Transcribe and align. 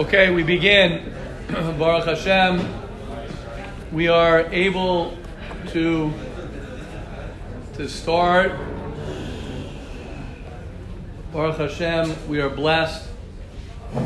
Okay, 0.00 0.30
we 0.30 0.42
begin. 0.42 1.12
Baruch 1.78 2.06
Hashem. 2.06 2.66
We 3.92 4.08
are 4.08 4.46
able 4.46 5.18
to 5.72 6.10
to 7.74 7.86
start. 7.86 8.52
Baruch 11.34 11.58
Hashem. 11.58 12.16
We 12.30 12.40
are 12.40 12.48
blessed 12.48 13.10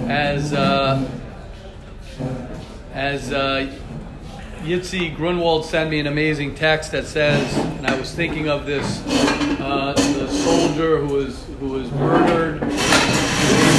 as 0.09 0.53
uh, 0.53 1.09
as 2.93 3.33
uh, 3.33 3.73
Yitzi 4.63 5.15
Grunwald 5.15 5.65
sent 5.65 5.91
me 5.91 6.01
an 6.01 6.09
amazing 6.09 6.57
text 6.57 6.91
that 6.91 7.07
says, 7.07 7.57
and 7.57 7.87
I 7.87 7.97
was 7.97 8.13
thinking 8.13 8.49
of 8.49 8.67
this 8.67 9.01
uh, 9.61 9.93
the 9.93 10.29
soldier 10.29 10.99
who 10.99 11.15
was 11.15 11.45
who 11.61 11.69
was 11.69 11.89
murdered 11.93 12.65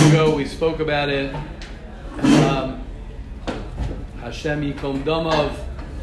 ago. 0.08 0.34
We 0.34 0.46
spoke 0.46 0.80
about 0.80 1.10
it 1.10 1.36
um, 2.20 2.82
Hashem 4.22 4.62
Yikom 4.62 5.04
Damav, 5.04 5.54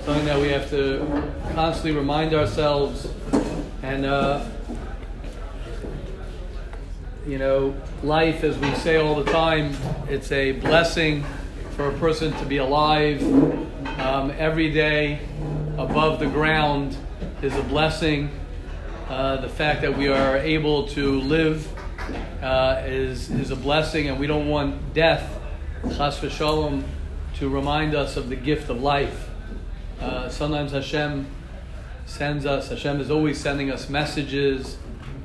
something 0.05 0.27
that 0.27 0.39
we 0.41 0.49
have 0.49 0.69
to 0.71 1.31
constantly 1.55 1.93
remind 1.93 2.35
ourselves. 2.35 3.09
And, 3.83 4.05
uh, 4.05 4.45
you 7.27 7.39
know, 7.39 7.75
life, 8.03 8.45
as 8.45 8.59
we 8.59 8.75
say 8.75 8.97
all 8.97 9.15
the 9.15 9.31
time, 9.33 9.75
it's 10.09 10.31
a 10.33 10.53
blessing 10.53 11.25
for 11.77 11.89
a 11.89 11.93
person 11.99 12.33
to 12.35 12.45
be 12.45 12.59
alive. 12.59 13.23
Um, 13.99 14.33
every 14.37 14.71
day 14.71 15.21
above 15.79 16.19
the 16.19 16.27
ground 16.27 16.97
is 17.41 17.57
a 17.57 17.63
blessing. 17.63 18.31
Uh, 19.09 19.39
the 19.39 19.49
fact 19.49 19.81
that 19.83 19.97
we 19.97 20.09
are 20.09 20.37
able 20.37 20.89
to 20.89 21.21
live 21.21 21.67
uh, 22.43 22.83
is, 22.85 23.31
is 23.31 23.51
a 23.51 23.57
blessing, 23.57 24.09
and 24.09 24.21
we 24.21 24.27
don't 24.27 24.49
want 24.49 24.95
death 24.95 25.39
chas 25.91 26.21
v'shalom, 26.21 26.85
to 27.35 27.49
remind 27.49 27.95
us 27.95 28.17
of 28.17 28.29
the 28.29 28.37
gift 28.37 28.71
of 28.71 28.81
life. 28.81 29.29
Uh, 30.01 30.29
sometimes 30.29 30.73
Hashem 30.73 31.27
sends 32.07 32.47
us, 32.47 32.69
Hashem 32.69 33.01
is 33.01 33.11
always 33.11 33.41
sending 33.41 33.71
us 33.71 33.89
messages 33.89 34.77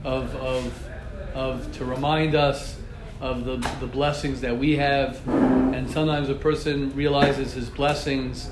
of, 0.03 0.35
of, 0.35 0.87
of 1.35 1.71
to 1.77 1.85
remind 1.85 2.33
us 2.33 2.77
of 3.21 3.45
the, 3.45 3.57
the 3.79 3.87
blessings 3.87 4.41
that 4.41 4.57
we 4.57 4.77
have. 4.77 5.27
And 5.27 5.89
sometimes 5.89 6.29
a 6.29 6.35
person 6.35 6.95
realizes 6.95 7.53
his 7.53 7.69
blessings 7.69 8.49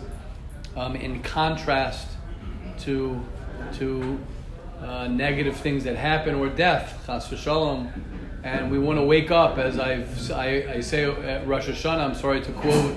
um, 0.76 0.96
in 0.96 1.24
contrast 1.24 2.08
to, 2.80 3.20
to 3.76 4.20
uh, 4.82 5.08
negative 5.08 5.58
things 5.58 5.86
that 5.86 5.96
happen 5.96 6.36
or 6.36 6.50
death, 6.50 7.04
chas 7.08 7.28
v'shalom 7.28 7.92
and 8.46 8.70
we 8.70 8.78
want 8.78 9.00
to 9.00 9.04
wake 9.04 9.32
up. 9.32 9.58
As 9.58 9.80
I've, 9.80 10.32
I, 10.32 10.76
I 10.76 10.80
say 10.80 11.04
at 11.04 11.48
Rosh 11.48 11.68
Hashanah, 11.68 12.10
I'm 12.10 12.16
sorry 12.16 12.42
to 12.42 12.52
quote, 12.52 12.96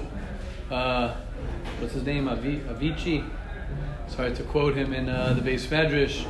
uh, 0.71 1.15
what's 1.81 1.95
his 1.95 2.05
name, 2.05 2.29
Avi, 2.29 2.59
Avicii. 2.61 3.29
Sorry 4.09 4.35
to 4.35 4.43
quote 4.43 4.77
him 4.77 4.93
in 4.93 5.09
uh, 5.09 5.33
the 5.33 5.41
beis 5.41 5.67
medrash, 5.67 6.27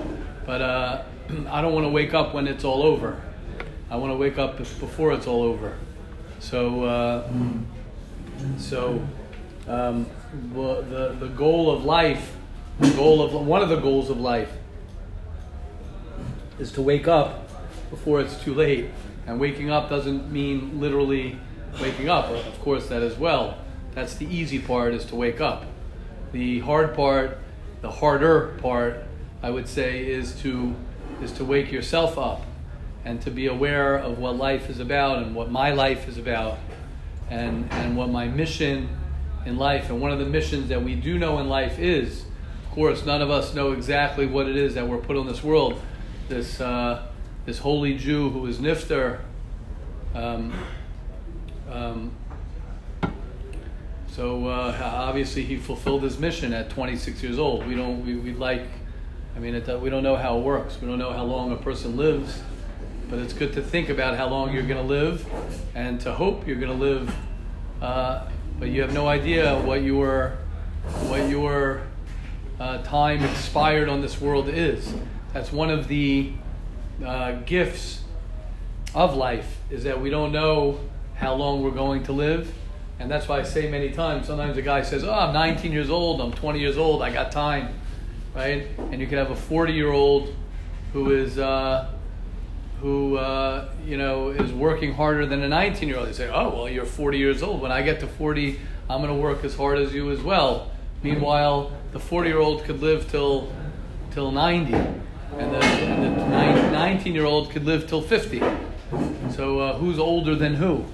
but 0.46 0.62
uh, 0.62 1.02
I 1.50 1.61
don't 1.61 1.74
want 1.74 1.84
to 1.84 1.91
wake 1.91 2.14
up 2.14 2.33
when 2.33 2.46
it's 2.46 2.64
all 2.64 2.84
over. 2.84 3.20
I 3.91 3.96
want 3.96 4.12
to 4.12 4.16
wake 4.16 4.39
up 4.39 4.56
before 4.56 5.12
it's 5.12 5.27
all 5.27 5.42
over. 5.42 5.77
So, 6.39 6.84
uh, 6.84 7.28
so 8.56 9.05
um, 9.66 10.06
the 10.55 11.16
the 11.19 11.28
goal 11.28 11.72
of 11.72 11.84
life, 11.84 12.36
the 12.78 12.91
goal 12.91 13.22
of 13.22 13.33
one 13.33 13.62
of 13.62 13.69
the 13.69 13.80
goals 13.80 14.11
of 14.11 14.20
life, 14.20 14.52
is 16.61 16.70
to 16.72 16.83
wake 16.83 17.08
up 17.08 17.48
before 17.91 18.20
it's 18.20 18.41
too 18.42 18.55
late. 18.55 18.91
And 19.29 19.39
waking 19.39 19.71
up 19.71 19.91
doesn't 19.91 20.33
mean 20.33 20.81
literally 20.81 21.39
waking 21.83 22.09
up, 22.09 22.31
of 22.31 22.61
course, 22.61 22.89
that 22.89 23.03
as 23.03 23.19
well. 23.19 23.59
That's 23.95 24.15
the 24.15 24.25
easy 24.25 24.59
part, 24.59 24.95
is 24.95 25.05
to 25.07 25.17
wake 25.17 25.39
up. 25.39 25.67
The 26.33 26.61
hard 26.61 26.95
part, 26.95 27.39
the 27.83 27.91
harder 27.91 28.59
part, 28.62 29.05
I 29.43 29.51
would 29.51 29.69
say, 29.69 30.08
is 30.11 30.35
to 30.41 30.75
is 31.23 31.33
to 31.33 31.45
wake 31.45 31.70
yourself 31.70 32.17
up 32.17 32.42
and 33.05 33.20
to 33.23 33.30
be 33.30 33.48
aware 33.48 33.97
of 33.97 34.19
what 34.19 34.36
life 34.36 34.70
is 34.70 34.79
about 34.80 35.23
and 35.23 35.35
what 35.35 35.51
my 35.51 35.73
life 35.73 36.08
is 36.08 36.17
about 36.17 36.58
and 37.29 37.70
and 37.73 37.97
what 37.97 38.08
my 38.08 38.27
mission 38.29 38.89
in 39.45 39.57
life 39.57 39.91
and 39.91 40.01
one 40.01 40.11
of 40.11 40.19
the 40.19 40.25
missions 40.25 40.69
that 40.69 40.83
we 40.83 40.95
do 40.95 41.19
know 41.19 41.39
in 41.39 41.48
life 41.48 41.79
is 41.79 42.25
of 42.64 42.70
course 42.70 43.05
none 43.05 43.20
of 43.20 43.31
us 43.31 43.52
know 43.52 43.73
exactly 43.73 44.27
what 44.27 44.47
it 44.47 44.57
is 44.57 44.75
that 44.75 44.86
we're 44.86 44.98
put 44.98 45.17
on 45.17 45.27
this 45.27 45.42
world 45.42 45.81
this 46.29 46.61
uh, 46.61 47.08
this 47.48 47.61
holy 47.61 47.95
Jew 47.95 48.29
who 48.29 48.45
is 48.45 48.58
Nifter. 48.58 49.20
Um, 50.14 50.52
um, 51.70 52.13
so 54.08 54.48
uh, 54.48 54.77
obviously 54.83 55.45
he 55.45 55.57
fulfilled 55.57 56.02
his 56.02 56.19
mission 56.19 56.52
at 56.52 56.70
26 56.70 57.23
years 57.23 57.39
old. 57.39 57.67
We 57.67 57.74
don't 57.74 58.05
we 58.05 58.17
we 58.17 58.33
like, 58.33 58.67
I 59.36 59.39
mean, 59.39 59.55
it, 59.55 59.80
we 59.80 59.91
don't 59.91 60.02
know 60.02 60.17
how 60.17 60.39
it 60.39 60.42
works. 60.42 60.80
We 60.80 60.89
don't 60.89 60.98
know 60.98 61.13
how 61.13 61.24
long 61.24 61.52
a 61.52 61.57
person 61.57 61.96
lives, 61.96 62.42
but 63.08 63.19
it's 63.19 63.33
good 63.33 63.52
to 63.52 63.63
think 63.63 63.89
about 63.91 64.17
how 64.17 64.29
long 64.29 64.52
you're 64.52 64.64
going 64.64 64.80
to 64.80 64.83
live, 64.83 65.24
and 65.74 66.01
to 66.01 66.13
hope 66.13 66.46
you're 66.46 66.57
going 66.57 66.77
to 66.77 66.85
live. 66.85 67.14
Uh, 67.80 68.29
but 68.58 68.70
you 68.70 68.80
have 68.80 68.92
no 68.92 69.07
idea 69.07 69.61
what 69.61 69.83
your 69.83 70.39
what 71.07 71.29
your 71.29 71.83
uh, 72.58 72.83
time 72.83 73.23
expired 73.23 73.89
on 73.89 74.01
this 74.01 74.20
world 74.20 74.48
is. 74.48 74.92
That's 75.33 75.52
one 75.52 75.70
of 75.70 75.86
the 75.86 76.33
uh, 77.05 77.33
gifts 77.46 78.01
of 78.95 79.17
life 79.17 79.59
is 79.71 79.85
that 79.85 80.01
we 80.01 80.11
don't 80.11 80.33
know 80.33 80.81
how 81.15 81.35
long 81.35 81.63
we're 81.63 81.71
going 81.71 82.05
to 82.05 82.13
live. 82.13 82.53
And 82.99 83.11
that's 83.11 83.29
why 83.29 83.41
I 83.41 83.43
say 83.43 83.71
many 83.71 83.91
times, 83.91 84.27
sometimes 84.27 84.57
a 84.57 84.63
guy 84.63 84.83
says, 84.83 85.05
Oh, 85.05 85.13
I'm 85.13 85.33
19 85.33 85.73
years 85.73 85.91
old, 85.91 86.21
I'm 86.21 86.33
20 86.33 86.59
years 86.59 86.77
old, 86.77 87.03
I 87.03 87.13
got 87.13 87.31
time. 87.31 87.75
Right? 88.35 88.67
And 88.79 89.01
you 89.01 89.07
could 89.07 89.19
have 89.19 89.31
a 89.31 89.37
40 89.37 89.73
year 89.73 89.91
old 89.91 90.35
who 90.93 91.13
is, 91.13 91.39
uh, 91.39 91.91
who, 92.81 93.17
uh, 93.17 93.69
you 93.85 93.97
know, 93.97 94.31
is 94.31 94.53
working 94.53 94.95
harder 94.95 95.27
than 95.27 95.43
a 95.43 95.49
19 95.49 95.89
year 95.89 95.99
old. 95.99 96.09
They 96.09 96.13
say, 96.13 96.29
Oh, 96.29 96.49
well, 96.55 96.69
you're 96.69 96.85
40 96.85 97.19
years 97.19 97.43
old. 97.43 97.61
When 97.61 97.73
I 97.73 97.83
get 97.83 98.01
to 98.01 98.07
40, 98.07 98.59
I'm 98.91 99.03
going 99.03 99.15
to 99.15 99.20
work 99.20 99.45
as 99.45 99.55
hard 99.55 99.79
as 99.79 99.93
you 99.93 100.11
as 100.11 100.20
well. 100.20 100.70
Meanwhile, 101.03 101.73
the 101.93 102.01
40 102.01 102.29
year 102.29 102.39
old 102.39 102.65
could 102.65 102.81
live 102.81 103.09
till, 103.11 103.53
till 104.13 104.33
90 104.33 104.75
and 105.39 105.55
the, 105.55 105.65
and 105.65 106.19
the 106.19 106.70
19 106.70 107.15
year 107.15 107.25
old 107.25 107.51
could 107.51 107.65
live 107.65 107.87
till 107.87 108.03
50. 108.03 108.43
So 109.35 109.61
uh, 109.61 109.79
who's 109.79 109.99
older 109.99 110.35
than 110.35 110.55
who? 110.55 110.85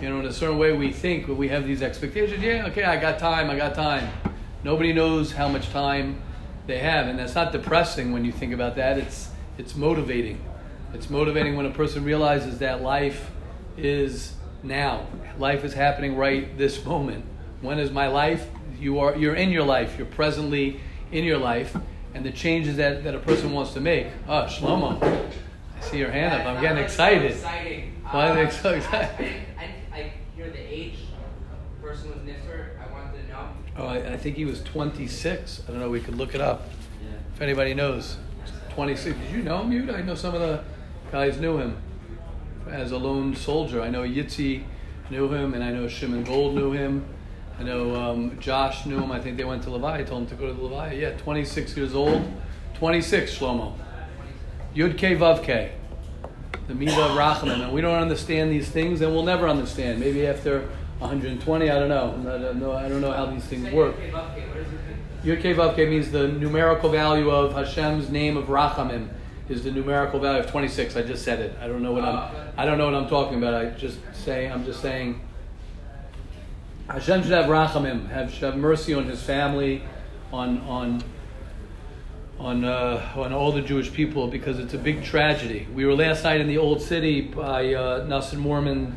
You 0.00 0.10
know, 0.10 0.20
in 0.20 0.26
a 0.26 0.32
certain 0.32 0.58
way, 0.58 0.72
we 0.72 0.92
think 0.92 1.28
we 1.28 1.48
have 1.48 1.66
these 1.66 1.82
expectations. 1.82 2.42
Yeah, 2.42 2.66
okay, 2.66 2.84
I 2.84 2.96
got 2.96 3.18
time, 3.18 3.50
I 3.50 3.56
got 3.56 3.74
time. 3.74 4.08
Nobody 4.64 4.92
knows 4.92 5.32
how 5.32 5.48
much 5.48 5.70
time 5.70 6.20
they 6.66 6.78
have, 6.78 7.06
and 7.06 7.18
that's 7.18 7.34
not 7.34 7.52
depressing 7.52 8.12
when 8.12 8.24
you 8.24 8.32
think 8.32 8.52
about 8.52 8.76
that. 8.76 8.98
It's 8.98 9.30
it's 9.58 9.76
motivating. 9.76 10.40
It's 10.92 11.08
motivating 11.08 11.56
when 11.56 11.66
a 11.66 11.70
person 11.70 12.04
realizes 12.04 12.58
that 12.58 12.82
life 12.82 13.30
is 13.76 14.34
now. 14.62 15.06
Life 15.38 15.64
is 15.64 15.72
happening 15.72 16.16
right 16.16 16.56
this 16.58 16.84
moment. 16.84 17.24
When 17.60 17.78
is 17.78 17.90
my 17.90 18.08
life? 18.08 18.48
You 18.78 18.98
are 18.98 19.16
you're 19.16 19.34
in 19.34 19.50
your 19.50 19.64
life. 19.64 19.96
You're 19.96 20.06
presently 20.06 20.80
in 21.12 21.24
your 21.24 21.38
life 21.38 21.76
and 22.14 22.24
the 22.24 22.32
changes 22.32 22.76
that, 22.76 23.04
that 23.04 23.14
a 23.14 23.18
person 23.18 23.52
wants 23.52 23.74
to 23.74 23.80
make. 23.80 24.06
Oh, 24.26 24.46
Shlomo, 24.48 25.30
I 25.76 25.80
see 25.80 25.98
your 25.98 26.10
hand 26.10 26.34
up. 26.34 26.46
I'm 26.46 26.60
getting 26.60 26.82
excited. 26.82 27.32
So 27.32 27.36
exciting. 27.38 27.92
Why 28.10 28.30
are 28.30 28.34
they 28.34 28.50
so 28.50 28.74
excited? 28.74 29.32
I, 29.58 29.62
I, 29.92 29.98
I 29.98 30.12
hear 30.34 30.50
the 30.50 30.58
age 30.58 30.98
of 31.50 31.82
the 31.82 31.88
person 31.88 32.08
with 32.10 32.26
Nifter. 32.26 32.80
I 32.80 32.92
wanted 32.92 33.22
to 33.22 33.28
know. 33.28 33.48
Oh, 33.76 33.86
I, 33.86 34.12
I 34.12 34.16
think 34.16 34.36
he 34.36 34.44
was 34.44 34.62
26. 34.62 35.62
I 35.66 35.70
don't 35.70 35.80
know. 35.80 35.90
We 35.90 36.00
could 36.00 36.16
look 36.16 36.34
it 36.34 36.40
up 36.40 36.68
if 37.34 37.40
anybody 37.40 37.74
knows. 37.74 38.16
26. 38.70 39.16
Did 39.18 39.30
you 39.30 39.42
know 39.42 39.62
him, 39.62 39.70
Yud? 39.70 39.94
I 39.94 40.02
know 40.02 40.14
some 40.14 40.34
of 40.34 40.40
the 40.40 40.62
guys 41.10 41.38
knew 41.38 41.58
him 41.58 41.76
as 42.68 42.92
a 42.92 42.98
lone 42.98 43.34
soldier. 43.34 43.80
I 43.80 43.88
know 43.90 44.02
Yitzi 44.02 44.64
knew 45.10 45.32
him, 45.32 45.54
and 45.54 45.62
I 45.62 45.70
know 45.70 45.88
Shimon 45.88 46.24
Gold 46.24 46.54
knew 46.54 46.72
him. 46.72 47.06
I 47.58 47.62
know 47.62 47.94
um, 47.94 48.38
Josh 48.38 48.84
knew 48.86 48.98
him. 48.98 49.10
I 49.10 49.20
think 49.20 49.36
they 49.38 49.44
went 49.44 49.62
to 49.62 49.70
Levi. 49.70 49.98
I 49.98 50.02
told 50.02 50.22
him 50.22 50.28
to 50.28 50.34
go 50.34 50.52
to 50.54 50.60
Levi. 50.62 50.92
Yeah, 50.94 51.10
26 51.16 51.76
years 51.76 51.94
old. 51.94 52.22
26, 52.74 53.38
Shlomo. 53.38 53.74
Yud 54.76 54.98
K 54.98 55.16
Vav 55.16 55.42
K. 55.42 55.72
The 56.68 56.74
Midah 56.74 56.98
of 56.98 57.16
Rachamim. 57.16 57.62
And 57.62 57.72
we 57.72 57.80
don't 57.80 57.98
understand 57.98 58.52
these 58.52 58.68
things, 58.68 59.00
and 59.00 59.12
we'll 59.14 59.24
never 59.24 59.48
understand. 59.48 60.00
Maybe 60.00 60.26
after 60.26 60.68
120, 60.98 61.70
I 61.70 61.78
don't 61.78 61.88
know. 61.88 62.10
I 62.28 62.38
don't 62.38 62.60
know, 62.60 62.72
I 62.72 62.88
don't 62.88 63.00
know 63.00 63.12
how 63.12 63.24
these 63.26 63.44
things 63.44 63.72
work. 63.72 63.94
Okay, 63.94 64.12
okay, 64.12 64.14
what 64.14 64.54
does 64.54 64.66
it 64.66 65.24
mean? 65.24 65.36
Yud 65.36 65.40
K 65.40 65.54
Vav 65.54 65.76
K 65.76 65.88
means 65.88 66.10
the 66.10 66.28
numerical 66.28 66.90
value 66.90 67.30
of 67.30 67.54
Hashem's 67.54 68.10
name 68.10 68.36
of 68.36 68.46
Rachamim 68.46 69.08
is 69.48 69.64
the 69.64 69.70
numerical 69.70 70.20
value 70.20 70.40
of 70.40 70.50
26. 70.50 70.94
I 70.94 71.02
just 71.02 71.24
said 71.24 71.40
it. 71.40 71.56
I 71.58 71.68
don't 71.68 71.82
know 71.82 71.92
what 71.92 72.04
I'm. 72.04 72.30
I 72.58 72.66
don't 72.66 72.76
know 72.76 72.84
what 72.84 72.94
I'm 72.94 73.08
talking 73.08 73.38
about. 73.38 73.54
I 73.54 73.70
just 73.70 73.98
say. 74.12 74.50
I'm 74.50 74.66
just 74.66 74.82
saying. 74.82 75.22
Hashem 76.88 77.22
should 77.22 77.32
have 77.32 77.46
rachamim, 77.46 78.08
have, 78.10 78.32
have 78.34 78.56
mercy 78.56 78.94
on 78.94 79.06
his 79.06 79.20
family, 79.20 79.82
on 80.32 80.60
on 80.60 81.02
on 82.38 82.64
uh, 82.64 83.12
on 83.16 83.32
all 83.32 83.52
the 83.52 83.62
Jewish 83.62 83.92
people 83.92 84.28
because 84.28 84.58
it's 84.58 84.74
a 84.74 84.78
big 84.78 85.04
tragedy. 85.04 85.66
We 85.74 85.84
were 85.84 85.94
last 85.94 86.24
night 86.24 86.40
in 86.40 86.48
the 86.48 86.58
old 86.58 86.82
city 86.82 87.20
by 87.22 87.74
uh, 87.74 88.04
Nelson 88.08 88.38
Mormon's 88.38 88.94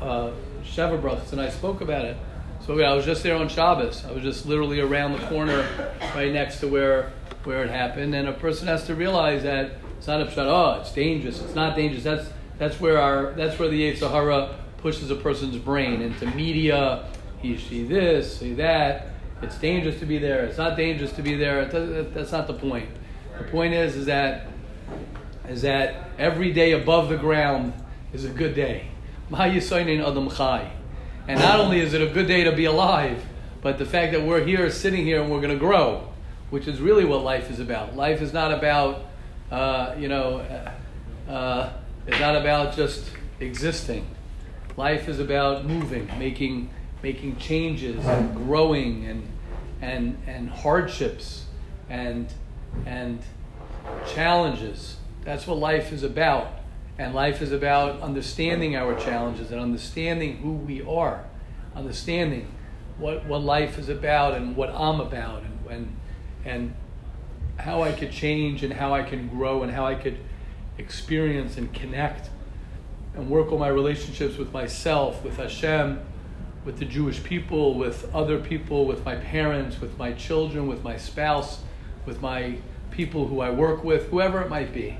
uh, 0.00 0.30
Sheva 0.64 1.32
and 1.32 1.40
I 1.40 1.50
spoke 1.50 1.80
about 1.80 2.04
it. 2.04 2.16
So 2.64 2.76
yeah, 2.78 2.90
I 2.90 2.94
was 2.94 3.04
just 3.04 3.22
there 3.22 3.36
on 3.36 3.48
Shabbos. 3.48 4.04
I 4.04 4.12
was 4.12 4.22
just 4.22 4.46
literally 4.46 4.80
around 4.80 5.12
the 5.12 5.26
corner, 5.26 5.66
right 6.14 6.32
next 6.32 6.60
to 6.60 6.68
where 6.68 7.12
where 7.44 7.64
it 7.64 7.70
happened. 7.70 8.14
And 8.14 8.28
a 8.28 8.32
person 8.32 8.66
has 8.68 8.86
to 8.86 8.94
realize 8.94 9.42
that 9.42 9.72
it's 9.96 10.06
not 10.06 10.20
a 10.20 10.30
shot. 10.30 10.46
Oh, 10.46 10.80
it's 10.80 10.92
dangerous. 10.92 11.40
It's 11.40 11.54
not 11.54 11.76
dangerous. 11.76 12.04
That's 12.04 12.28
that's 12.58 12.80
where 12.80 12.98
our 13.00 13.32
that's 13.32 13.58
where 13.58 13.68
the 13.68 13.94
Sahara 13.96 14.56
pushes 14.78 15.10
a 15.10 15.16
person's 15.16 15.56
brain 15.56 16.02
into 16.02 16.26
media. 16.34 17.06
He 17.40 17.56
see 17.56 17.84
this, 17.84 18.38
see 18.38 18.54
that. 18.54 19.08
It's 19.42 19.56
dangerous 19.58 19.98
to 20.00 20.06
be 20.06 20.18
there. 20.18 20.44
It's 20.44 20.58
not 20.58 20.76
dangerous 20.76 21.12
to 21.12 21.22
be 21.22 21.36
there. 21.36 21.64
That's 21.66 22.32
not 22.32 22.46
the 22.46 22.54
point. 22.54 22.88
The 23.38 23.44
point 23.44 23.74
is, 23.74 23.96
is 23.96 24.06
that 24.06 24.46
is 25.48 25.62
that 25.62 26.10
every 26.18 26.52
day 26.52 26.72
above 26.72 27.08
the 27.08 27.16
ground 27.16 27.72
is 28.12 28.24
a 28.24 28.28
good 28.28 28.54
day. 28.54 28.88
Adam 29.32 30.30
Chai. 30.30 30.70
And 31.26 31.40
not 31.40 31.60
only 31.60 31.80
is 31.80 31.94
it 31.94 32.02
a 32.02 32.06
good 32.06 32.26
day 32.26 32.44
to 32.44 32.52
be 32.52 32.64
alive, 32.66 33.22
but 33.62 33.78
the 33.78 33.84
fact 33.84 34.12
that 34.12 34.22
we're 34.22 34.44
here, 34.44 34.70
sitting 34.70 35.04
here, 35.04 35.22
and 35.22 35.30
we're 35.30 35.40
going 35.40 35.52
to 35.52 35.58
grow, 35.58 36.08
which 36.50 36.66
is 36.66 36.80
really 36.80 37.04
what 37.04 37.22
life 37.22 37.50
is 37.50 37.60
about. 37.60 37.96
Life 37.96 38.22
is 38.22 38.32
not 38.32 38.52
about, 38.52 39.06
uh, 39.50 39.94
you 39.98 40.08
know, 40.08 40.38
uh, 41.28 41.30
uh, 41.30 41.72
it's 42.06 42.20
not 42.20 42.36
about 42.36 42.76
just 42.76 43.10
existing. 43.40 44.06
Life 44.76 45.08
is 45.08 45.18
about 45.18 45.66
moving, 45.66 46.06
making, 46.18 46.70
making 47.02 47.36
changes, 47.36 48.04
and 48.04 48.34
growing, 48.34 49.06
and, 49.06 49.26
and, 49.80 50.20
and 50.26 50.50
hardships, 50.50 51.44
and, 51.88 52.32
and 52.86 53.20
challenges. 54.06 54.96
That's 55.24 55.46
what 55.46 55.58
life 55.58 55.92
is 55.92 56.02
about. 56.02 56.52
And 56.98 57.14
life 57.14 57.40
is 57.40 57.52
about 57.52 58.00
understanding 58.00 58.74
our 58.74 58.98
challenges 58.98 59.52
and 59.52 59.60
understanding 59.60 60.38
who 60.38 60.52
we 60.52 60.82
are, 60.82 61.24
understanding 61.76 62.48
what, 62.98 63.24
what 63.26 63.42
life 63.42 63.78
is 63.78 63.88
about 63.88 64.34
and 64.34 64.56
what 64.56 64.70
I'm 64.70 65.00
about 65.00 65.44
and, 65.44 65.70
and, 65.70 65.96
and 66.44 66.74
how 67.58 67.82
I 67.82 67.92
could 67.92 68.10
change 68.10 68.64
and 68.64 68.72
how 68.72 68.94
I 68.94 69.02
can 69.04 69.28
grow 69.28 69.62
and 69.62 69.70
how 69.70 69.86
I 69.86 69.94
could 69.94 70.18
experience 70.76 71.56
and 71.56 71.72
connect 71.72 72.30
and 73.14 73.30
work 73.30 73.52
on 73.52 73.58
my 73.58 73.68
relationships 73.68 74.36
with 74.36 74.52
myself, 74.52 75.22
with 75.24 75.36
Hashem, 75.36 76.00
with 76.64 76.78
the 76.78 76.84
Jewish 76.84 77.22
people, 77.22 77.74
with 77.74 78.14
other 78.14 78.38
people, 78.38 78.86
with 78.86 79.04
my 79.04 79.16
parents, 79.16 79.80
with 79.80 79.96
my 79.98 80.12
children, 80.12 80.66
with 80.66 80.82
my 80.82 80.96
spouse, 80.96 81.60
with 82.04 82.20
my 82.20 82.58
people 82.90 83.28
who 83.28 83.40
I 83.40 83.50
work 83.50 83.84
with, 83.84 84.08
whoever 84.08 84.42
it 84.42 84.48
might 84.48 84.72
be. 84.72 84.98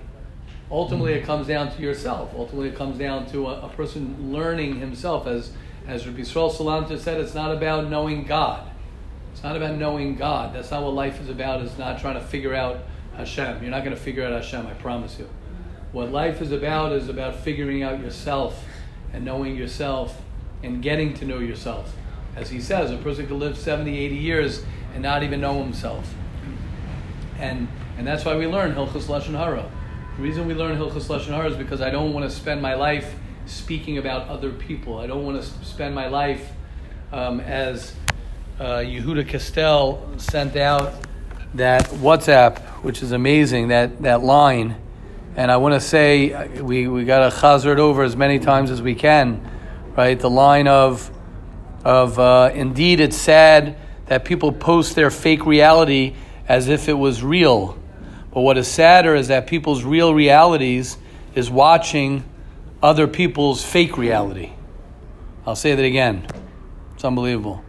Ultimately, 0.70 1.14
it 1.14 1.24
comes 1.24 1.46
down 1.46 1.74
to 1.74 1.82
yourself. 1.82 2.32
Ultimately, 2.36 2.68
it 2.68 2.76
comes 2.76 2.98
down 2.98 3.26
to 3.30 3.46
a, 3.46 3.62
a 3.62 3.68
person 3.70 4.32
learning 4.32 4.80
himself. 4.80 5.26
As, 5.26 5.52
as 5.86 6.06
Rabbi 6.06 6.20
Yisrael 6.20 6.52
Salanter 6.52 6.98
said, 6.98 7.20
it's 7.20 7.34
not 7.34 7.52
about 7.52 7.88
knowing 7.88 8.24
God. 8.24 8.70
It's 9.32 9.42
not 9.42 9.56
about 9.56 9.76
knowing 9.76 10.16
God. 10.16 10.54
That's 10.54 10.70
not 10.70 10.82
what 10.82 10.94
life 10.94 11.20
is 11.20 11.28
about. 11.28 11.62
It's 11.62 11.78
not 11.78 12.00
trying 12.00 12.14
to 12.14 12.20
figure 12.20 12.54
out 12.54 12.80
Hashem. 13.16 13.62
You're 13.62 13.70
not 13.70 13.84
going 13.84 13.96
to 13.96 14.00
figure 14.00 14.24
out 14.24 14.32
Hashem, 14.32 14.66
I 14.66 14.74
promise 14.74 15.18
you. 15.18 15.28
What 15.92 16.12
life 16.12 16.42
is 16.42 16.52
about 16.52 16.92
is 16.92 17.08
about 17.08 17.36
figuring 17.36 17.82
out 17.82 18.00
yourself 18.00 18.62
and 19.12 19.24
knowing 19.24 19.56
yourself 19.56 20.20
and 20.62 20.82
getting 20.82 21.14
to 21.14 21.24
know 21.24 21.38
yourself. 21.38 21.94
As 22.36 22.50
he 22.50 22.60
says, 22.60 22.90
a 22.90 22.96
person 22.98 23.26
could 23.26 23.36
live 23.36 23.56
70, 23.56 23.96
80 23.96 24.16
years 24.16 24.64
and 24.94 25.02
not 25.02 25.22
even 25.22 25.40
know 25.40 25.62
himself. 25.62 26.14
And, 27.38 27.68
and 27.96 28.06
that's 28.06 28.24
why 28.24 28.36
we 28.36 28.46
learn 28.46 28.74
Hilchas 28.74 29.04
Lashon 29.04 29.36
Hara 29.36 29.70
the 30.18 30.24
reason 30.24 30.48
we 30.48 30.54
learn 30.54 30.76
Hilchas 30.76 31.06
Lashon 31.06 31.28
Hara 31.28 31.48
is 31.48 31.56
because 31.56 31.80
I 31.80 31.90
don't 31.90 32.12
want 32.12 32.28
to 32.28 32.36
spend 32.36 32.60
my 32.60 32.74
life 32.74 33.14
speaking 33.46 33.98
about 33.98 34.26
other 34.26 34.50
people. 34.50 34.98
I 34.98 35.06
don't 35.06 35.24
want 35.24 35.40
to 35.40 35.48
spend 35.64 35.94
my 35.94 36.08
life 36.08 36.50
um, 37.12 37.38
as 37.38 37.94
uh, 38.58 38.78
Yehuda 38.78 39.28
Castell 39.28 40.04
sent 40.16 40.56
out 40.56 40.92
that 41.54 41.84
WhatsApp, 41.84 42.58
which 42.82 43.00
is 43.00 43.12
amazing, 43.12 43.68
that, 43.68 44.02
that 44.02 44.24
line. 44.24 44.74
And 45.36 45.52
I 45.52 45.56
want 45.58 45.74
to 45.74 45.80
say 45.80 46.32
uh, 46.32 46.64
we, 46.64 46.88
we 46.88 47.04
got 47.04 47.30
to 47.30 47.36
chazer 47.36 47.72
it 47.72 47.78
over 47.78 48.02
as 48.02 48.16
many 48.16 48.40
times 48.40 48.72
as 48.72 48.82
we 48.82 48.96
can, 48.96 49.48
right? 49.98 50.20
The 50.20 50.30
line 50.30 50.68
of, 50.68 51.10
of 51.84 52.20
uh, 52.20 52.52
indeed, 52.54 53.00
it's 53.00 53.16
sad 53.16 53.76
that 54.06 54.24
people 54.24 54.52
post 54.52 54.94
their 54.94 55.10
fake 55.10 55.44
reality 55.44 56.14
as 56.46 56.68
if 56.68 56.88
it 56.88 56.92
was 56.92 57.24
real. 57.24 57.76
But 58.32 58.42
what 58.42 58.56
is 58.58 58.68
sadder 58.68 59.16
is 59.16 59.26
that 59.26 59.48
people's 59.48 59.82
real 59.82 60.14
realities 60.14 60.98
is 61.34 61.50
watching 61.50 62.22
other 62.80 63.08
people's 63.08 63.64
fake 63.64 63.98
reality. 63.98 64.52
I'll 65.44 65.56
say 65.56 65.74
that 65.74 65.84
again. 65.84 66.28
It's 66.94 67.04
unbelievable. 67.04 67.64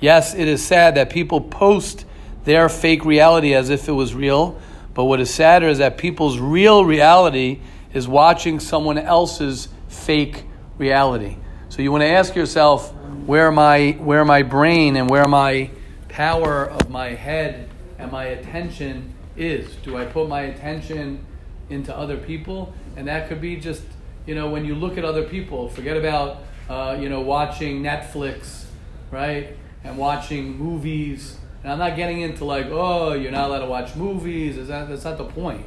Yes, 0.00 0.34
it 0.34 0.48
is 0.48 0.62
sad 0.62 0.96
that 0.96 1.08
people 1.08 1.40
post 1.40 2.04
their 2.44 2.68
fake 2.68 3.06
reality 3.06 3.54
as 3.54 3.70
if 3.70 3.88
it 3.88 3.92
was 3.92 4.14
real, 4.14 4.60
but 4.92 5.04
what 5.04 5.18
is 5.18 5.32
sadder 5.32 5.68
is 5.68 5.78
that 5.78 5.96
people's 5.96 6.38
real 6.38 6.84
reality 6.84 7.60
is 7.94 8.06
watching 8.06 8.60
someone 8.60 8.98
else's 8.98 9.68
fake 9.88 10.44
reality. 10.76 11.38
So 11.70 11.82
you 11.82 11.92
want 11.92 12.02
to 12.02 12.08
ask 12.08 12.34
yourself 12.34 12.92
where 13.26 13.52
my 13.52 13.92
where 14.00 14.24
my 14.24 14.42
brain 14.42 14.96
and 14.96 15.08
where 15.08 15.28
my 15.28 15.70
power 16.08 16.68
of 16.68 16.90
my 16.90 17.10
head 17.10 17.70
and 17.96 18.10
my 18.10 18.24
attention 18.24 19.14
is. 19.36 19.76
Do 19.76 19.96
I 19.96 20.04
put 20.04 20.28
my 20.28 20.40
attention 20.40 21.24
into 21.68 21.96
other 21.96 22.16
people? 22.16 22.74
And 22.96 23.06
that 23.06 23.28
could 23.28 23.40
be 23.40 23.54
just, 23.54 23.84
you 24.26 24.34
know, 24.34 24.50
when 24.50 24.64
you 24.64 24.74
look 24.74 24.98
at 24.98 25.04
other 25.04 25.22
people, 25.22 25.68
forget 25.68 25.96
about, 25.96 26.38
uh, 26.68 26.96
you 26.98 27.08
know, 27.08 27.20
watching 27.20 27.84
Netflix, 27.84 28.64
right? 29.12 29.56
And 29.84 29.96
watching 29.96 30.58
movies. 30.58 31.36
And 31.62 31.70
I'm 31.70 31.78
not 31.78 31.94
getting 31.94 32.20
into 32.22 32.44
like, 32.44 32.66
oh, 32.66 33.12
you're 33.12 33.30
not 33.30 33.48
allowed 33.48 33.60
to 33.60 33.66
watch 33.66 33.94
movies. 33.94 34.56
Is 34.56 34.66
that, 34.66 34.88
that's 34.88 35.04
not 35.04 35.18
the 35.18 35.24
point. 35.24 35.64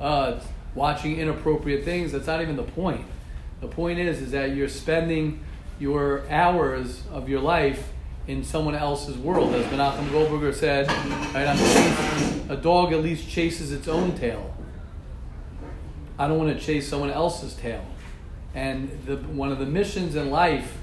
Uh, 0.00 0.40
watching 0.74 1.18
inappropriate 1.18 1.84
things, 1.84 2.12
that's 2.12 2.26
not 2.26 2.40
even 2.40 2.56
the 2.56 2.62
point. 2.62 3.04
The 3.64 3.70
point 3.70 3.98
is, 3.98 4.20
is 4.20 4.32
that 4.32 4.54
you're 4.54 4.68
spending 4.68 5.42
your 5.78 6.30
hours 6.30 7.02
of 7.10 7.30
your 7.30 7.40
life 7.40 7.92
in 8.26 8.44
someone 8.44 8.74
else's 8.74 9.16
world. 9.16 9.54
As 9.54 9.64
Menachem 9.72 10.10
Goldberger 10.12 10.52
said, 10.52 10.86
right, 11.34 12.50
a 12.50 12.60
dog 12.60 12.92
at 12.92 13.02
least 13.02 13.26
chases 13.26 13.72
its 13.72 13.88
own 13.88 14.14
tail. 14.18 14.54
I 16.18 16.28
don't 16.28 16.36
want 16.36 16.54
to 16.58 16.62
chase 16.62 16.86
someone 16.86 17.10
else's 17.10 17.54
tail. 17.54 17.82
And 18.54 18.90
the, 19.06 19.16
one 19.16 19.50
of 19.50 19.58
the 19.58 19.66
missions 19.66 20.14
in 20.14 20.30
life 20.30 20.76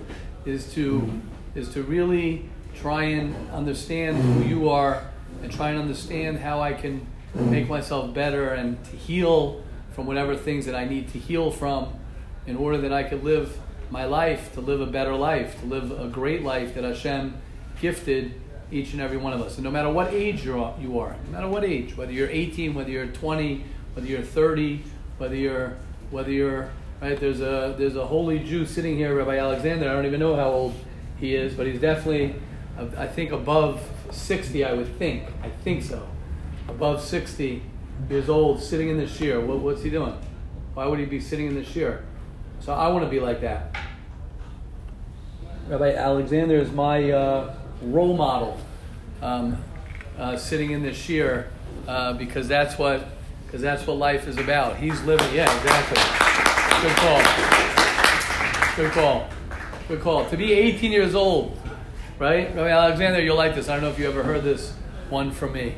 is 0.45 0.74
to 0.74 1.22
is 1.54 1.72
to 1.74 1.83
really 1.83 2.50
try 2.73 3.04
and 3.04 3.35
understand 3.52 4.18
who 4.18 4.44
you 4.50 4.69
are 4.69 5.07
and 5.44 5.52
try 5.52 5.69
and 5.69 5.80
understand 5.80 6.40
how 6.40 6.61
I 6.61 6.73
can 6.73 7.06
make 7.35 7.69
myself 7.69 8.11
better 8.11 8.56
and 8.56 8.83
to 8.85 8.95
heal 8.95 9.64
from 9.92 10.07
whatever 10.07 10.35
things 10.35 10.66
that 10.66 10.73
I 10.73 10.85
need 10.85 11.09
to 11.09 11.19
heal 11.19 11.52
from 11.52 12.00
in 12.48 12.56
order 12.56 12.78
that 12.80 12.94
I 12.94 13.04
could 13.04 13.24
live 13.24 13.57
my 13.90 14.06
life 14.06 14.54
to 14.54 14.62
live 14.62 14.81
a 14.81 14.86
better 14.86 15.14
life, 15.16 15.60
to 15.60 15.66
live 15.66 15.92
a 15.92 16.07
great 16.07 16.44
life 16.44 16.74
that 16.76 16.83
Hashem 16.83 17.36
gifted 17.81 18.33
each 18.71 18.94
and 18.94 19.02
every 19.02 19.18
one 19.18 19.33
of 19.33 19.42
us. 19.42 19.56
And 19.56 19.66
no 19.66 19.71
matter 19.71 19.90
what 19.90 20.14
age 20.14 20.45
you're, 20.45 20.74
you 20.80 21.00
are, 21.00 21.16
no 21.26 21.31
matter 21.31 21.48
what 21.48 21.64
age, 21.64 21.98
whether 21.98 22.12
you're 22.12 22.30
18, 22.30 22.74
whether 22.74 22.90
you're 22.90 23.07
20, 23.07 23.66
whether 23.94 24.07
you're 24.07 24.21
30, 24.21 24.83
whether 25.18 25.36
you're, 25.36 25.78
whether 26.10 26.31
you're, 26.31 26.69
right, 27.02 27.19
there's 27.19 27.42
a, 27.42 27.76
there's 27.78 27.98
a 27.98 28.06
holy 28.06 28.40
Jew 28.40 28.66
sitting 28.66 28.95
here, 28.95 29.14
Rabbi 29.16 29.38
Alexander. 29.38 29.90
I 29.90 29.94
don't 29.94 30.06
even 30.06 30.21
know 30.21 30.36
how 30.36 30.50
old 30.50 30.74
he 31.19 31.36
is, 31.36 31.54
but 31.54 31.68
he's 31.68 31.81
definitely, 31.81 32.36
I 32.98 33.07
think, 33.07 33.33
above 33.33 33.81
60, 34.12 34.64
I 34.64 34.74
would 34.74 34.98
think. 34.98 35.28
I 35.44 35.50
think 35.50 35.83
so. 35.83 36.07
Above 36.69 37.02
60 37.02 37.62
years 38.10 38.30
old, 38.30 38.62
sitting 38.62 38.88
in 38.88 38.98
the 38.98 39.04
shiur. 39.04 39.45
What, 39.45 39.60
what's 39.60 39.83
he 39.83 39.90
doing? 39.90 40.18
Why 40.74 40.86
would 40.86 41.00
he 41.00 41.06
be 41.06 41.19
sitting 41.19 41.48
in 41.48 41.56
the 41.56 41.62
shiur? 41.62 42.04
So 42.61 42.73
I 42.73 42.89
want 42.89 43.03
to 43.03 43.09
be 43.09 43.19
like 43.19 43.41
that. 43.41 43.75
Rabbi 45.68 45.95
Alexander 45.95 46.57
is 46.57 46.71
my 46.71 47.09
uh, 47.09 47.56
role 47.81 48.15
model, 48.15 48.59
um, 49.23 49.57
uh, 50.19 50.37
sitting 50.37 50.69
in 50.69 50.83
this 50.83 50.95
shiur, 50.95 51.47
uh, 51.87 52.13
because 52.13 52.47
that's 52.47 52.77
what 52.77 53.07
because 53.47 53.63
that's 53.63 53.87
what 53.87 53.97
life 53.97 54.27
is 54.27 54.37
about. 54.37 54.77
He's 54.77 55.01
living. 55.06 55.33
Yeah, 55.33 55.51
exactly. 55.57 55.97
Good 56.81 56.95
call. 56.97 58.75
Good 58.75 58.91
call. 58.91 59.30
Good 59.87 60.01
call. 60.01 60.30
To 60.30 60.37
be 60.37 60.53
18 60.53 60.91
years 60.91 61.15
old, 61.15 61.57
right? 62.19 62.56
Rabbi 62.56 62.69
Alexander, 62.69 63.21
you'll 63.23 63.37
like 63.37 63.56
this. 63.56 63.69
I 63.69 63.73
don't 63.73 63.83
know 63.83 63.89
if 63.89 63.97
you 63.97 64.07
ever 64.07 64.21
heard 64.21 64.44
this 64.44 64.71
one 65.09 65.31
from 65.31 65.53
me. 65.53 65.75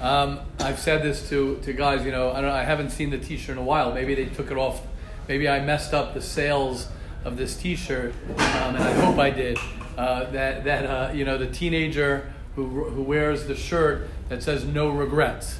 Um, 0.00 0.40
I've 0.58 0.80
said 0.80 1.02
this 1.02 1.28
to, 1.28 1.60
to 1.62 1.72
guys, 1.72 2.04
you 2.04 2.10
know, 2.12 2.30
I, 2.30 2.60
I 2.60 2.64
haven't 2.64 2.90
seen 2.90 3.10
the 3.10 3.18
t-shirt 3.18 3.56
in 3.56 3.58
a 3.58 3.64
while. 3.64 3.92
Maybe 3.92 4.14
they 4.14 4.26
took 4.26 4.50
it 4.50 4.56
off 4.56 4.82
maybe 5.28 5.48
I 5.48 5.60
messed 5.60 5.94
up 5.94 6.14
the 6.14 6.22
sales 6.22 6.88
of 7.24 7.36
this 7.36 7.56
T-shirt, 7.56 8.14
um, 8.30 8.74
and 8.74 8.78
I 8.78 8.92
hope 8.92 9.18
I 9.18 9.30
did. 9.30 9.58
Uh, 9.96 10.30
that 10.30 10.64
that 10.64 10.86
uh, 10.86 11.12
you 11.12 11.24
know 11.24 11.36
the 11.36 11.46
teenager 11.46 12.32
who 12.54 12.66
who 12.66 13.02
wears 13.02 13.46
the 13.46 13.54
shirt 13.54 14.08
that 14.28 14.42
says 14.42 14.64
no 14.64 14.90
regrets, 14.90 15.58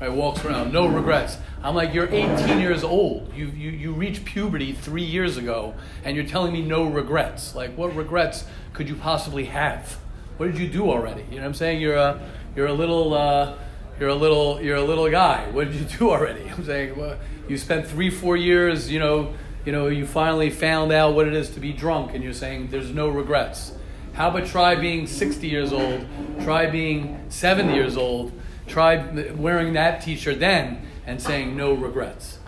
right? 0.00 0.12
Walks 0.12 0.44
around, 0.44 0.72
no 0.72 0.86
regrets. 0.86 1.38
I'm 1.64 1.74
like, 1.74 1.94
you're 1.94 2.12
18 2.12 2.60
years 2.60 2.84
old. 2.84 3.32
You, 3.34 3.46
you, 3.46 3.70
you 3.70 3.92
reached 3.92 4.26
puberty 4.26 4.74
three 4.74 5.02
years 5.02 5.38
ago, 5.38 5.74
and 6.04 6.14
you're 6.14 6.26
telling 6.26 6.52
me 6.52 6.60
no 6.60 6.84
regrets. 6.84 7.54
Like, 7.54 7.74
what 7.74 7.96
regrets 7.96 8.44
could 8.74 8.86
you 8.86 8.96
possibly 8.96 9.46
have? 9.46 9.96
What 10.36 10.52
did 10.52 10.58
you 10.58 10.68
do 10.68 10.90
already? 10.90 11.22
You 11.30 11.36
know 11.36 11.42
what 11.42 11.46
I'm 11.46 11.54
saying? 11.54 11.80
You're 11.80 11.96
a, 11.96 12.20
you're 12.54 12.66
a 12.66 12.72
little, 12.74 13.14
uh, 13.14 13.56
you're 13.98 14.08
a 14.08 14.14
little, 14.14 14.60
you're 14.60 14.76
a 14.76 14.84
little 14.84 15.10
guy. 15.10 15.48
What 15.50 15.70
did 15.70 15.80
you 15.80 15.98
do 15.98 16.10
already? 16.10 16.48
I'm 16.56 16.64
saying, 16.64 16.96
well, 16.96 17.18
you 17.48 17.58
spent 17.58 17.86
three, 17.86 18.10
four 18.10 18.36
years, 18.36 18.90
you 18.90 18.98
know, 18.98 19.34
you 19.64 19.72
know, 19.72 19.86
you 19.86 20.06
finally 20.06 20.50
found 20.50 20.92
out 20.92 21.14
what 21.14 21.26
it 21.26 21.34
is 21.34 21.50
to 21.50 21.60
be 21.60 21.72
drunk, 21.72 22.14
and 22.14 22.22
you're 22.22 22.34
saying 22.34 22.68
there's 22.68 22.90
no 22.90 23.08
regrets. 23.08 23.72
How 24.12 24.28
about 24.28 24.46
try 24.46 24.74
being 24.74 25.06
60 25.06 25.48
years 25.48 25.72
old? 25.72 26.06
Try 26.42 26.66
being 26.66 27.24
70 27.30 27.74
years 27.74 27.96
old. 27.96 28.32
Try 28.66 29.04
wearing 29.32 29.72
that 29.72 30.02
T-shirt 30.02 30.38
then 30.38 30.86
and 31.06 31.20
saying 31.20 31.56
no 31.56 31.72
regrets. 31.72 32.38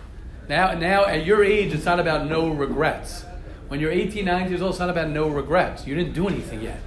Now, 0.47 0.73
now 0.73 1.05
at 1.05 1.25
your 1.25 1.43
age, 1.43 1.73
it's 1.73 1.85
not 1.85 1.99
about 1.99 2.27
no 2.27 2.49
regrets. 2.49 3.25
When 3.67 3.79
you're 3.81 3.91
18, 3.91 4.23
19 4.23 4.49
years 4.49 4.61
old, 4.61 4.71
it's 4.71 4.79
not 4.79 4.89
about 4.89 5.09
no 5.09 5.27
regrets. 5.27 5.85
You 5.85 5.95
didn't 5.95 6.13
do 6.13 6.27
anything 6.27 6.61
yet. 6.61 6.79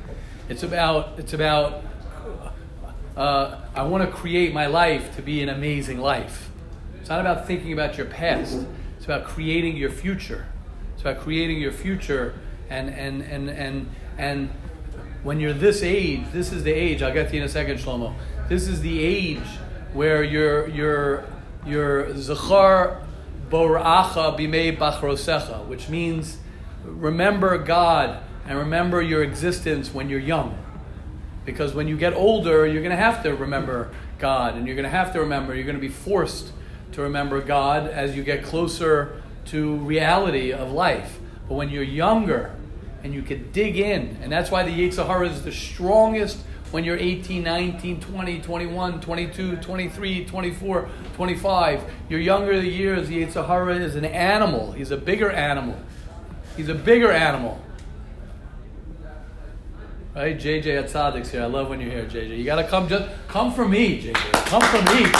It's 0.48 0.62
about 0.62 1.18
it's 1.18 1.34
about 1.34 1.82
uh, 3.16 3.60
I 3.74 3.82
want 3.82 4.08
to 4.08 4.10
create 4.10 4.52
my 4.52 4.66
life 4.66 5.16
to 5.16 5.22
be 5.22 5.42
an 5.42 5.48
amazing 5.48 5.98
life. 5.98 6.50
It's 7.00 7.08
not 7.08 7.20
about 7.20 7.46
thinking 7.46 7.72
about 7.72 7.96
your 7.96 8.06
past. 8.06 8.66
It's 8.96 9.04
about 9.04 9.24
creating 9.24 9.76
your 9.76 9.90
future. 9.90 10.46
It's 10.94 11.02
about 11.02 11.18
creating 11.20 11.60
your 11.60 11.72
future 11.72 12.34
and 12.68 12.88
and 12.90 13.22
and 13.22 13.50
and 13.50 13.90
and 14.18 14.50
when 15.22 15.40
you're 15.40 15.52
this 15.52 15.82
age, 15.82 16.22
this 16.32 16.52
is 16.52 16.64
the 16.64 16.72
age. 16.72 17.02
I'll 17.02 17.12
get 17.12 17.28
to 17.28 17.34
you 17.34 17.42
in 17.42 17.46
a 17.46 17.50
second, 17.50 17.78
Shlomo. 17.78 18.14
This 18.48 18.68
is 18.68 18.80
the 18.80 19.02
age 19.02 19.46
where 19.92 20.22
you're 20.22 20.68
you're 20.68 21.24
you're 21.66 22.16
zachar 22.16 23.02
boracha 23.50 24.38
bimei 24.38 24.76
bachrosecha, 24.76 25.66
which 25.66 25.88
means 25.88 26.38
remember 26.84 27.58
God 27.58 28.22
and 28.46 28.58
remember 28.58 29.02
your 29.02 29.22
existence 29.22 29.92
when 29.92 30.08
you're 30.08 30.20
young. 30.20 30.56
Because 31.50 31.74
when 31.74 31.88
you 31.88 31.96
get 31.96 32.14
older, 32.14 32.66
you're 32.66 32.82
going 32.82 32.96
to 32.96 33.02
have 33.02 33.22
to 33.24 33.34
remember 33.34 33.90
God, 34.18 34.56
and 34.56 34.66
you're 34.66 34.76
going 34.76 34.84
to 34.84 34.90
have 34.90 35.12
to 35.14 35.20
remember, 35.20 35.54
you're 35.54 35.64
going 35.64 35.76
to 35.76 35.80
be 35.80 35.88
forced 35.88 36.52
to 36.92 37.02
remember 37.02 37.40
God 37.40 37.88
as 37.88 38.16
you 38.16 38.22
get 38.22 38.44
closer 38.44 39.22
to 39.46 39.76
reality 39.76 40.52
of 40.52 40.72
life. 40.72 41.18
But 41.48 41.54
when 41.54 41.70
you're 41.70 41.82
younger 41.82 42.54
and 43.02 43.14
you 43.14 43.22
can 43.22 43.50
dig 43.52 43.78
in, 43.78 44.18
and 44.22 44.30
that's 44.30 44.50
why 44.50 44.62
the 44.62 44.70
Yetzer 44.70 45.06
Hara 45.06 45.28
is 45.28 45.42
the 45.42 45.52
strongest 45.52 46.38
when 46.70 46.84
you're 46.84 46.96
18, 46.96 47.42
19, 47.42 48.00
20, 48.00 48.40
21, 48.40 49.00
22, 49.00 49.56
23, 49.56 50.24
24, 50.24 50.88
25. 51.16 51.84
Your 52.08 52.20
younger 52.20 52.60
the 52.60 52.68
years, 52.68 53.08
the 53.08 53.24
Yetzer 53.24 53.46
Hara 53.46 53.76
is 53.76 53.96
an 53.96 54.04
animal. 54.04 54.72
He's 54.72 54.90
a 54.90 54.96
bigger 54.96 55.30
animal. 55.30 55.76
He's 56.56 56.68
a 56.68 56.74
bigger 56.74 57.10
animal. 57.10 57.60
Right? 60.14 60.38
JJ 60.38 60.78
at 60.78 60.86
Tzadik's 60.86 61.30
here. 61.30 61.42
I 61.42 61.46
love 61.46 61.68
when 61.68 61.80
you're 61.80 61.90
here, 61.90 62.04
JJ. 62.04 62.36
You 62.36 62.44
gotta 62.44 62.64
come 62.64 62.88
just 62.88 63.08
come 63.28 63.52
for 63.52 63.66
me, 63.66 64.02
JJ. 64.02 64.32
Come 64.46 64.62
for 64.62 64.82
me. 64.94 65.10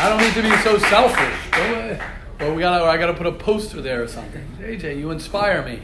I 0.00 0.08
don't 0.08 0.20
need 0.20 0.34
to 0.34 0.42
be 0.42 0.56
so 0.62 0.78
selfish. 0.88 2.00
Or 2.40 2.54
we 2.54 2.60
gotta 2.60 2.82
or 2.82 2.88
I 2.88 2.96
gotta 2.96 3.14
put 3.14 3.26
a 3.26 3.32
poster 3.32 3.80
there 3.80 4.02
or 4.02 4.08
something. 4.08 4.44
JJ, 4.58 4.98
you 4.98 5.10
inspire 5.10 5.62
me. 5.62 5.80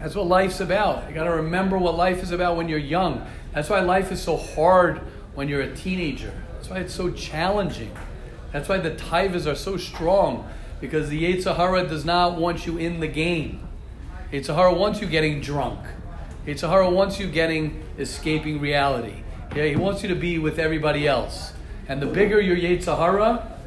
That's 0.00 0.14
what 0.14 0.28
life's 0.28 0.60
about. 0.60 1.08
You 1.08 1.14
got 1.14 1.24
to 1.24 1.32
remember 1.32 1.78
what 1.78 1.96
life 1.96 2.22
is 2.22 2.30
about 2.30 2.56
when 2.56 2.68
you're 2.68 2.78
young. 2.78 3.26
That's 3.52 3.68
why 3.68 3.80
life 3.80 4.12
is 4.12 4.22
so 4.22 4.36
hard 4.36 4.98
when 5.34 5.48
you're 5.48 5.62
a 5.62 5.74
teenager. 5.74 6.32
That's 6.54 6.70
why 6.70 6.78
it's 6.78 6.94
so 6.94 7.10
challenging. 7.10 7.90
That's 8.52 8.68
why 8.68 8.78
the 8.78 8.92
taivas 8.92 9.50
are 9.50 9.56
so 9.56 9.76
strong 9.76 10.48
because 10.80 11.08
the 11.08 11.24
Yetzer 11.24 11.56
Hara 11.56 11.88
does 11.88 12.04
not 12.04 12.38
want 12.38 12.66
you 12.66 12.78
in 12.78 13.00
the 13.00 13.08
game. 13.08 13.66
Yetzer 14.30 14.54
Hara 14.54 14.72
wants 14.74 15.00
you 15.00 15.08
getting 15.08 15.40
drunk. 15.40 15.80
Yetzer 16.46 16.68
Hara 16.68 16.88
wants 16.88 17.18
you 17.18 17.26
getting 17.26 17.82
escaping 17.98 18.60
reality. 18.60 19.24
Yeah, 19.54 19.64
he 19.64 19.74
wants 19.74 20.02
you 20.02 20.08
to 20.10 20.14
be 20.14 20.38
with 20.38 20.60
everybody 20.60 21.06
else. 21.06 21.52
And 21.88 22.00
the 22.00 22.06
bigger 22.06 22.40
your 22.40 22.56
Yetzer 22.56 22.96
Hara, 22.96 23.58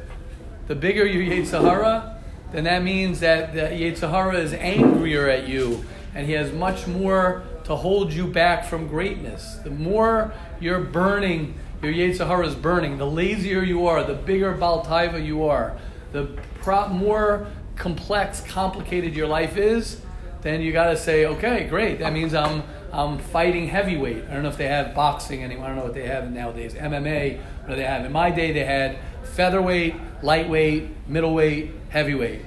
the 0.66 0.74
bigger 0.74 1.04
your 1.04 1.22
Yetzer 1.22 1.60
Hara, 1.60 2.22
then 2.52 2.64
that 2.64 2.82
means 2.82 3.20
that 3.20 3.52
the 3.52 3.60
Yetzer 3.60 4.10
Hara 4.10 4.38
is 4.38 4.54
angrier 4.54 5.28
at 5.28 5.46
you 5.46 5.84
and 6.14 6.26
he 6.26 6.32
has 6.32 6.52
much 6.52 6.86
more 6.86 7.42
to 7.64 7.76
hold 7.76 8.12
you 8.12 8.26
back 8.26 8.64
from 8.64 8.88
greatness. 8.88 9.56
The 9.62 9.70
more 9.70 10.32
you're 10.58 10.80
burning, 10.80 11.54
your 11.82 11.92
Yetzer 11.92 12.26
Hara 12.26 12.46
is 12.46 12.54
burning, 12.54 12.96
the 12.96 13.06
lazier 13.06 13.62
you 13.62 13.86
are, 13.86 14.02
the 14.02 14.14
bigger 14.14 14.54
Baltaiva 14.54 15.24
you 15.24 15.44
are, 15.44 15.76
the 16.12 16.38
pro- 16.62 16.88
more 16.88 17.46
complex, 17.76 18.40
complicated 18.40 19.14
your 19.14 19.26
life 19.26 19.56
is, 19.56 20.00
then 20.42 20.60
you 20.60 20.72
got 20.72 20.90
to 20.90 20.96
say, 20.96 21.26
okay, 21.26 21.66
great. 21.68 21.98
That 21.98 22.12
means 22.12 22.34
I'm 22.34 22.62
I'm 22.92 23.18
fighting 23.18 23.68
heavyweight. 23.68 24.24
I 24.28 24.34
don't 24.34 24.42
know 24.42 24.48
if 24.48 24.56
they 24.56 24.66
have 24.66 24.94
boxing 24.94 25.44
anymore. 25.44 25.66
I 25.66 25.68
don't 25.68 25.76
know 25.76 25.84
what 25.84 25.94
they 25.94 26.06
have 26.06 26.30
nowadays. 26.32 26.74
MMA. 26.74 27.38
What 27.38 27.70
do 27.70 27.76
they 27.76 27.84
have? 27.84 28.04
In 28.04 28.10
my 28.12 28.30
day, 28.30 28.52
they 28.52 28.64
had 28.64 28.98
featherweight, 29.22 29.94
lightweight, 30.22 31.08
middleweight, 31.08 31.70
heavyweight. 31.90 32.42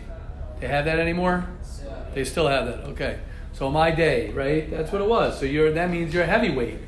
They 0.59 0.67
have 0.67 0.85
that 0.85 0.99
anymore? 0.99 1.47
They 2.13 2.23
still 2.23 2.47
have 2.47 2.65
that. 2.67 2.79
Okay. 2.91 3.19
So 3.53 3.69
my 3.71 3.91
day, 3.91 4.31
right? 4.31 4.69
That's 4.69 4.91
what 4.91 5.01
it 5.01 5.07
was. 5.07 5.39
So 5.39 5.45
you're 5.45 5.71
that 5.71 5.89
means 5.89 6.13
you're 6.13 6.23
a 6.23 6.27
heavyweight. 6.27 6.79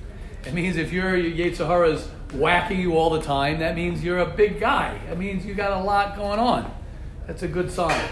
It 0.45 0.53
means 0.53 0.77
if 0.77 0.91
you're 0.91 1.15
is 1.15 2.07
whacking 2.33 2.79
you 2.79 2.97
all 2.97 3.09
the 3.09 3.21
time, 3.21 3.59
that 3.59 3.75
means 3.75 4.03
you're 4.03 4.19
a 4.19 4.29
big 4.29 4.59
guy. 4.59 4.99
That 5.07 5.17
means 5.17 5.45
you 5.45 5.53
got 5.53 5.79
a 5.79 5.83
lot 5.83 6.15
going 6.15 6.39
on. 6.39 6.73
That's 7.25 7.43
a 7.43 7.47
good 7.47 7.71
sign. 7.71 8.09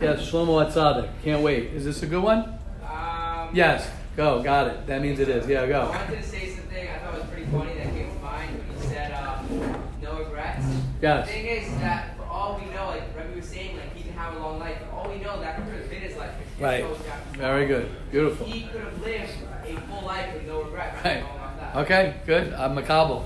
Yes, 0.00 0.30
Shlomo 0.30 0.64
Atzadik. 0.64 1.10
Can't 1.24 1.42
wait. 1.42 1.72
Is 1.74 1.84
this 1.84 2.02
a 2.02 2.06
good 2.06 2.22
one? 2.22 2.56
Um, 2.88 3.50
yes. 3.52 3.90
Go. 4.16 4.42
Got 4.42 4.68
it. 4.68 4.86
That 4.86 5.02
means 5.02 5.18
it 5.18 5.28
is. 5.28 5.48
Yeah, 5.48 5.66
go. 5.66 5.82
I 5.82 5.88
wanted 6.04 6.22
to 6.22 6.28
say 6.28 6.50
something 6.50 6.88
I 6.88 6.98
thought 6.98 7.14
was 7.14 7.24
pretty 7.24 7.46
funny 7.46 7.74
that 7.74 7.92
came 7.92 8.08
to 8.12 8.18
mind 8.22 8.58
when 8.58 8.82
you 8.82 8.88
said 8.88 9.12
um, 9.12 9.82
no 10.00 10.18
regrets. 10.18 10.64
Yes. 11.02 11.26
The 11.26 11.32
thing 11.32 11.46
is 11.46 11.70
that 11.80 12.16
for 12.16 12.24
all 12.24 12.60
we 12.60 12.72
know, 12.72 12.86
like 12.86 13.02
Rebbe 13.16 13.34
was 13.36 13.48
saying, 13.48 13.76
like 13.76 13.94
he 13.96 14.02
can 14.04 14.12
have 14.12 14.36
a 14.36 14.38
long 14.38 14.60
life. 14.60 14.78
For 14.88 14.96
all 14.96 15.10
we 15.10 15.18
know, 15.18 15.40
that 15.40 15.56
could 15.56 15.74
have 15.74 15.90
been 15.90 16.00
his 16.02 16.16
life. 16.16 16.30
His 16.38 16.62
Right. 16.62 16.84
Very 17.32 17.66
good. 17.66 17.88
Beautiful. 18.12 18.46
He 18.46 18.68
could 18.68 18.82
have 18.82 19.00
lived 19.02 19.32
a 19.64 19.76
full 19.88 20.06
life 20.06 20.32
with 20.34 20.46
no 20.46 20.62
regrets. 20.62 21.04
Right. 21.04 21.22
All 21.24 21.36
about 21.36 21.74
that. 21.74 21.76
Okay, 21.84 22.14
good. 22.24 22.52
I'm 22.54 22.76
Makabal. 22.76 23.24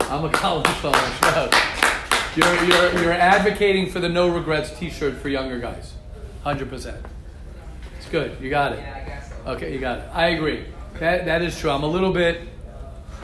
I'm 0.00 0.30
Makabal 0.30 0.62
Shlomo. 0.80 2.36
You're, 2.36 2.64
you're, 2.64 3.02
you're 3.02 3.12
advocating 3.12 3.90
for 3.90 4.00
the 4.00 4.08
no 4.08 4.28
regrets 4.28 4.76
t 4.78 4.88
shirt 4.88 5.16
for 5.16 5.28
younger 5.28 5.58
guys. 5.58 5.94
100%. 6.44 6.96
It's 7.98 8.08
good. 8.10 8.36
You 8.40 8.50
got 8.50 8.72
it. 8.72 8.78
Yeah, 8.80 9.00
I 9.02 9.08
guess 9.08 9.28
so. 9.28 9.50
Okay, 9.52 9.72
you 9.72 9.78
got 9.78 9.98
it. 9.98 10.04
I 10.12 10.28
agree. 10.28 10.64
That, 10.98 11.24
that 11.26 11.42
is 11.42 11.58
true. 11.58 11.70
I'm 11.70 11.82
a 11.82 11.86
little 11.88 12.12
bit 12.12 12.40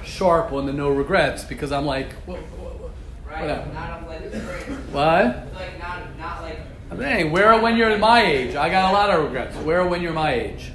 sharp 0.04 0.52
on 0.52 0.66
the 0.66 0.72
no 0.72 0.88
regrets 0.90 1.44
because 1.44 1.72
I'm 1.72 1.84
like, 1.87 2.08
wha- 2.26 2.34
wha- 2.34 2.40
wha- 2.70 2.88
Right. 3.28 3.40
Whatever. 3.42 3.72
Not 3.75 4.02
of 4.02 4.08
life 4.08 4.22
experience. 4.34 4.92
what? 4.92 5.54
Like 5.54 5.78
not 5.78 6.18
not 6.18 6.42
like 6.42 6.60
I'm 6.90 6.96
saying, 6.98 7.30
where 7.30 7.60
when 7.60 7.76
you're 7.76 7.98
my 7.98 8.22
age? 8.25 8.54
I 8.54 8.70
got 8.70 8.90
a 8.90 8.92
lot 8.94 9.10
of 9.10 9.22
regrets. 9.25 9.54
Where 9.58 9.87
when 9.87 10.00
you're 10.00 10.14
my 10.14 10.32
age? 10.32 10.72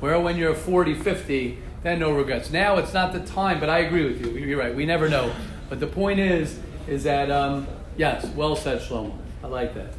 Where 0.00 0.18
when 0.18 0.38
you're 0.38 0.54
40, 0.54 0.94
50, 0.94 1.58
then 1.82 1.98
no 1.98 2.12
regrets. 2.12 2.50
Now 2.50 2.78
it's 2.78 2.94
not 2.94 3.12
the 3.12 3.20
time, 3.20 3.60
but 3.60 3.68
I 3.68 3.80
agree 3.80 4.06
with 4.06 4.24
you. 4.24 4.32
You're 4.32 4.58
right. 4.58 4.74
We 4.74 4.86
never 4.86 5.10
know. 5.10 5.30
But 5.68 5.78
the 5.78 5.86
point 5.86 6.20
is, 6.20 6.58
is 6.88 7.04
that, 7.04 7.30
um, 7.30 7.66
yes, 7.98 8.24
well 8.34 8.56
said, 8.56 8.80
Shlomo. 8.80 9.14
I 9.44 9.48
like 9.48 9.74
that. 9.74 9.92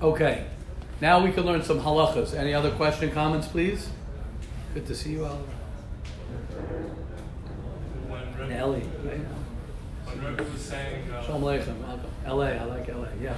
Okay. 0.00 0.46
Now 1.00 1.24
we 1.24 1.32
can 1.32 1.44
learn 1.44 1.62
some 1.62 1.80
halachas. 1.80 2.34
Any 2.34 2.54
other 2.54 2.70
question, 2.72 3.10
comments, 3.10 3.48
please? 3.48 3.88
Good 4.74 4.86
to 4.86 4.94
see 4.94 5.12
you, 5.12 5.24
all. 5.24 5.40
When 8.08 8.52
Ellie. 8.52 8.82
Right? 9.04 9.20
when 10.04 10.24
Rebbe 10.24 10.44
was 10.50 10.60
saying, 10.60 11.10
uh, 11.10 11.22
Shalom 11.24 11.42
Aleichem. 11.42 11.78
Welcome. 11.80 12.10
LA. 12.26 12.46
I 12.46 12.64
like 12.64 12.88
LA. 12.88 13.08
Yeah. 13.20 13.34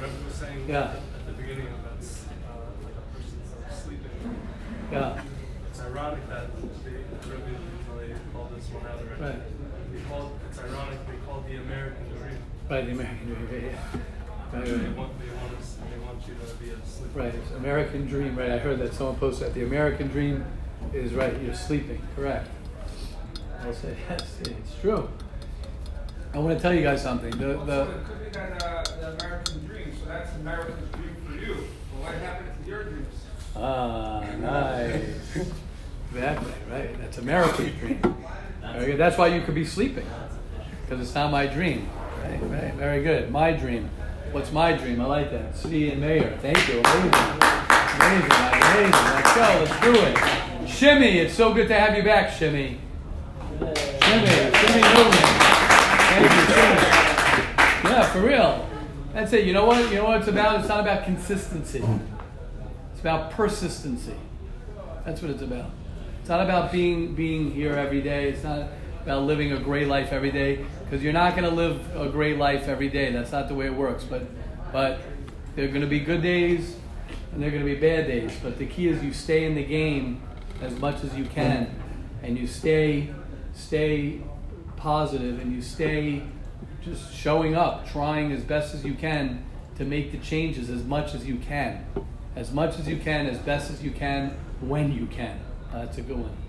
Rebbe 0.00 0.12
was 0.24 0.34
saying 0.34 0.64
Yeah. 0.68 0.94
at 0.94 1.26
the 1.26 1.32
beginning 1.32 1.66
of 1.66 1.82
that, 1.82 1.98
uh, 1.98 2.56
like 2.84 2.94
a 2.94 3.02
person's 3.14 3.82
sleeping. 3.82 4.38
Yeah. 4.92 5.20
It's 5.70 5.80
ironic 5.80 6.28
that 6.28 6.54
the 6.56 6.62
Rebbe 7.28 7.50
usually 7.50 8.14
call 8.32 8.50
this 8.54 8.66
one 8.70 8.86
out 8.86 8.98
already. 9.00 9.22
Right. 9.22 9.92
They 9.92 10.00
call 10.08 10.32
it's 10.48 10.58
ironic 10.60 11.06
they 11.06 11.16
call 11.26 11.44
the 11.46 11.56
American 11.56 12.08
dream. 12.08 12.38
Right, 12.70 12.86
the 12.86 12.92
American 12.92 13.26
Dream. 13.26 13.64
Yeah, 13.66 14.00
yeah. 14.54 14.72
Right, 14.72 14.82
They 14.82 14.88
want 14.90 15.18
they 15.18 15.28
want 15.36 15.54
us 15.58 15.76
they 15.90 15.98
want 16.04 16.18
you 16.28 16.34
to 16.34 16.54
be 16.56 16.70
asleep. 16.70 17.10
Right, 17.14 17.34
American 17.56 18.06
Dream, 18.06 18.36
right? 18.36 18.50
I 18.50 18.58
heard 18.58 18.78
that 18.80 18.94
someone 18.94 19.16
posted 19.16 19.48
that. 19.48 19.54
The 19.54 19.64
American 19.64 20.08
Dream 20.08 20.44
is 20.92 21.12
right, 21.12 21.34
you're 21.42 21.54
sleeping, 21.54 22.00
correct. 22.16 22.48
I'll 23.64 23.72
say, 23.72 23.96
yes, 24.10 24.38
it's 24.42 24.74
true. 24.80 25.08
I 26.34 26.38
want 26.38 26.56
to 26.56 26.62
tell 26.62 26.74
you 26.74 26.82
guys 26.82 27.02
something. 27.02 27.30
The, 27.30 27.54
So 27.54 27.64
the, 27.64 27.82
it 27.82 28.04
could 28.06 28.24
be 28.24 28.30
that 28.30 28.62
uh, 28.62 28.82
the 29.00 29.24
American 29.24 29.66
dream. 29.66 29.92
So 29.98 30.06
that's 30.06 30.34
America's 30.36 30.88
dream 30.92 31.16
for 31.26 31.32
you. 31.34 31.54
But 31.54 32.02
what 32.02 32.14
happened 32.16 32.50
to 32.64 32.68
your 32.70 32.82
dreams? 32.84 33.14
ah, 33.56 34.24
nice. 34.40 35.04
exactly, 36.10 36.52
right? 36.70 36.98
That's 37.00 37.18
American 37.18 37.78
Dream. 37.78 38.16
Very 38.72 38.86
good. 38.86 38.98
That's 38.98 39.16
why 39.16 39.28
you 39.28 39.42
could 39.42 39.54
be 39.54 39.64
sleeping. 39.64 40.06
because 40.82 41.00
it's 41.06 41.14
not 41.14 41.30
my 41.30 41.46
dream. 41.46 41.88
Right, 42.22 42.40
right, 42.42 42.74
very 42.74 43.02
good. 43.02 43.30
My 43.30 43.52
dream. 43.52 43.88
What's 44.34 44.50
my 44.50 44.72
dream? 44.72 45.00
I 45.00 45.04
like 45.04 45.30
that. 45.30 45.56
City 45.56 45.92
and 45.92 46.00
mayor. 46.00 46.36
Thank 46.42 46.58
you. 46.66 46.80
Amazing. 46.80 47.12
Amazing. 48.00 48.32
Amazing. 48.32 48.90
Let's 48.90 49.32
go. 49.32 49.46
Let's 49.62 49.80
do 49.80 49.94
it. 49.94 50.68
Shimmy, 50.68 51.20
it's 51.20 51.34
so 51.34 51.54
good 51.54 51.68
to 51.68 51.78
have 51.78 51.96
you 51.96 52.02
back, 52.02 52.32
Shimmy. 52.32 52.80
Shimmy, 53.60 54.26
Shimmy 54.26 54.82
Newman. 54.82 55.12
Thank 56.10 56.32
you, 56.32 56.42
Shimmy. 56.52 56.80
Yeah, 57.84 58.10
for 58.12 58.22
real. 58.22 58.68
That's 59.12 59.32
it. 59.34 59.44
You 59.44 59.52
know 59.52 59.66
what? 59.66 59.88
You 59.90 59.98
know 59.98 60.06
what 60.06 60.18
it's 60.18 60.28
about? 60.28 60.58
It's 60.58 60.68
not 60.68 60.80
about 60.80 61.04
consistency. 61.04 61.84
It's 62.90 63.00
about 63.00 63.30
persistency. 63.30 64.16
That's 65.06 65.22
what 65.22 65.30
it's 65.30 65.42
about. 65.42 65.70
It's 66.18 66.28
not 66.28 66.40
about 66.40 66.72
being 66.72 67.14
being 67.14 67.52
here 67.52 67.74
every 67.74 68.02
day. 68.02 68.30
It's 68.30 68.42
not 68.42 68.66
about 69.04 69.24
living 69.24 69.52
a 69.52 69.58
great 69.58 69.86
life 69.86 70.12
every 70.12 70.32
day 70.32 70.64
because 70.84 71.02
you're 71.02 71.12
not 71.12 71.36
going 71.36 71.48
to 71.48 71.54
live 71.54 71.94
a 71.94 72.08
great 72.08 72.38
life 72.38 72.68
every 72.68 72.88
day. 72.88 73.12
That's 73.12 73.32
not 73.32 73.48
the 73.48 73.54
way 73.54 73.66
it 73.66 73.74
works. 73.74 74.04
But 74.04 74.26
but 74.72 75.00
there 75.54 75.66
are 75.66 75.68
going 75.68 75.82
to 75.82 75.86
be 75.86 76.00
good 76.00 76.22
days 76.22 76.76
and 77.32 77.42
there 77.42 77.48
are 77.48 77.52
going 77.52 77.64
to 77.64 77.74
be 77.74 77.78
bad 77.78 78.06
days. 78.06 78.32
But 78.42 78.58
the 78.58 78.66
key 78.66 78.88
is 78.88 79.02
you 79.02 79.12
stay 79.12 79.44
in 79.44 79.54
the 79.54 79.64
game 79.64 80.22
as 80.62 80.74
much 80.78 81.04
as 81.04 81.14
you 81.16 81.24
can, 81.24 81.74
and 82.22 82.38
you 82.38 82.46
stay 82.46 83.12
stay 83.52 84.20
positive, 84.76 85.38
and 85.38 85.52
you 85.52 85.60
stay 85.60 86.22
just 86.82 87.14
showing 87.14 87.54
up, 87.54 87.88
trying 87.88 88.32
as 88.32 88.42
best 88.42 88.74
as 88.74 88.84
you 88.84 88.94
can 88.94 89.44
to 89.76 89.84
make 89.84 90.12
the 90.12 90.18
changes 90.18 90.70
as 90.70 90.84
much 90.84 91.14
as 91.14 91.26
you 91.26 91.36
can, 91.36 91.84
as 92.36 92.52
much 92.52 92.78
as 92.78 92.88
you 92.88 92.96
can, 92.96 93.26
as 93.26 93.38
best 93.38 93.70
as 93.70 93.82
you 93.82 93.90
can, 93.90 94.30
when 94.60 94.92
you 94.92 95.06
can. 95.06 95.40
Uh, 95.72 95.84
that's 95.84 95.98
a 95.98 96.02
good 96.02 96.18
one. 96.18 96.43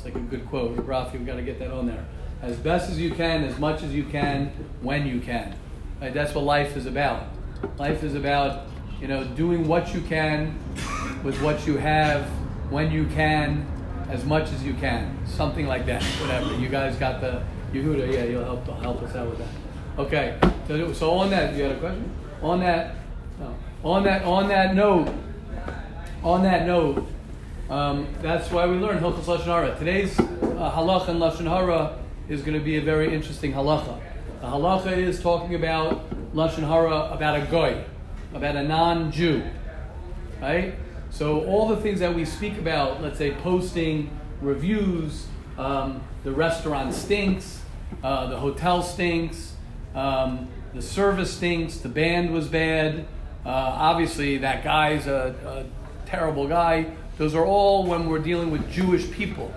It's 0.00 0.06
like 0.06 0.14
a 0.14 0.26
good 0.26 0.48
quote. 0.48 0.74
Rafi, 0.78 1.18
we 1.18 1.26
got 1.26 1.36
to 1.36 1.42
get 1.42 1.58
that 1.58 1.70
on 1.70 1.86
there. 1.86 2.02
As 2.40 2.56
best 2.56 2.90
as 2.90 2.98
you 2.98 3.10
can, 3.10 3.44
as 3.44 3.58
much 3.58 3.82
as 3.82 3.92
you 3.92 4.04
can, 4.04 4.46
when 4.80 5.06
you 5.06 5.20
can. 5.20 5.54
Right? 6.00 6.14
That's 6.14 6.34
what 6.34 6.44
life 6.44 6.74
is 6.74 6.86
about. 6.86 7.24
Life 7.78 8.02
is 8.02 8.14
about, 8.14 8.66
you 8.98 9.08
know, 9.08 9.24
doing 9.24 9.68
what 9.68 9.92
you 9.92 10.00
can 10.00 10.58
with 11.22 11.38
what 11.42 11.66
you 11.66 11.76
have, 11.76 12.24
when 12.70 12.90
you 12.90 13.04
can, 13.08 13.66
as 14.08 14.24
much 14.24 14.50
as 14.52 14.64
you 14.64 14.72
can. 14.72 15.18
Something 15.26 15.66
like 15.66 15.84
that. 15.84 16.02
Whatever. 16.02 16.54
You 16.56 16.70
guys 16.70 16.96
got 16.96 17.20
the 17.20 17.42
Yehuda. 17.74 18.10
Yeah, 18.10 18.24
you'll 18.24 18.44
help 18.44 18.66
help 18.80 19.02
us 19.02 19.14
out 19.14 19.28
with 19.28 19.38
that. 19.38 19.48
Okay. 19.98 20.38
So, 20.66 20.94
so 20.94 21.10
on 21.10 21.28
that, 21.28 21.54
you 21.54 21.64
had 21.64 21.72
a 21.72 21.78
question? 21.78 22.10
On 22.40 22.58
that, 22.60 22.94
no. 23.38 23.54
On 23.84 24.02
that, 24.04 24.24
on 24.24 24.48
that 24.48 24.74
note, 24.74 25.12
on 26.24 26.42
that 26.44 26.66
note, 26.66 27.06
um, 27.70 28.08
that's 28.20 28.50
why 28.50 28.66
we 28.66 28.76
learn 28.76 28.98
Hilchos 28.98 29.24
Lashon 29.24 29.44
Hara. 29.44 29.78
Today's 29.78 30.18
uh, 30.18 30.24
halacha 30.74 31.10
in 31.10 31.18
Lashon 31.18 31.48
Hara 31.48 31.96
is 32.28 32.42
going 32.42 32.58
to 32.58 32.64
be 32.64 32.76
a 32.76 32.80
very 32.80 33.14
interesting 33.14 33.52
halacha. 33.52 34.00
The 34.40 34.48
halacha 34.48 34.96
is 34.96 35.22
talking 35.22 35.54
about 35.54 36.10
Lashon 36.34 36.66
Hara, 36.66 37.12
about 37.12 37.40
a 37.40 37.46
goy, 37.46 37.84
about 38.34 38.56
a 38.56 38.64
non-Jew, 38.64 39.44
right? 40.42 40.74
So 41.10 41.44
all 41.44 41.68
the 41.68 41.76
things 41.76 42.00
that 42.00 42.12
we 42.12 42.24
speak 42.24 42.58
about, 42.58 43.02
let's 43.02 43.18
say 43.18 43.32
posting, 43.34 44.18
reviews, 44.40 45.28
um, 45.56 46.02
the 46.24 46.32
restaurant 46.32 46.92
stinks, 46.92 47.62
uh, 48.02 48.26
the 48.26 48.36
hotel 48.36 48.82
stinks, 48.82 49.54
um, 49.94 50.48
the 50.74 50.82
service 50.82 51.32
stinks, 51.36 51.76
the 51.78 51.88
band 51.88 52.32
was 52.32 52.48
bad, 52.48 53.06
uh, 53.44 53.48
obviously 53.48 54.38
that 54.38 54.64
guy's 54.64 55.06
a, 55.06 55.34
a 55.46 56.08
terrible 56.08 56.48
guy. 56.48 56.86
Those 57.20 57.34
are 57.34 57.44
all 57.44 57.84
when 57.84 58.08
we're 58.08 58.20
dealing 58.20 58.50
with 58.50 58.72
Jewish 58.72 59.10
people. 59.10 59.52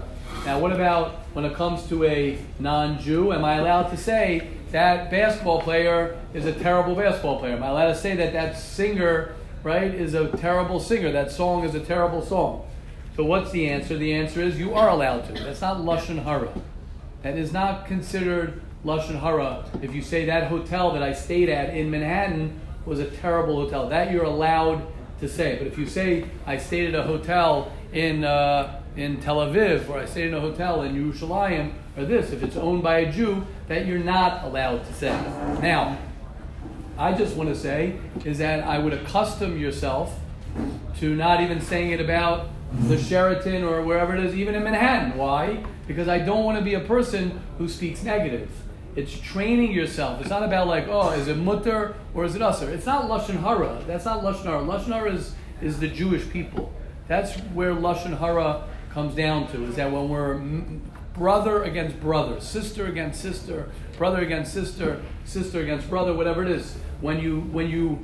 Now, 0.45 0.59
what 0.59 0.73
about 0.73 1.11
when 1.31 1.45
it 1.45 1.53
comes 1.53 1.87
to 1.87 2.03
a 2.03 2.37
non 2.59 2.99
Jew? 2.99 3.31
Am 3.31 3.45
I 3.45 3.55
allowed 3.55 3.83
to 3.91 3.95
say 3.95 4.49
that 4.71 5.09
basketball 5.09 5.61
player 5.61 6.19
is 6.33 6.45
a 6.45 6.51
terrible 6.51 6.93
basketball 6.93 7.39
player? 7.39 7.55
Am 7.55 7.63
I 7.63 7.69
allowed 7.69 7.87
to 7.87 7.95
say 7.95 8.17
that 8.17 8.33
that 8.33 8.57
singer, 8.57 9.33
right, 9.63 9.95
is 9.95 10.13
a 10.13 10.27
terrible 10.27 10.81
singer? 10.81 11.13
That 11.13 11.31
song 11.31 11.63
is 11.63 11.73
a 11.73 11.79
terrible 11.79 12.21
song? 12.21 12.67
So, 13.15 13.23
what's 13.23 13.51
the 13.51 13.69
answer? 13.69 13.97
The 13.97 14.13
answer 14.13 14.41
is 14.41 14.59
you 14.59 14.73
are 14.73 14.89
allowed 14.89 15.33
to. 15.33 15.41
That's 15.41 15.61
not 15.61 15.77
Lashon 15.77 16.21
Hara. 16.21 16.49
That 17.21 17.37
is 17.37 17.53
not 17.53 17.85
considered 17.85 18.61
Lashon 18.83 19.21
Hara 19.21 19.63
if 19.81 19.95
you 19.95 20.01
say 20.01 20.25
that 20.25 20.49
hotel 20.49 20.91
that 20.91 21.01
I 21.01 21.13
stayed 21.13 21.47
at 21.47 21.73
in 21.73 21.89
Manhattan 21.89 22.59
was 22.85 22.99
a 22.99 23.09
terrible 23.09 23.55
hotel. 23.55 23.87
That 23.87 24.11
you're 24.11 24.25
allowed 24.25 24.85
to 25.23 25.29
say. 25.29 25.57
But 25.57 25.67
if 25.67 25.77
you 25.77 25.87
say 25.87 26.25
I 26.45 26.57
stayed 26.57 26.93
at 26.93 26.99
a 26.99 27.03
hotel 27.03 27.71
in 27.91 28.23
uh, 28.23 28.81
in 28.95 29.19
Tel 29.19 29.37
Aviv 29.37 29.89
or 29.89 29.97
I 29.97 30.05
stayed 30.05 30.27
in 30.27 30.33
a 30.33 30.39
hotel 30.39 30.83
in 30.83 30.95
Yerushalayim 30.95 31.73
or 31.97 32.05
this, 32.05 32.31
if 32.31 32.43
it's 32.43 32.55
owned 32.55 32.83
by 32.83 32.99
a 32.99 33.11
Jew, 33.11 33.45
that 33.67 33.85
you're 33.85 33.99
not 33.99 34.43
allowed 34.43 34.85
to 34.85 34.93
say. 34.93 35.11
Now, 35.61 35.97
I 36.97 37.13
just 37.13 37.35
want 37.35 37.49
to 37.49 37.55
say 37.55 37.97
is 38.23 38.37
that 38.37 38.63
I 38.63 38.77
would 38.77 38.93
accustom 38.93 39.57
yourself 39.57 40.19
to 40.99 41.15
not 41.15 41.41
even 41.41 41.59
saying 41.59 41.91
it 41.91 41.99
about 41.99 42.49
the 42.87 42.97
Sheraton 42.97 43.63
or 43.63 43.81
wherever 43.81 44.15
it 44.15 44.23
is, 44.23 44.35
even 44.35 44.55
in 44.55 44.63
Manhattan. 44.63 45.17
Why? 45.17 45.63
Because 45.87 46.07
I 46.07 46.19
don't 46.19 46.43
want 46.43 46.57
to 46.57 46.63
be 46.63 46.75
a 46.75 46.79
person 46.79 47.41
who 47.57 47.67
speaks 47.67 48.03
negative. 48.03 48.49
It's 48.95 49.19
training 49.19 49.71
yourself. 49.71 50.21
It's 50.21 50.29
not 50.29 50.43
about 50.43 50.67
like, 50.67 50.87
oh, 50.87 51.11
is 51.11 51.27
it 51.27 51.37
mutter 51.37 51.95
or 52.13 52.25
is 52.25 52.35
it 52.35 52.41
usher? 52.41 52.69
It's 52.69 52.85
not 52.85 53.09
lashon 53.09 53.41
hara. 53.41 53.81
That's 53.87 54.05
not 54.05 54.23
lashon 54.23 54.43
hara. 54.43 54.61
Lashon 54.61 54.93
hara 54.93 55.13
is, 55.13 55.33
is 55.61 55.79
the 55.79 55.87
Jewish 55.87 56.29
people. 56.29 56.71
That's 57.07 57.35
where 57.53 57.73
lashon 57.73 58.17
hara 58.19 58.67
comes 58.91 59.15
down 59.15 59.51
to. 59.51 59.63
Is 59.65 59.77
that 59.77 59.91
when 59.91 60.09
we're 60.09 60.39
brother 61.15 61.63
against 61.63 61.99
brother, 61.99 62.39
sister 62.39 62.85
against 62.85 63.19
sister, 63.19 63.71
brother 63.97 64.21
against 64.21 64.53
sister, 64.53 65.01
sister 65.25 65.61
against 65.61 65.89
brother, 65.89 66.13
whatever 66.13 66.43
it 66.43 66.51
is. 66.51 66.75
When 67.01 67.19
you 67.19 67.41
when 67.41 67.69
you 67.69 67.95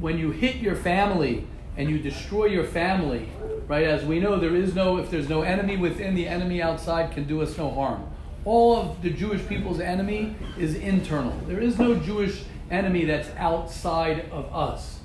when 0.00 0.18
you 0.18 0.30
hit 0.30 0.56
your 0.56 0.76
family 0.76 1.46
and 1.76 1.90
you 1.90 1.98
destroy 1.98 2.46
your 2.46 2.64
family, 2.64 3.28
right? 3.68 3.86
As 3.86 4.02
we 4.02 4.18
know, 4.18 4.38
there 4.38 4.56
is 4.56 4.74
no 4.74 4.96
if 4.96 5.10
there's 5.10 5.28
no 5.28 5.42
enemy 5.42 5.76
within, 5.76 6.14
the 6.14 6.26
enemy 6.26 6.62
outside 6.62 7.12
can 7.12 7.24
do 7.24 7.42
us 7.42 7.58
no 7.58 7.70
harm 7.70 8.10
all 8.48 8.76
of 8.76 9.02
the 9.02 9.10
Jewish 9.10 9.46
people's 9.46 9.78
enemy 9.78 10.34
is 10.58 10.74
internal. 10.74 11.36
There 11.46 11.60
is 11.60 11.78
no 11.78 11.96
Jewish 11.96 12.44
enemy 12.70 13.04
that's 13.04 13.28
outside 13.36 14.30
of 14.30 14.46
us. 14.54 15.00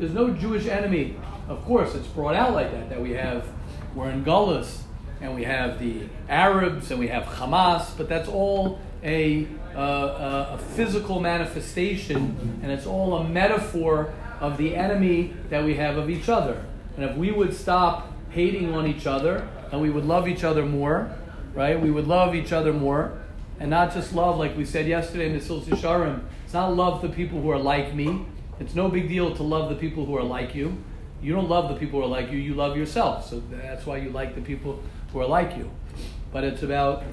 There's 0.00 0.12
no 0.12 0.30
Jewish 0.30 0.66
enemy. 0.66 1.16
Of 1.48 1.64
course, 1.64 1.94
it's 1.94 2.08
brought 2.08 2.34
out 2.34 2.54
like 2.54 2.72
that, 2.72 2.90
that 2.90 3.00
we 3.00 3.12
have, 3.12 3.46
we're 3.94 4.10
in 4.10 4.24
Gullus, 4.24 4.80
and 5.20 5.32
we 5.36 5.44
have 5.44 5.78
the 5.78 6.08
Arabs, 6.28 6.90
and 6.90 6.98
we 6.98 7.06
have 7.06 7.22
Hamas, 7.22 7.96
but 7.96 8.08
that's 8.08 8.28
all 8.28 8.80
a, 9.04 9.46
a 9.76 10.58
physical 10.74 11.20
manifestation, 11.20 12.58
and 12.64 12.72
it's 12.72 12.86
all 12.86 13.14
a 13.14 13.24
metaphor 13.28 14.12
of 14.40 14.56
the 14.56 14.74
enemy 14.74 15.32
that 15.50 15.64
we 15.64 15.76
have 15.76 15.96
of 15.98 16.10
each 16.10 16.28
other. 16.28 16.64
And 16.96 17.04
if 17.04 17.16
we 17.16 17.30
would 17.30 17.54
stop 17.54 18.12
hating 18.30 18.74
on 18.74 18.88
each 18.88 19.06
other, 19.06 19.48
and 19.70 19.80
we 19.80 19.88
would 19.88 20.04
love 20.04 20.26
each 20.26 20.42
other 20.42 20.66
more, 20.66 21.16
right? 21.54 21.80
We 21.80 21.90
would 21.90 22.06
love 22.06 22.34
each 22.34 22.52
other 22.52 22.72
more, 22.72 23.18
and 23.60 23.70
not 23.70 23.92
just 23.92 24.14
love, 24.14 24.38
like 24.38 24.56
we 24.56 24.64
said 24.64 24.86
yesterday 24.86 25.26
in 25.26 25.32
the 25.34 25.40
Sil 25.40 25.60
Sharm. 25.62 26.24
It's 26.44 26.54
not 26.54 26.74
love 26.74 27.02
the 27.02 27.08
people 27.08 27.40
who 27.40 27.50
are 27.50 27.58
like 27.58 27.94
me. 27.94 28.26
It's 28.60 28.74
no 28.74 28.88
big 28.88 29.08
deal 29.08 29.34
to 29.34 29.42
love 29.42 29.68
the 29.68 29.76
people 29.76 30.06
who 30.06 30.16
are 30.16 30.22
like 30.22 30.54
you. 30.54 30.76
You 31.22 31.32
don't 31.32 31.48
love 31.48 31.68
the 31.68 31.76
people 31.76 32.00
who 32.00 32.06
are 32.06 32.08
like 32.08 32.30
you, 32.30 32.38
you 32.38 32.54
love 32.54 32.76
yourself. 32.76 33.28
So 33.28 33.42
that's 33.50 33.86
why 33.86 33.98
you 33.98 34.10
like 34.10 34.34
the 34.34 34.40
people 34.40 34.82
who 35.12 35.20
are 35.20 35.26
like 35.26 35.56
you. 35.56 35.70
But 36.32 36.44
it's 36.44 36.62
about 36.62 37.04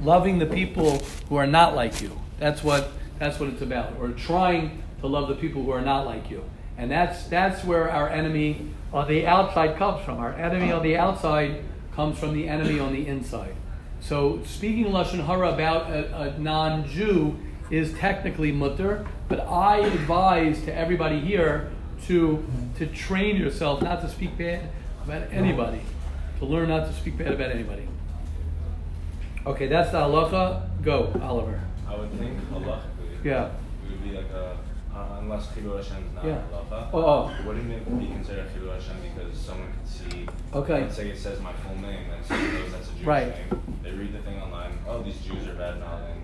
loving 0.00 0.38
the 0.38 0.46
people 0.46 0.98
who 1.28 1.36
are 1.36 1.46
not 1.46 1.74
like 1.74 2.00
you. 2.00 2.18
That's 2.38 2.62
what 2.62 2.90
that's 3.18 3.40
what 3.40 3.48
it's 3.48 3.62
about. 3.62 3.94
Or 3.98 4.10
trying 4.10 4.82
to 5.00 5.06
love 5.06 5.28
the 5.28 5.34
people 5.34 5.64
who 5.64 5.70
are 5.70 5.80
not 5.80 6.06
like 6.06 6.30
you. 6.30 6.44
And 6.76 6.90
that's 6.90 7.24
that's 7.24 7.64
where 7.64 7.90
our 7.90 8.08
enemy 8.08 8.70
on 8.92 9.08
the 9.08 9.26
outside 9.26 9.76
comes 9.76 10.04
from. 10.04 10.18
Our 10.18 10.34
enemy 10.34 10.70
on 10.70 10.82
the 10.82 10.96
outside 10.96 11.62
comes 11.98 12.16
from 12.16 12.32
the 12.32 12.48
enemy 12.48 12.78
on 12.78 12.92
the 12.92 13.08
inside. 13.08 13.56
So 13.98 14.40
speaking 14.44 14.84
lashon 14.92 15.26
hara 15.26 15.52
about 15.52 15.90
a, 15.90 16.16
a 16.16 16.38
non-Jew 16.38 17.36
is 17.72 17.92
technically 17.94 18.52
mutter, 18.52 19.04
but 19.28 19.40
I 19.40 19.78
advise 19.78 20.62
to 20.66 20.72
everybody 20.72 21.18
here 21.18 21.72
to 22.06 22.46
to 22.76 22.86
train 22.86 23.34
yourself 23.34 23.82
not 23.82 24.00
to 24.02 24.08
speak 24.08 24.38
bad 24.38 24.70
about 25.04 25.32
anybody, 25.32 25.80
to 26.38 26.44
learn 26.44 26.68
not 26.68 26.86
to 26.86 26.92
speak 26.92 27.18
bad 27.18 27.32
about 27.32 27.50
anybody. 27.50 27.88
Okay, 29.44 29.66
that's 29.66 29.90
the 29.90 29.98
halacha. 29.98 30.68
Go, 30.84 31.12
Oliver. 31.20 31.60
I 31.88 31.96
would 31.96 32.12
think 32.12 32.38
halachically. 32.52 33.24
Yeah. 33.24 33.50
It 33.84 33.90
would 33.90 34.04
be 34.04 34.12
like 34.12 34.30
a 34.30 34.56
uh, 34.98 35.18
unless 35.20 35.46
Chilul 35.48 35.76
Hashem 35.76 36.04
is 36.08 36.14
not 36.14 36.24
Yeah. 36.24 36.40
halacha. 36.52 36.88
Oh, 36.92 37.04
oh. 37.06 37.30
Wouldn't 37.46 37.70
it 37.72 37.98
be 37.98 38.06
considered 38.06 38.46
Chilul 38.54 38.74
Hashem 38.74 38.96
because 39.02 39.38
someone 39.38 39.68
could 39.72 39.88
see? 39.88 40.26
Okay. 40.54 40.80
Let's 40.82 40.96
say 40.96 41.08
it 41.10 41.18
says 41.18 41.40
my 41.40 41.52
full 41.52 41.76
name, 41.76 42.06
and 42.14 42.24
someone 42.24 42.54
knows 42.54 42.72
that's 42.72 42.88
a 42.88 42.92
Jewish 42.92 43.06
Right. 43.06 43.28
name. 43.50 43.78
They 43.82 43.92
read 43.92 44.12
the 44.12 44.18
thing 44.20 44.40
online. 44.42 44.72
Oh, 44.88 45.02
these 45.02 45.18
Jews 45.20 45.46
are 45.48 45.54
bad 45.54 45.78
now. 45.80 45.98
And 46.10 46.20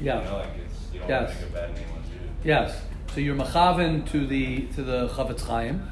Yeah. 0.00 0.18
You 0.18 0.24
know, 0.24 0.36
like 0.38 0.48
it's 0.64 0.92
you 0.92 1.00
don't 1.00 1.08
Yes. 1.08 1.28
want 1.28 1.38
to 1.38 1.44
make 1.44 1.50
a 1.50 1.52
bad 1.54 1.74
name 1.76 1.86
on 1.96 2.02
Jews. 2.02 2.30
Yes. 2.44 2.82
So 3.14 3.20
you're 3.20 3.36
machaven 3.36 4.10
to 4.10 4.26
the 4.26 4.62
to 4.74 4.82
the 4.82 5.08
Chofetz 5.08 5.42
Chaim. 5.46 5.82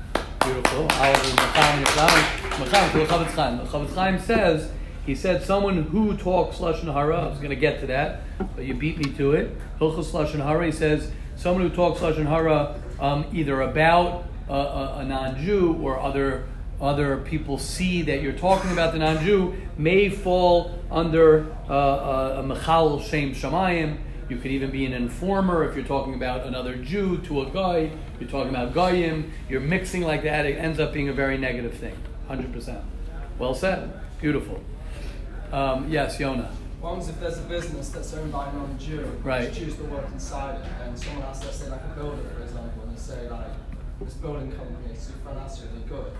Beautiful. 0.44 0.86
Machaven 0.88 1.36
machaven 1.36 2.22
machaven 2.60 2.92
to 2.92 2.98
the 2.98 3.04
Chofetz 3.06 3.34
Chaim. 3.34 3.58
The 3.58 3.64
Chofetz 3.64 3.94
Chaim 3.94 4.18
says 4.18 4.70
He 5.06 5.14
said 5.14 5.42
someone 5.42 5.82
who 5.82 6.16
talks 6.16 6.58
lashon 6.58 6.90
hara. 6.90 7.18
I 7.24 7.28
was 7.28 7.36
going 7.36 7.50
to 7.50 7.56
get 7.56 7.78
to 7.80 7.86
that, 7.88 8.22
but 8.56 8.64
you 8.64 8.72
beat 8.72 8.96
me 8.96 9.12
to 9.18 9.32
it. 9.32 9.54
Hilchos 9.78 10.12
lashon 10.12 10.42
hara. 10.42 10.64
He 10.64 10.72
says 10.72 11.10
someone 11.36 11.68
who 11.68 11.74
talks 11.74 12.00
lashon 12.00 12.26
hara 12.26 12.80
um, 13.00 13.26
either 13.32 13.60
about 13.62 14.24
a, 14.48 14.52
a, 14.52 14.98
a 14.98 15.04
non-Jew 15.04 15.78
or 15.82 15.98
other 16.00 16.46
other 16.80 17.18
people 17.18 17.56
see 17.56 18.02
that 18.02 18.20
you're 18.20 18.32
talking 18.32 18.72
about 18.72 18.92
the 18.92 18.98
non-Jew 18.98 19.54
may 19.78 20.10
fall 20.10 20.78
under 20.90 21.46
uh, 21.68 21.72
uh, 21.72 22.42
a 22.42 22.42
mechal 22.42 23.02
shem 23.02 23.32
shamayim. 23.32 23.98
You 24.28 24.38
could 24.38 24.50
even 24.50 24.70
be 24.70 24.84
an 24.86 24.92
informer 24.92 25.68
if 25.68 25.76
you're 25.76 25.84
talking 25.84 26.14
about 26.14 26.46
another 26.46 26.76
Jew 26.76 27.18
to 27.18 27.42
a 27.42 27.50
guy. 27.50 27.90
You're 28.18 28.28
talking 28.28 28.50
about 28.50 28.74
goyim. 28.74 29.32
You're 29.48 29.60
mixing 29.60 30.02
like 30.02 30.22
that. 30.24 30.46
It 30.46 30.56
ends 30.56 30.80
up 30.80 30.92
being 30.92 31.08
a 31.08 31.12
very 31.12 31.38
negative 31.38 31.74
thing. 31.74 31.96
Hundred 32.26 32.52
percent. 32.52 32.82
Well 33.38 33.54
said. 33.54 33.92
Beautiful. 34.20 34.60
Um, 35.52 35.90
yes, 35.90 36.18
Yona. 36.18 36.50
Happens 36.84 37.08
if 37.08 37.18
there's 37.18 37.38
a 37.38 37.42
business 37.42 37.88
that's 37.88 38.12
owned 38.12 38.30
by 38.30 38.46
a 38.46 38.52
non-Jew? 38.52 39.10
Right. 39.22 39.48
Just 39.48 39.58
choose 39.58 39.76
to 39.76 39.84
work 39.84 40.06
inside 40.12 40.60
it, 40.60 40.66
and 40.82 40.98
someone 40.98 41.22
has, 41.22 41.42
let's 41.42 41.56
say, 41.56 41.70
like 41.70 41.80
a 41.80 41.98
builder, 41.98 42.22
for 42.36 42.42
example, 42.42 42.82
and 42.82 42.94
they 42.94 43.00
say 43.00 43.28
like 43.30 43.46
this 44.02 44.12
building 44.14 44.52
company 44.52 44.92
is 44.92 45.10
financially 45.24 45.68
good, 45.88 46.12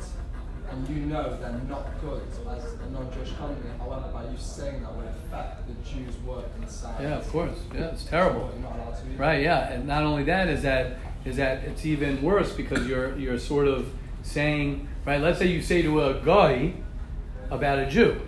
and 0.70 0.88
you 0.88 1.04
know 1.04 1.36
they're 1.38 1.60
not 1.68 2.00
good 2.00 2.22
as 2.30 2.38
a 2.80 2.90
non-Jewish 2.90 3.32
company. 3.32 3.70
However, 3.78 4.08
by 4.10 4.24
you 4.24 4.38
saying 4.38 4.82
that 4.82 4.94
would 4.94 5.06
affect 5.06 5.68
the 5.68 5.74
Jews' 5.88 6.16
work 6.26 6.46
inside. 6.62 7.02
Yeah, 7.02 7.18
of 7.18 7.28
course. 7.28 7.58
Yeah, 7.74 7.88
it's 7.88 8.04
terrible. 8.04 8.50
You're 8.54 8.62
not 8.62 8.76
allowed 8.76 8.96
to 8.96 9.06
either. 9.06 9.16
Right, 9.18 9.42
yeah, 9.42 9.70
and 9.70 9.86
not 9.86 10.02
only 10.04 10.24
that 10.24 10.48
is 10.48 10.62
that 10.62 10.96
is 11.26 11.36
that 11.36 11.64
it's 11.64 11.84
even 11.84 12.22
worse 12.22 12.54
because 12.54 12.86
you're 12.88 13.14
you're 13.18 13.38
sort 13.38 13.68
of 13.68 13.92
saying 14.22 14.88
right. 15.04 15.20
Let's 15.20 15.38
say 15.38 15.46
you 15.46 15.60
say 15.60 15.82
to 15.82 16.04
a 16.04 16.20
guy 16.24 16.72
about 17.50 17.78
a 17.78 17.86
Jew, 17.86 18.18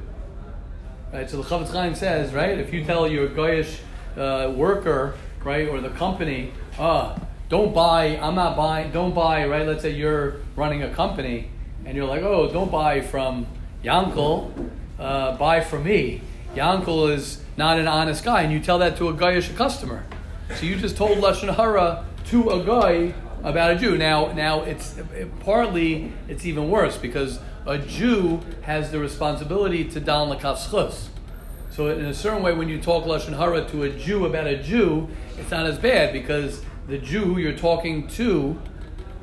right? 1.17 1.31
So 1.31 1.39
the 1.39 1.49
Chofetz 1.49 1.73
Chaim 1.73 1.95
says 1.95 2.33
right 2.35 2.59
if 2.59 2.73
you 2.73 2.85
tell 2.85 3.09
your 3.09 3.29
goyish 3.29 3.79
uh, 4.17 4.53
worker 4.55 5.15
right 5.43 5.69
or 5.69 5.81
the 5.81 5.91
company, 5.91 6.53
ah, 6.79 7.19
don't 7.49 7.75
buy. 7.75 8.19
I'm 8.19 8.35
not 8.35 8.57
buying. 8.57 8.93
Don't 8.93 9.15
buy. 9.15 9.47
Right. 9.47 9.67
Let's 9.67 9.83
say 9.83 9.91
you're 9.91 10.37
running 10.57 10.83
a 10.83 10.93
company 10.93 11.51
and 11.85 11.97
you're 11.97 12.07
like, 12.07 12.23
oh, 12.23 12.51
don't 12.53 12.71
buy 12.71 13.01
from 13.01 13.47
Yankel, 13.83 14.51
uh, 14.99 15.37
buy 15.37 15.61
from 15.61 15.85
me. 15.85 16.21
Yankel 16.55 17.13
is 17.13 17.43
not 17.57 17.79
an 17.79 17.87
honest 17.87 18.25
guy, 18.25 18.43
and 18.43 18.53
you 18.53 18.61
tell 18.61 18.79
that 18.79 18.97
to 18.97 19.09
a 19.09 19.15
goyish 19.15 19.55
customer. 19.57 20.05
So 20.57 20.67
you 20.67 20.77
just 20.77 20.97
told 20.97 21.19
lashon 21.19 21.55
hara 21.55 22.05
to 22.27 22.51
a 22.51 22.65
guy 22.65 23.15
about 23.45 23.77
a 23.77 23.79
Jew. 23.79 23.97
Now, 23.97 24.33
now 24.33 24.63
it's 24.63 24.99
it, 24.99 25.41
partly 25.41 26.13
it's 26.29 26.45
even 26.45 26.69
worse 26.69 26.97
because 26.97 27.39
a 27.67 27.79
Jew 27.79 28.41
has 28.63 28.91
the 28.91 28.99
responsibility 28.99 29.85
to 29.85 30.01
dal 30.01 30.29
l'kafschus. 30.29 31.09
So 31.71 31.89
in 31.89 32.07
a 32.07 32.15
certain 32.15 32.43
way, 32.43 32.55
when 32.55 32.69
you 32.69 32.81
talk 32.81 33.05
lashon 33.05 33.37
hara 33.37 33.69
to 33.69 33.83
a 33.83 33.91
Jew 33.91 34.25
about 34.25 34.47
a 34.47 34.63
Jew, 34.63 35.09
it's 35.39 35.51
not 35.51 35.67
as 35.67 35.79
bad 35.79 36.13
because 36.13 36.63
the 36.89 36.99
Jew 36.99 37.25
who 37.25 37.39
you're 37.39 37.59
talking 37.59 38.07
to 38.09 38.59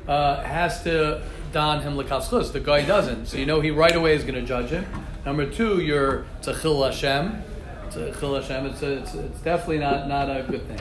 uh, 0.06 0.42
has 0.42 0.82
to 0.84 1.22
don 1.52 1.80
him 1.82 1.96
l'kafschus. 1.96 2.52
The 2.52 2.60
guy 2.60 2.84
doesn't, 2.84 3.26
so 3.26 3.38
you 3.38 3.46
know 3.46 3.60
he 3.60 3.70
right 3.70 3.94
away 3.94 4.14
is 4.14 4.22
going 4.22 4.34
to 4.34 4.42
judge 4.42 4.70
him. 4.70 4.86
Number 5.24 5.50
two, 5.50 5.80
you're 5.80 6.26
tzachil 6.42 6.84
Hashem. 6.84 7.42
Tzachil 7.88 8.40
Hashem. 8.40 8.66
It's, 8.66 8.82
a, 8.82 8.92
it's 8.98 9.14
it's 9.14 9.40
definitely 9.40 9.78
not 9.78 10.06
not 10.06 10.28
a 10.28 10.42
good 10.42 10.66
thing. 10.68 10.80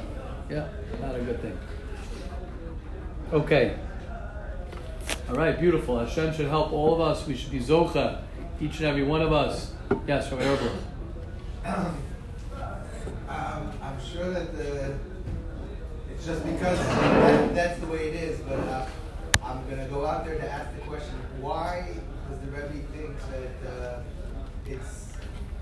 Yeah, 0.50 0.68
not 1.02 1.16
a 1.16 1.20
good 1.20 1.42
thing. 1.42 1.58
Okay. 3.32 3.78
All 5.30 5.36
right, 5.36 5.58
beautiful. 5.58 6.00
Hashem 6.00 6.34
should 6.34 6.48
help 6.48 6.74
all 6.74 6.94
of 6.94 7.02
us. 7.02 7.26
We 7.26 7.36
should 7.36 7.52
be 7.52 7.60
zocha, 7.60 8.22
each 8.60 8.78
and 8.78 8.88
every 8.88 9.04
one 9.04 9.22
of 9.22 9.32
us. 9.32 9.72
Yes, 10.06 10.28
from 10.28 10.40
Erbil. 10.40 10.76
Um, 11.66 11.96
I'm 13.82 13.98
sure 14.04 14.30
that 14.32 14.56
the, 14.56 14.96
it's 16.12 16.26
just 16.26 16.44
because 16.46 16.78
that, 16.78 17.56
that's 17.56 17.80
the 17.80 17.88
way 17.88 18.10
it 18.10 18.16
is, 18.16 18.40
but 18.42 18.60
uh, 18.60 18.86
I'm 19.42 19.66
going 19.70 19.80
to 19.80 19.86
go 19.86 20.06
out 20.06 20.26
there 20.26 20.38
to 20.38 20.52
ask 20.52 20.76
the 20.76 20.82
question, 20.82 21.16
why 21.40 21.88
does 22.30 22.40
the 22.42 22.48
Rebbe 22.48 22.86
think 22.94 23.16
that 23.32 23.72
uh, 23.72 24.00
it's 24.66 25.14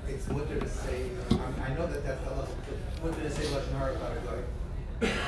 it's 0.07 0.27
mutter 0.27 0.59
to 0.59 0.69
say, 0.69 1.09
um, 1.29 1.55
I 1.63 1.73
know 1.75 1.87
that 1.87 2.03
that's 2.03 2.23
the 2.25 3.05
mutter 3.05 3.21
to 3.21 3.29
say 3.29 3.43
Lashon 3.43 3.77
Hara 3.77 3.95
about 3.95 4.11
a 4.11 4.43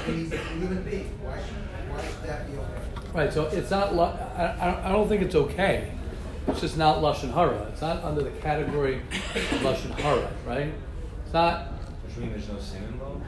he's 0.05 0.31
a 0.33 0.37
human 0.37 0.83
being. 0.83 1.09
Why 1.23 1.37
should, 1.37 1.91
why 1.91 2.01
should 2.05 2.23
that 2.23 2.51
be 2.51 2.57
okay? 2.57 3.13
Right, 3.13 3.33
so 3.33 3.45
it's 3.47 3.69
not. 3.71 3.95
lu- 3.95 4.01
I, 4.01 4.55
I 4.59 4.89
I 4.89 4.91
don't 4.91 5.07
think 5.07 5.21
it's 5.21 5.35
okay. 5.35 5.91
It's 6.47 6.61
just 6.61 6.77
not 6.77 6.97
lashon 6.97 7.33
hara. 7.33 7.67
It's 7.71 7.81
not 7.81 8.03
under 8.03 8.21
the 8.23 8.31
category 8.31 8.97
of 8.97 9.61
lashon 9.61 9.91
hara, 9.99 10.29
right? 10.45 10.73
It's 11.23 11.33
not. 11.33 11.67
Which 12.05 12.17
means 12.17 12.33
there's 12.33 12.49
no 12.49 12.59
sin 12.59 12.83
involved? 12.83 13.23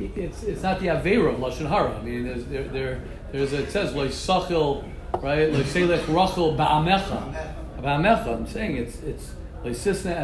It's 0.00 0.42
it's 0.42 0.62
not 0.62 0.80
the 0.80 0.86
avera 0.88 1.34
of 1.34 1.40
lashon 1.40 1.68
hara. 1.68 1.96
I 1.98 2.02
mean, 2.02 2.24
there's 2.24 2.44
there, 2.46 2.64
there 2.64 3.00
there's 3.32 3.52
it 3.52 3.70
says 3.70 3.94
lo 3.94 4.08
sachil, 4.08 4.84
right? 5.22 5.52
Lo 5.52 5.62
selech 5.62 6.06
rachel 6.08 6.56
ba'amecha, 6.56 7.54
ba'amecha. 7.80 8.36
I'm 8.36 8.46
saying 8.46 8.76
it's 8.76 9.00
it's 9.02 9.32
lo 9.64 9.70
sisna 9.70 10.22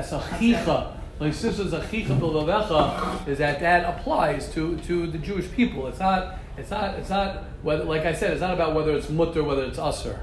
as 1.20 1.42
achicha. 1.42 2.20
Lo 2.20 2.44
sisna 2.44 2.62
as 2.62 2.68
achicha 2.68 3.28
is 3.28 3.38
that 3.38 3.60
that 3.60 3.84
applies 3.98 4.52
to 4.54 4.76
to 4.78 5.06
the 5.06 5.18
Jewish 5.18 5.50
people. 5.52 5.86
It's 5.86 5.98
not. 5.98 6.38
It's 6.56 6.70
not. 6.70 6.94
It's 6.94 7.10
not 7.10 7.44
whether, 7.62 7.84
like 7.84 8.04
I 8.04 8.12
said, 8.14 8.32
it's 8.32 8.40
not 8.40 8.54
about 8.54 8.74
whether 8.74 8.96
it's 8.96 9.08
mutter, 9.08 9.42
whether 9.42 9.64
it's 9.64 9.78
usher. 9.78 10.20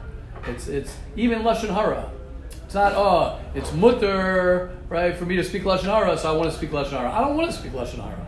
It's 0.48 0.68
it's 0.68 0.96
even 1.16 1.42
lashon 1.42 1.74
hara. 1.74 2.12
It's 2.66 2.74
not. 2.74 2.94
Oh, 2.96 3.40
it's 3.54 3.74
mutter, 3.74 4.78
right, 4.90 5.16
for 5.16 5.26
me 5.26 5.36
to 5.36 5.44
speak 5.44 5.64
lashon 5.64 5.86
hara, 5.86 6.18
so 6.18 6.34
I 6.34 6.38
want 6.38 6.52
to 6.52 6.58
speak 6.58 6.72
lashon 6.72 6.92
hara. 6.92 7.12
I 7.12 7.22
don't 7.22 7.38
want 7.38 7.52
to 7.52 7.58
speak 7.58 7.74
lashon 7.74 8.02
hara. 8.04 8.28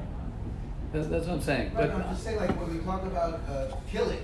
That's, 0.91 1.07
that's 1.07 1.25
what 1.25 1.35
I'm 1.35 1.41
saying. 1.41 1.73
Right, 1.73 1.91
But 1.91 2.05
I'm 2.05 2.11
just 2.11 2.23
saying, 2.23 2.37
like, 2.37 2.59
when 2.59 2.77
we 2.77 2.83
talk 2.83 3.03
about 3.03 3.41
uh, 3.49 3.75
killing, 3.89 4.19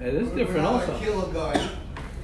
it 0.00 0.14
is 0.14 0.30
different 0.30 0.66
also. 0.66 0.92
Like 0.92 1.02
kill 1.02 1.30
a 1.30 1.32
guy, 1.32 1.68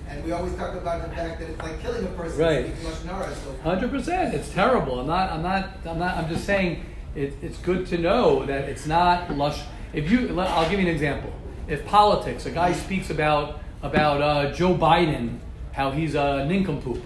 and 0.09 0.25
we 0.25 0.33
always 0.33 0.55
talk 0.55 0.75
about 0.75 1.09
the 1.09 1.15
fact 1.15 1.41
that 1.41 1.51
it's 1.51 1.63
like 1.63 1.81
killing 1.81 2.05
a 2.05 2.09
person. 2.11 2.39
Right. 2.39 2.67
speaking 2.67 2.91
Lashon 2.91 3.35
so 3.35 3.57
Hundred 3.63 3.91
percent. 3.91 4.35
It's 4.35 4.53
terrible. 4.53 5.01
I'm 5.01 5.07
not. 5.07 5.31
I'm 5.31 5.43
not. 5.43 5.71
I'm 5.85 5.99
not. 5.99 6.17
I'm 6.17 6.29
just 6.29 6.45
saying. 6.45 6.85
It, 7.15 7.35
it's 7.41 7.57
good 7.59 7.87
to 7.87 7.99
know 7.99 8.45
that 8.45 8.69
it's 8.69 8.87
not 8.87 9.35
lush. 9.35 9.63
If 9.95 10.11
you, 10.11 10.39
I'll 10.39 10.69
give 10.69 10.79
you 10.79 10.87
an 10.87 10.93
example. 10.93 11.33
If 11.67 11.87
politics, 11.87 12.45
a 12.45 12.51
guy 12.51 12.73
speaks 12.73 13.09
about 13.11 13.61
about 13.83 14.21
uh, 14.21 14.53
Joe 14.53 14.75
Biden, 14.75 15.39
how 15.73 15.91
he's 15.91 16.15
a 16.15 16.45
nincompoop. 16.45 17.03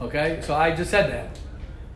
Okay, 0.00 0.40
so 0.42 0.54
I 0.54 0.74
just 0.74 0.90
said 0.90 1.10
that. 1.10 1.38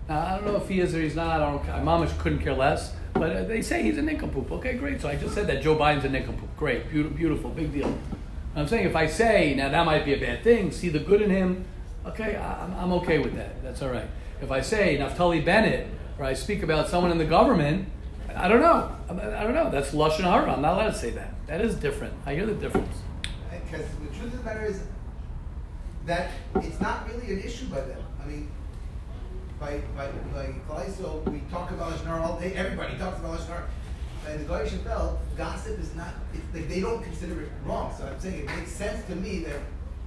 Now, 0.09 0.27
I 0.27 0.37
don't 0.37 0.47
know 0.47 0.57
if 0.57 0.69
he 0.69 0.81
is 0.81 0.95
or 0.95 1.01
he's 1.01 1.15
not. 1.15 1.41
I 1.41 1.51
don't. 1.51 1.67
My 1.67 1.83
mama 1.83 2.13
couldn't 2.19 2.41
care 2.41 2.55
less. 2.55 2.93
But 3.15 3.37
uh, 3.37 3.45
they 3.45 3.63
say 3.63 3.83
he's 3.83 3.99
a 3.99 4.03
nincompoop. 4.03 4.51
Okay, 4.53 4.75
great. 4.75 5.01
So 5.01 5.09
I 5.09 5.17
just 5.17 5.35
said 5.35 5.47
that 5.49 5.63
Joe 5.63 5.77
Biden's 5.77 6.05
a 6.05 6.09
nincompoop. 6.09 6.57
Great, 6.57 6.91
beautiful, 6.91 7.17
beautiful, 7.17 7.51
big 7.51 7.73
deal. 7.73 7.99
I'm 8.61 8.67
saying 8.67 8.87
if 8.87 8.97
I 8.97 9.07
say 9.07 9.55
now 9.55 9.69
that 9.69 9.87
might 9.87 10.05
be 10.05 10.15
a 10.15 10.21
bad 10.21 10.43
thing. 10.43 10.71
See 10.71 10.89
the 10.89 10.99
good 10.99 11.23
in 11.23 11.31
him. 11.31 11.65
Okay, 12.07 12.37
I'm, 12.37 12.75
I'm 12.75 12.93
okay 12.95 13.19
with 13.19 13.35
that. 13.37 13.63
That's 13.63 13.83
all 13.83 13.91
right. 13.91 14.09
If 14.41 14.51
I 14.51 14.61
say 14.61 14.99
Naftali 14.99 15.45
Bennett 15.45 15.89
or 16.19 16.25
I 16.25 16.35
speak 16.35 16.63
about 16.63 16.89
someone 16.89 17.13
in 17.13 17.19
the 17.19 17.25
government, 17.25 17.89
I 18.35 18.49
don't 18.49 18.61
know. 18.61 18.95
I, 19.09 19.43
don't 19.43 19.55
know. 19.55 19.71
That's 19.71 19.93
lashon 19.93 20.23
hara. 20.23 20.53
I'm 20.53 20.63
not 20.63 20.75
allowed 20.75 20.91
to 20.91 20.99
say 20.99 21.11
that. 21.11 21.35
That 21.47 21.61
is 21.61 21.75
different. 21.75 22.15
I 22.25 22.35
hear 22.35 22.47
the 22.47 22.55
difference. 22.55 22.97
Because 23.51 23.87
the 24.01 24.19
truth 24.19 24.33
of 24.33 24.39
the 24.39 24.45
matter 24.45 24.65
is 24.65 24.83
that 26.07 26.31
it's 26.57 26.81
not 26.81 27.09
really 27.09 27.33
an 27.33 27.41
issue 27.41 27.67
by 27.67 27.81
them. 27.81 28.03
I 28.23 28.27
mean, 28.27 28.51
by 29.61 29.81
by 29.97 30.11
by 30.33 30.55
Kleiso, 30.69 31.25
we 31.31 31.41
talk 31.51 31.71
about 31.71 31.93
Lashon 31.93 32.07
Hara 32.07 32.23
all 32.23 32.39
day. 32.39 32.55
Everybody 32.55 32.97
talks 32.97 33.19
about 33.19 33.39
Lashon 33.39 33.49
Hara. 33.49 33.69
By 34.25 34.37
the 34.37 34.45
Goyish 34.45 34.79
Feld, 34.83 35.19
gossip 35.37 35.79
is 35.79 35.95
not. 35.95 36.15
It's, 36.35 36.43
like 36.55 36.69
they 36.69 36.81
don't 36.81 37.03
consider 37.03 37.43
it 37.43 37.51
wrong. 37.65 37.93
So 37.97 38.07
I'm 38.07 38.19
saying 38.21 38.41
it 38.41 38.47
makes 38.47 38.71
sense 38.73 39.05
to 39.07 39.17
me 39.17 39.41
that 39.41 39.61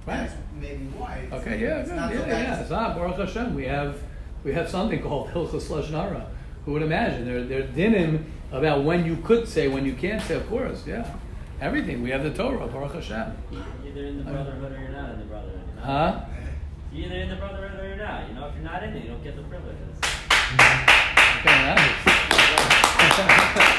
Right. 0.04 0.28
that's 0.28 0.34
maybe 0.60 0.84
why. 0.96 1.22
It's, 1.24 1.32
Okay, 1.32 1.60
yeah, 1.60 1.78
it's 1.78 1.88
good. 1.90 1.96
not 1.96 2.12
yeah, 2.12 2.18
so 2.18 2.24
bad. 2.24 2.42
yeah. 2.42 2.60
It's 2.60 2.70
not 2.70 2.96
Baruch 2.96 3.16
Hashem. 3.18 3.54
We 3.54 3.64
have 3.66 3.98
we 4.44 4.52
have 4.52 4.68
something 4.68 5.00
called 5.00 5.28
Hilchos 5.30 5.68
Lashon 5.68 5.90
Hara. 5.90 6.26
Who 6.64 6.72
would 6.72 6.82
imagine? 6.82 7.24
There 7.24 7.44
there 7.44 7.62
dinim 7.62 8.24
about 8.50 8.84
when 8.84 9.04
you 9.04 9.16
could 9.16 9.46
say, 9.48 9.68
when 9.68 9.84
you 9.84 9.94
can't 9.94 10.20
say. 10.22 10.34
Of 10.34 10.48
course, 10.48 10.84
yeah. 10.86 11.06
Everything. 11.60 12.02
We 12.02 12.10
have 12.10 12.24
the 12.24 12.30
Torah. 12.32 12.66
Baruch 12.66 12.94
Hashem. 12.94 13.36
You're 13.52 13.62
either 13.86 14.06
in 14.06 14.16
the 14.18 14.24
uh-huh. 14.24 14.32
brotherhood 14.32 14.72
or 14.72 14.80
you're 14.80 14.90
not 14.90 15.10
in 15.10 15.18
the 15.20 15.26
brotherhood. 15.26 15.60
You 15.68 15.76
know? 15.76 15.82
Huh? 15.82 16.24
You're 16.92 17.06
either 17.06 17.16
in 17.16 17.28
the 17.28 17.36
brotherhood 17.36 17.80
or 17.80 17.86
you're 17.88 17.96
not. 17.96 18.28
You 18.28 18.34
know, 18.34 18.46
if 18.48 18.54
you're 18.54 18.64
not 18.64 18.82
in 18.82 18.96
it, 18.96 19.04
you 19.04 19.10
don't 19.10 19.22
get 19.22 19.36
the 19.36 19.42
privileges. 19.42 19.96
Okay, 21.38 21.74
nice. 23.54 23.78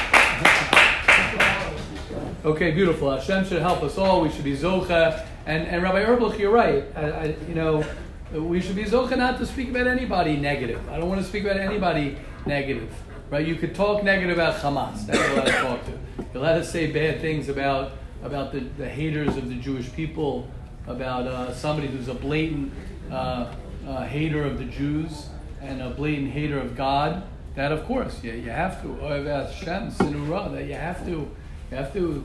okay, 2.44 2.70
beautiful. 2.70 3.10
Hashem 3.10 3.46
should 3.46 3.62
help 3.62 3.82
us 3.82 3.98
all. 3.98 4.20
We 4.20 4.30
should 4.30 4.44
be 4.44 4.56
zocha. 4.56 5.26
And 5.46 5.66
and 5.66 5.82
Rabbi 5.82 6.04
Erblich, 6.04 6.38
you're 6.38 6.52
right. 6.52 6.84
I, 6.96 7.00
I, 7.00 7.24
you 7.48 7.54
know, 7.54 7.84
we 8.32 8.60
should 8.60 8.76
be 8.76 8.84
zocha 8.84 9.16
not 9.16 9.38
to 9.38 9.46
speak 9.46 9.70
about 9.70 9.86
anybody 9.86 10.36
negative. 10.36 10.80
I 10.90 10.98
don't 10.98 11.08
want 11.08 11.20
to 11.20 11.26
speak 11.26 11.44
about 11.44 11.56
anybody 11.56 12.16
negative. 12.46 12.92
Right? 13.30 13.46
You 13.46 13.56
could 13.56 13.74
talk 13.74 14.04
negative 14.04 14.36
about 14.36 14.60
Hamas. 14.60 15.06
That's 15.06 15.18
what 15.36 15.46
to 15.46 15.52
talk 15.52 15.84
to. 15.86 15.92
You're 16.32 16.42
allowed 16.42 16.58
to 16.58 16.64
say 16.64 16.92
bad 16.92 17.20
things 17.20 17.48
about 17.48 17.92
about 18.22 18.52
the, 18.52 18.60
the 18.60 18.88
haters 18.88 19.36
of 19.36 19.48
the 19.48 19.56
Jewish 19.56 19.92
people, 19.92 20.48
about 20.86 21.26
uh, 21.26 21.52
somebody 21.52 21.88
who's 21.88 22.08
a 22.08 22.14
blatant 22.14 22.72
uh, 23.10 23.52
uh, 23.86 24.04
hater 24.04 24.44
of 24.44 24.58
the 24.58 24.64
Jews. 24.64 25.28
and 25.64 25.80
a 25.80 25.90
blatant 25.90 26.30
hater 26.30 26.58
of 26.58 26.76
God, 26.76 27.22
that 27.54 27.72
of 27.72 27.84
course, 27.84 28.20
yeah, 28.22 28.34
you 28.34 28.50
have 28.50 28.82
to. 28.82 28.88
Ohev 28.88 29.26
Hashem, 29.26 29.90
sinura, 29.92 30.52
that 30.52 30.64
you 30.66 30.74
have 30.74 31.04
to, 31.06 31.30
you 31.74 31.80
have 31.80 31.92
to, 31.92 32.24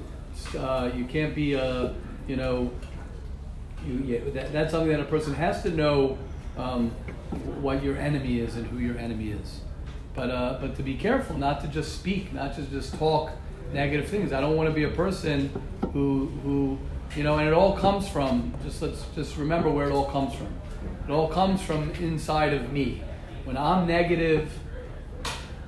uh, 0.59 0.91
you 0.95 1.05
can't 1.05 1.33
be, 1.33 1.55
uh, 1.55 1.89
you 2.27 2.35
know, 2.35 2.71
you, 3.83 3.95
yeah, 4.05 4.19
that, 4.33 4.53
that's 4.53 4.71
something 4.71 4.89
that 4.89 4.99
a 4.99 5.05
person 5.05 5.33
has 5.33 5.63
to 5.63 5.71
know 5.71 6.19
um, 6.55 6.91
what 7.61 7.81
your 7.81 7.97
enemy 7.97 8.39
is 8.39 8.55
and 8.55 8.67
who 8.67 8.77
your 8.77 8.97
enemy 8.97 9.31
is. 9.31 9.61
But 10.13 10.29
uh, 10.29 10.57
but 10.61 10.75
to 10.75 10.83
be 10.83 10.95
careful, 10.95 11.37
not 11.37 11.61
to 11.61 11.67
just 11.67 11.95
speak, 11.95 12.31
not 12.33 12.55
to 12.55 12.61
just 12.63 12.93
talk 12.95 13.31
negative 13.73 14.07
things. 14.07 14.33
I 14.33 14.41
don't 14.41 14.55
want 14.55 14.69
to 14.69 14.75
be 14.75 14.83
a 14.83 14.89
person 14.89 15.49
who 15.93 16.27
who 16.43 16.77
you 17.15 17.23
know, 17.23 17.37
and 17.37 17.47
it 17.47 17.53
all 17.53 17.75
comes 17.75 18.07
from 18.07 18.53
just 18.63 18.81
let's 18.81 19.03
just 19.15 19.37
remember 19.37 19.69
where 19.69 19.87
it 19.87 19.91
all 19.91 20.11
comes 20.11 20.35
from. 20.35 20.53
It 21.07 21.11
all 21.11 21.27
comes 21.27 21.61
from 21.61 21.89
inside 21.91 22.53
of 22.53 22.71
me. 22.71 23.01
When 23.45 23.57
I'm 23.57 23.87
negative, 23.87 24.51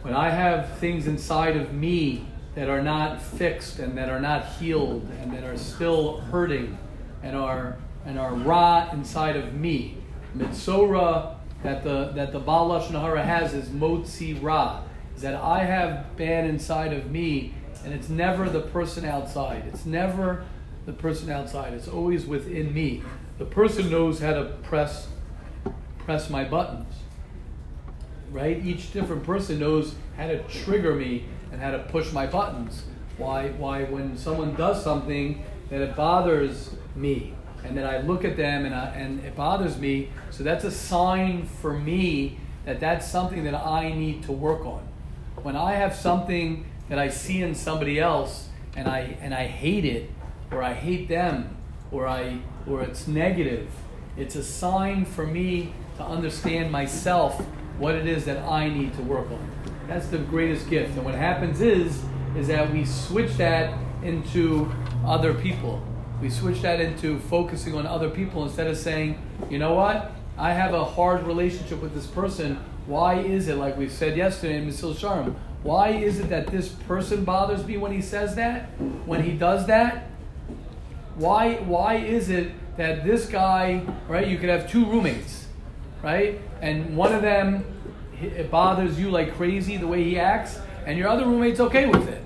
when 0.03 0.13
I 0.13 0.29
have 0.29 0.77
things 0.77 1.07
inside 1.07 1.57
of 1.57 1.73
me 1.73 2.27
that 2.55 2.69
are 2.69 2.81
not 2.81 3.21
fixed 3.21 3.79
and 3.79 3.97
that 3.97 4.09
are 4.09 4.19
not 4.19 4.45
healed 4.45 5.07
and 5.21 5.33
that 5.33 5.43
are 5.43 5.57
still 5.57 6.19
hurting 6.19 6.77
and 7.23 7.35
are 7.35 7.77
and 8.05 8.19
are 8.19 8.33
raw 8.33 8.89
inside 8.91 9.35
of 9.35 9.53
me. 9.53 9.97
Mitzora 10.35 11.35
that 11.63 11.83
the 11.83 12.11
that 12.15 12.31
the 12.31 12.39
Baal 12.39 12.69
Lashon 12.69 12.99
Hara 12.99 13.23
has 13.23 13.53
is 13.53 13.69
motzi 13.69 14.41
ra, 14.41 14.81
is 15.15 15.21
that 15.21 15.35
I 15.35 15.63
have 15.63 16.15
bad 16.17 16.45
inside 16.45 16.93
of 16.93 17.11
me, 17.11 17.53
and 17.83 17.93
it's 17.93 18.09
never 18.09 18.49
the 18.49 18.61
person 18.61 19.05
outside. 19.05 19.65
It's 19.67 19.85
never 19.85 20.45
the 20.85 20.93
person 20.93 21.29
outside. 21.29 21.73
It's 21.73 21.87
always 21.87 22.25
within 22.25 22.73
me. 22.73 23.03
The 23.37 23.45
person 23.45 23.89
knows 23.89 24.19
how 24.19 24.33
to 24.33 24.45
press 24.63 25.07
press 25.99 26.29
my 26.29 26.43
buttons. 26.43 26.93
Right? 28.31 28.63
Each 28.65 28.91
different 28.93 29.23
person 29.23 29.59
knows 29.59 29.95
how 30.15 30.27
to 30.27 30.41
trigger 30.43 30.95
me 30.95 31.25
and 31.51 31.61
how 31.61 31.71
to 31.71 31.79
push 31.79 32.11
my 32.11 32.25
buttons. 32.25 32.83
Why 33.17 33.49
why 33.49 33.83
when 33.83 34.17
someone 34.17 34.55
does 34.55 34.83
something 34.83 35.43
that 35.69 35.81
it 35.81 35.95
bothers 35.95 36.75
me 36.95 37.33
and 37.63 37.77
then 37.77 37.85
I 37.85 37.99
look 37.99 38.25
at 38.25 38.37
them 38.37 38.65
and, 38.65 38.73
I, 38.73 38.87
and 38.89 39.23
it 39.23 39.35
bothers 39.35 39.77
me. 39.77 40.09
So 40.31 40.43
that's 40.43 40.63
a 40.63 40.71
sign 40.71 41.45
for 41.45 41.73
me 41.73 42.39
that 42.65 42.79
that's 42.79 43.07
something 43.07 43.43
that 43.43 43.55
I 43.55 43.91
need 43.91 44.23
to 44.23 44.31
work 44.31 44.65
on. 44.65 44.87
When 45.43 45.55
I 45.55 45.73
have 45.73 45.95
something 45.95 46.65
that 46.89 46.99
I 46.99 47.09
see 47.09 47.41
in 47.41 47.55
somebody 47.55 47.99
else 47.99 48.49
and 48.75 48.87
I 48.87 49.17
and 49.21 49.33
I 49.33 49.47
hate 49.47 49.85
it, 49.85 50.09
or 50.51 50.61
I 50.61 50.73
hate 50.73 51.07
them, 51.07 51.57
or 51.91 52.07
I 52.07 52.39
or 52.67 52.81
it's 52.81 53.07
negative, 53.07 53.69
it's 54.17 54.35
a 54.35 54.43
sign 54.43 55.05
for 55.05 55.25
me 55.25 55.73
to 55.97 56.03
understand 56.03 56.71
myself 56.71 57.39
what 57.79 57.95
it 57.95 58.05
is 58.05 58.25
that 58.25 58.37
I 58.47 58.69
need 58.69 58.93
to 58.95 59.01
work 59.01 59.31
on. 59.31 59.51
That's 59.91 60.07
the 60.07 60.19
greatest 60.19 60.69
gift. 60.69 60.95
And 60.95 61.05
what 61.05 61.15
happens 61.15 61.61
is 61.61 62.03
is 62.35 62.47
that 62.47 62.71
we 62.71 62.85
switch 62.85 63.33
that 63.35 63.77
into 64.03 64.71
other 65.05 65.33
people 65.33 65.83
we 66.21 66.29
switch 66.29 66.61
that 66.61 66.79
into 66.79 67.17
focusing 67.19 67.73
on 67.73 67.87
other 67.87 68.09
people 68.09 68.43
instead 68.43 68.67
of 68.67 68.77
saying, 68.77 69.19
you 69.49 69.57
know 69.57 69.73
what, 69.73 70.11
I 70.37 70.53
have 70.53 70.73
a 70.73 70.85
hard 70.85 71.23
relationship 71.23 71.81
with 71.81 71.95
this 71.95 72.05
person. 72.05 72.59
Why 72.85 73.15
is 73.15 73.47
it, 73.47 73.55
like 73.55 73.75
we 73.75 73.89
said 73.89 74.15
yesterday 74.15 74.57
in 74.57 74.67
Mesilas 74.67 74.97
Yesharim, 74.97 75.35
why 75.63 75.89
is 75.89 76.19
it 76.19 76.29
that 76.29 76.47
this 76.47 76.69
person 76.69 77.23
bothers 77.23 77.65
me 77.65 77.77
when 77.77 77.91
he 77.91 78.01
says 78.01 78.35
that, 78.35 78.65
when 79.05 79.23
he 79.23 79.31
does 79.31 79.65
that? 79.67 80.09
Why, 81.15 81.55
why 81.55 81.95
is 81.95 82.29
it 82.29 82.51
that 82.77 83.03
this 83.03 83.25
guy, 83.25 83.83
right, 84.07 84.27
you 84.27 84.37
could 84.37 84.49
have 84.49 84.69
two 84.69 84.85
roommates, 84.85 85.47
right, 86.03 86.39
and 86.61 86.95
one 86.95 87.13
of 87.13 87.21
them, 87.21 87.65
it 88.23 88.51
bothers 88.51 88.99
you 88.99 89.09
like 89.09 89.35
crazy 89.35 89.77
the 89.77 89.87
way 89.87 90.03
he 90.03 90.19
acts, 90.19 90.59
and 90.85 90.97
your 90.97 91.07
other 91.07 91.25
roommate's 91.25 91.59
okay 91.59 91.85
with 91.85 92.07
it. 92.07 92.23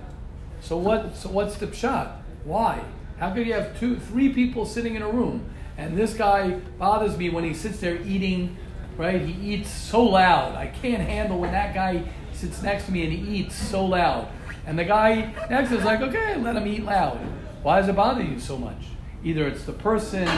So 0.62 0.78
what? 0.78 1.16
So 1.16 1.30
what's 1.30 1.58
the 1.58 1.72
shot? 1.74 2.22
Why? 2.44 2.84
How 3.20 3.34
could 3.34 3.48
you 3.48 3.54
have 3.54 3.80
two, 3.80 3.98
three 3.98 4.30
people 4.30 4.66
sitting 4.66 4.96
in 4.96 5.02
a 5.02 5.10
room? 5.10 5.50
And 5.78 5.98
this 5.98 6.14
guy 6.14 6.52
bothers 6.78 7.18
me 7.18 7.30
when 7.30 7.44
he 7.44 7.54
sits 7.54 7.80
there 7.80 8.02
eating, 8.02 8.58
right? 8.98 9.22
He 9.22 9.54
eats 9.54 9.70
so 9.70 10.04
loud. 10.04 10.56
I 10.56 10.68
can't 10.68 11.02
handle 11.02 11.40
when 11.40 11.52
that 11.52 11.74
guy 11.74 12.04
sits 12.34 12.62
next 12.62 12.86
to 12.86 12.92
me 12.92 13.04
and 13.04 13.14
he 13.14 13.40
eats 13.40 13.56
so 13.56 13.86
loud. 13.86 14.28
And 14.66 14.78
the 14.78 14.86
guy 14.86 15.34
next 15.50 15.72
is 15.72 15.84
like, 15.84 16.02
okay, 16.02 16.38
let 16.38 16.56
him 16.56 16.68
eat 16.68 16.84
loud. 16.84 17.18
Why 17.62 17.80
does 17.80 17.90
it 17.90 17.96
bother 17.96 18.24
you 18.24 18.40
so 18.40 18.58
much? 18.58 18.86
Either 19.24 19.48
it's 19.48 19.64
the 19.64 19.74
person, 19.74 20.30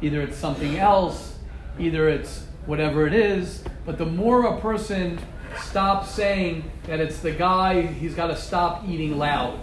either 0.00 0.20
it's 0.20 0.36
something 0.36 0.76
else, 0.76 1.38
either 1.78 2.08
it's 2.08 2.44
whatever 2.68 3.06
it 3.06 3.14
is. 3.14 3.64
But 3.86 3.96
the 3.98 4.06
more 4.06 4.44
a 4.44 4.60
person 4.60 5.18
stops 5.62 6.10
saying 6.10 6.70
that 6.84 7.00
it's 7.00 7.20
the 7.20 7.32
guy, 7.32 7.82
he's 7.82 8.14
got 8.14 8.26
to 8.28 8.36
stop 8.36 8.86
eating 8.86 9.16
loud. 9.16 9.58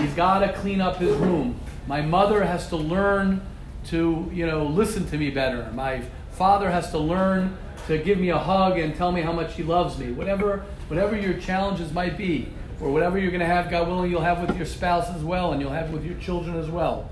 He's 0.00 0.12
got 0.12 0.40
to 0.40 0.52
clean 0.52 0.80
up 0.80 0.98
his 0.98 1.16
room. 1.16 1.58
My 1.86 2.02
mother 2.02 2.44
has 2.44 2.68
to 2.68 2.76
learn 2.76 3.40
to, 3.86 4.30
you 4.32 4.46
know, 4.46 4.66
listen 4.66 5.06
to 5.08 5.16
me 5.16 5.30
better. 5.30 5.72
My 5.72 6.02
father 6.32 6.70
has 6.70 6.90
to 6.90 6.98
learn 6.98 7.56
to 7.86 7.98
give 7.98 8.18
me 8.18 8.28
a 8.28 8.38
hug 8.38 8.78
and 8.78 8.94
tell 8.94 9.10
me 9.10 9.22
how 9.22 9.32
much 9.32 9.54
he 9.54 9.62
loves 9.62 9.98
me. 9.98 10.12
Whatever, 10.12 10.64
whatever 10.88 11.16
your 11.16 11.34
challenges 11.34 11.90
might 11.92 12.16
be, 12.16 12.48
or 12.80 12.92
whatever 12.92 13.18
you're 13.18 13.30
going 13.30 13.40
to 13.40 13.46
have, 13.46 13.70
God 13.70 13.88
willing, 13.88 14.10
you'll 14.10 14.20
have 14.20 14.46
with 14.46 14.56
your 14.56 14.66
spouse 14.66 15.08
as 15.08 15.24
well, 15.24 15.52
and 15.52 15.60
you'll 15.60 15.72
have 15.72 15.90
with 15.90 16.04
your 16.04 16.18
children 16.18 16.56
as 16.56 16.68
well. 16.68 17.08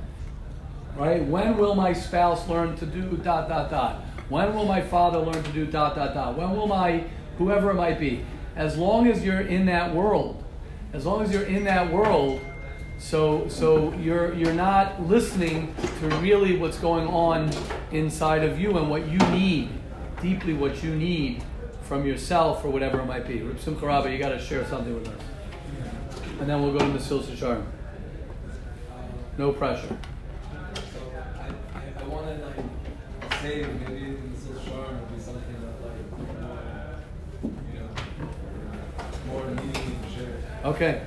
Right? 0.97 1.25
When 1.25 1.57
will 1.57 1.75
my 1.75 1.93
spouse 1.93 2.47
learn 2.49 2.77
to 2.77 2.87
do 2.87 3.17
dot 3.19 3.49
dot 3.49 3.71
dot? 3.71 4.05
When 4.31 4.55
will 4.55 4.65
my 4.65 4.81
father 4.81 5.19
learn 5.19 5.43
to 5.43 5.53
do 5.53 5.67
dot 5.67 5.97
dot 5.97 6.15
dot? 6.15 6.39
When 6.39 6.53
will 6.53 6.69
my 6.69 7.05
whoever 7.37 7.71
it 7.71 7.75
might 7.75 7.99
be? 7.99 8.25
As 8.55 8.79
long 8.79 9.09
as 9.09 9.25
you're 9.25 9.41
in 9.41 9.67
that 9.67 9.95
world, 9.95 10.43
as 10.93 11.05
long 11.05 11.23
as 11.23 11.33
you're 11.33 11.43
in 11.43 11.65
that 11.65 11.93
world, 11.93 12.41
so, 12.99 13.49
so 13.49 13.93
you're, 13.95 14.35
you're 14.35 14.55
not 14.55 15.03
listening 15.09 15.75
to 16.01 16.09
really 16.19 16.57
what's 16.59 16.79
going 16.79 17.09
on 17.09 17.51
inside 17.93 18.45
of 18.45 18.61
you 18.61 18.77
and 18.79 18.89
what 18.89 19.09
you 19.09 19.19
need, 19.31 19.71
deeply 20.21 20.55
what 20.55 20.83
you 20.85 20.95
need 20.95 21.43
from 21.83 22.07
yourself 22.07 22.65
or 22.65 22.71
whatever 22.71 23.01
it 23.01 23.07
might 23.07 23.27
be. 23.27 23.43
Rip 23.43 23.59
Simcha 23.59 24.09
you 24.13 24.19
got 24.19 24.29
to 24.29 24.39
share 24.39 24.65
something 24.67 24.95
with 24.95 25.09
us. 25.09 25.21
And 26.39 26.49
then 26.49 26.63
we'll 26.63 26.73
go 26.73 26.79
to 26.79 26.85
Mesilas 26.85 27.25
Yesharim. 27.25 27.65
No 29.39 29.53
pressure. 29.53 29.97
So 30.75 31.13
I, 31.39 31.79
I, 31.79 32.03
I 32.03 32.05
want 32.07 32.27
to 32.27 32.47
like 32.47 32.70
say 33.41 33.67
maybe 33.89 34.05
in 34.05 34.35
Mesilas 34.35 34.61
Yesharim 34.61 35.01
would 35.01 35.17
be 35.17 35.23
something 35.23 35.57
that 35.63 35.77
like 35.83 36.01
more, 37.43 37.53
you 37.73 37.81
know, 37.81 37.89
more 39.29 39.45
to 39.47 40.15
share. 40.15 40.35
Okay. 40.65 41.03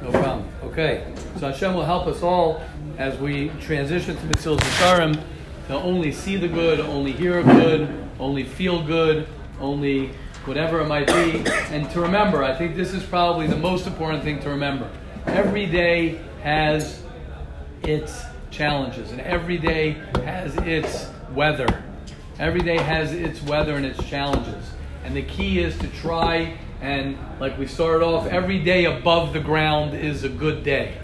No 0.00 0.10
problem. 0.10 0.48
Okay. 0.64 1.12
So 1.38 1.50
Hashem 1.50 1.74
will 1.74 1.84
help 1.84 2.06
us 2.06 2.22
all 2.22 2.62
as 2.96 3.18
we 3.18 3.50
transition 3.60 4.16
to 4.16 4.22
Mesilas 4.22 4.60
Yesharim 4.60 5.22
to 5.68 5.74
only 5.74 6.10
see 6.10 6.36
the 6.36 6.48
good, 6.48 6.80
only 6.80 7.12
hear 7.12 7.42
good, 7.42 7.88
only 8.18 8.44
feel 8.44 8.82
good, 8.82 9.28
only 9.60 10.12
whatever 10.46 10.80
it 10.80 10.88
might 10.88 11.06
be. 11.06 11.44
And 11.70 11.88
to 11.90 12.00
remember, 12.00 12.42
I 12.42 12.56
think 12.56 12.76
this 12.76 12.94
is 12.94 13.02
probably 13.02 13.46
the 13.46 13.56
most 13.56 13.86
important 13.86 14.24
thing 14.24 14.40
to 14.40 14.48
remember. 14.48 14.90
Every 15.26 15.66
day 15.66 16.18
has 16.42 17.02
its 17.82 18.22
challenges, 18.50 19.12
and 19.12 19.20
every 19.20 19.58
day 19.58 20.02
has 20.24 20.56
its 20.56 21.08
weather. 21.34 21.82
Every 22.38 22.60
day 22.60 22.78
has 22.78 23.12
its 23.12 23.42
weather 23.42 23.74
and 23.74 23.86
its 23.86 24.02
challenges. 24.04 24.70
And 25.04 25.16
the 25.16 25.22
key 25.22 25.60
is 25.60 25.76
to 25.78 25.88
try 25.88 26.56
and 26.82 27.16
like 27.38 27.56
we 27.58 27.66
started 27.66 28.04
off, 28.04 28.26
every 28.26 28.58
day 28.58 28.86
above 28.86 29.32
the 29.32 29.40
ground 29.40 29.94
is 29.94 30.24
a 30.24 30.28
good 30.28 30.64
day. 30.64 30.98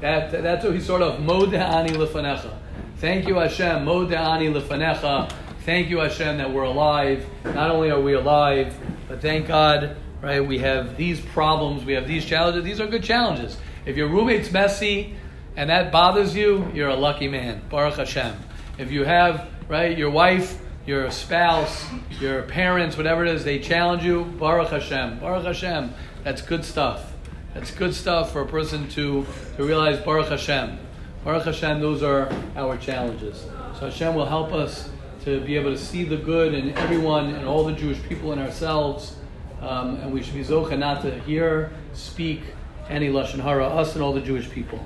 That, 0.00 0.30
that's 0.30 0.64
what 0.64 0.74
he 0.74 0.80
started 0.80 1.06
off. 1.06 1.18
Moda'ani 1.18 1.90
lefanecha. 1.90 2.56
Thank 2.96 3.28
you, 3.28 3.34
Hashem. 3.34 3.84
Moda'ani 3.84 4.52
lefanecha. 4.52 5.30
Thank 5.60 5.90
you, 5.90 5.98
Hashem, 5.98 6.38
that 6.38 6.50
we're 6.50 6.62
alive. 6.62 7.26
Not 7.44 7.70
only 7.70 7.90
are 7.90 8.00
we 8.00 8.14
alive, 8.14 8.74
but 9.06 9.20
thank 9.20 9.46
God, 9.46 9.96
right? 10.22 10.40
We 10.40 10.58
have 10.60 10.96
these 10.96 11.20
problems, 11.20 11.84
we 11.84 11.92
have 11.92 12.08
these 12.08 12.24
challenges. 12.24 12.64
These 12.64 12.80
are 12.80 12.86
good 12.86 13.04
challenges. 13.04 13.58
If 13.84 13.96
your 13.96 14.08
roommate's 14.08 14.50
messy 14.50 15.14
and 15.56 15.68
that 15.68 15.92
bothers 15.92 16.34
you, 16.34 16.70
you're 16.72 16.88
a 16.88 16.96
lucky 16.96 17.28
man. 17.28 17.60
Baruch 17.68 17.96
Hashem. 17.96 18.34
If 18.78 18.90
you 18.90 19.04
have, 19.04 19.46
right, 19.68 19.96
your 19.96 20.10
wife 20.10 20.58
your 20.88 21.10
spouse, 21.10 21.84
your 22.18 22.44
parents, 22.44 22.96
whatever 22.96 23.22
it 23.22 23.30
is, 23.30 23.44
they 23.44 23.58
challenge 23.58 24.02
you, 24.02 24.24
Baruch 24.24 24.70
Hashem, 24.70 25.18
Baruch 25.18 25.44
Hashem. 25.44 25.92
That's 26.24 26.40
good 26.40 26.64
stuff. 26.64 27.12
That's 27.52 27.70
good 27.70 27.94
stuff 27.94 28.32
for 28.32 28.40
a 28.40 28.46
person 28.46 28.88
to, 28.90 29.26
to 29.58 29.64
realize 29.64 30.00
Baruch 30.00 30.28
Hashem. 30.28 30.78
Baruch 31.24 31.44
Hashem, 31.44 31.80
those 31.80 32.02
are 32.02 32.32
our 32.56 32.78
challenges. 32.78 33.44
So 33.74 33.90
Hashem 33.90 34.14
will 34.14 34.24
help 34.24 34.54
us 34.54 34.88
to 35.24 35.42
be 35.42 35.56
able 35.56 35.72
to 35.72 35.78
see 35.78 36.04
the 36.04 36.16
good 36.16 36.54
in 36.54 36.70
everyone 36.78 37.34
and 37.34 37.46
all 37.46 37.64
the 37.64 37.74
Jewish 37.74 38.02
people 38.04 38.32
in 38.32 38.38
ourselves. 38.38 39.16
Um, 39.60 39.96
and 39.96 40.10
we 40.10 40.22
should 40.22 40.34
be 40.34 40.44
zocha 40.44 40.78
not 40.78 41.02
to 41.02 41.20
hear, 41.20 41.70
speak 41.92 42.40
any 42.88 43.10
Lashon 43.10 43.40
Hara, 43.40 43.66
us 43.66 43.92
and 43.92 44.02
all 44.02 44.14
the 44.14 44.22
Jewish 44.22 44.48
people. 44.48 44.82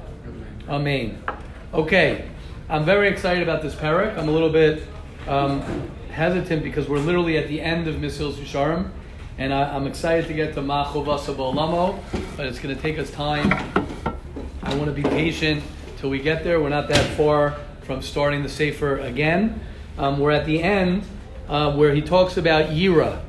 Amen. 0.68 1.23
Okay, 1.73 2.29
I'm 2.68 2.85
very 2.85 3.09
excited 3.09 3.42
about 3.42 3.62
this 3.62 3.75
parak. 3.75 4.16
I'm 4.16 4.29
a 4.29 4.33
little 4.33 4.48
bit 4.48 4.85
um, 5.27 5.61
hesitant 6.11 6.62
because 6.62 6.88
we're 6.88 6.98
literally 6.98 7.37
at 7.37 7.48
the 7.48 7.61
end 7.61 7.88
of 7.88 7.96
Mesilas 7.96 8.35
Yesharim, 8.35 8.90
and 9.37 9.53
I, 9.53 9.75
I'm 9.75 9.87
excited 9.87 10.27
to 10.29 10.33
get 10.33 10.55
to 10.55 10.61
Machovasa 10.61 11.35
Bolamo, 11.35 11.98
but 12.37 12.46
it's 12.46 12.61
going 12.61 12.75
to 12.75 12.81
take 12.81 12.98
us 12.98 13.11
time. 13.11 13.53
I 14.62 14.75
want 14.77 14.87
to 14.87 14.92
be 14.92 15.03
patient 15.03 15.62
till 15.98 16.09
we 16.09 16.20
get 16.20 16.44
there. 16.44 16.61
We're 16.61 16.68
not 16.68 16.88
that 16.88 17.16
far 17.16 17.57
from 17.83 18.01
starting 18.01 18.42
the 18.42 18.48
Sefer 18.48 18.98
again. 18.98 19.61
Um, 19.98 20.20
we're 20.20 20.31
at 20.31 20.46
the 20.46 20.62
end 20.62 21.03
uh, 21.48 21.75
where 21.75 21.92
he 21.94 22.01
talks 22.01 22.37
about 22.37 22.70
Yira. 22.70 23.20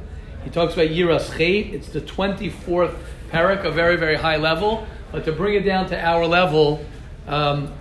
He 0.44 0.52
talks 0.52 0.74
about 0.74 0.88
Yiras 0.88 1.32
Chet. 1.32 1.74
It's 1.74 1.90
the 1.90 2.02
24th 2.02 2.96
parak, 3.32 3.66
a 3.66 3.72
very, 3.72 3.96
very 3.96 4.16
high 4.16 4.38
level. 4.38 4.86
But 5.12 5.26
to 5.26 5.32
bring 5.32 5.56
it 5.56 5.62
down 5.62 5.88
to 5.90 6.00
our 6.00 6.26
level, 6.26 6.86
um, 7.28 7.74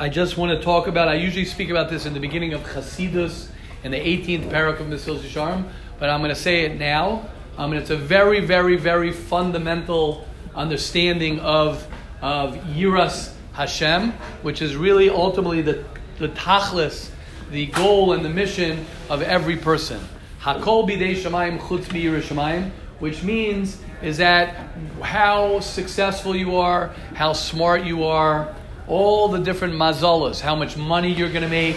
I 0.00 0.08
just 0.08 0.36
want 0.36 0.56
to 0.56 0.64
talk 0.64 0.86
about, 0.86 1.08
I 1.08 1.14
usually 1.14 1.44
speak 1.44 1.70
about 1.70 1.90
this 1.90 2.06
in 2.06 2.14
the 2.14 2.20
beginning 2.20 2.54
of 2.54 2.60
Chasidus 2.62 3.48
in 3.82 3.90
the 3.90 3.96
18th 3.96 4.48
parak 4.48 4.78
of 4.78 4.86
Mesilas 4.86 5.22
Yesharim, 5.22 5.68
but 5.98 6.08
I'm 6.08 6.20
going 6.20 6.28
to 6.28 6.40
say 6.40 6.64
it 6.64 6.78
now. 6.78 7.28
Um, 7.56 7.72
and 7.72 7.80
it's 7.80 7.90
a 7.90 7.96
very, 7.96 8.38
very, 8.38 8.76
very 8.76 9.10
fundamental 9.10 10.24
understanding 10.54 11.40
of, 11.40 11.84
of 12.22 12.54
Yiras 12.58 13.32
Hashem, 13.54 14.12
which 14.42 14.62
is 14.62 14.76
really 14.76 15.10
ultimately 15.10 15.62
the, 15.62 15.84
the 16.20 16.28
tachlis, 16.28 17.10
the 17.50 17.66
goal 17.66 18.12
and 18.12 18.24
the 18.24 18.30
mission 18.30 18.86
of 19.10 19.20
every 19.22 19.56
person. 19.56 20.00
Hakol 20.40 20.88
bidei 20.88 21.16
shamayim 21.16 21.58
chutz 21.58 21.86
shamayim, 21.86 22.70
which 23.00 23.24
means 23.24 23.82
is 24.00 24.18
that 24.18 24.68
how 25.02 25.58
successful 25.58 26.36
you 26.36 26.54
are, 26.54 26.94
how 27.14 27.32
smart 27.32 27.82
you 27.82 28.04
are, 28.04 28.54
all 28.88 29.28
the 29.28 29.38
different 29.38 29.74
mazalas, 29.74 30.40
how 30.40 30.56
much 30.56 30.76
money 30.76 31.12
you're 31.12 31.28
going 31.28 31.42
to 31.42 31.48
make. 31.48 31.76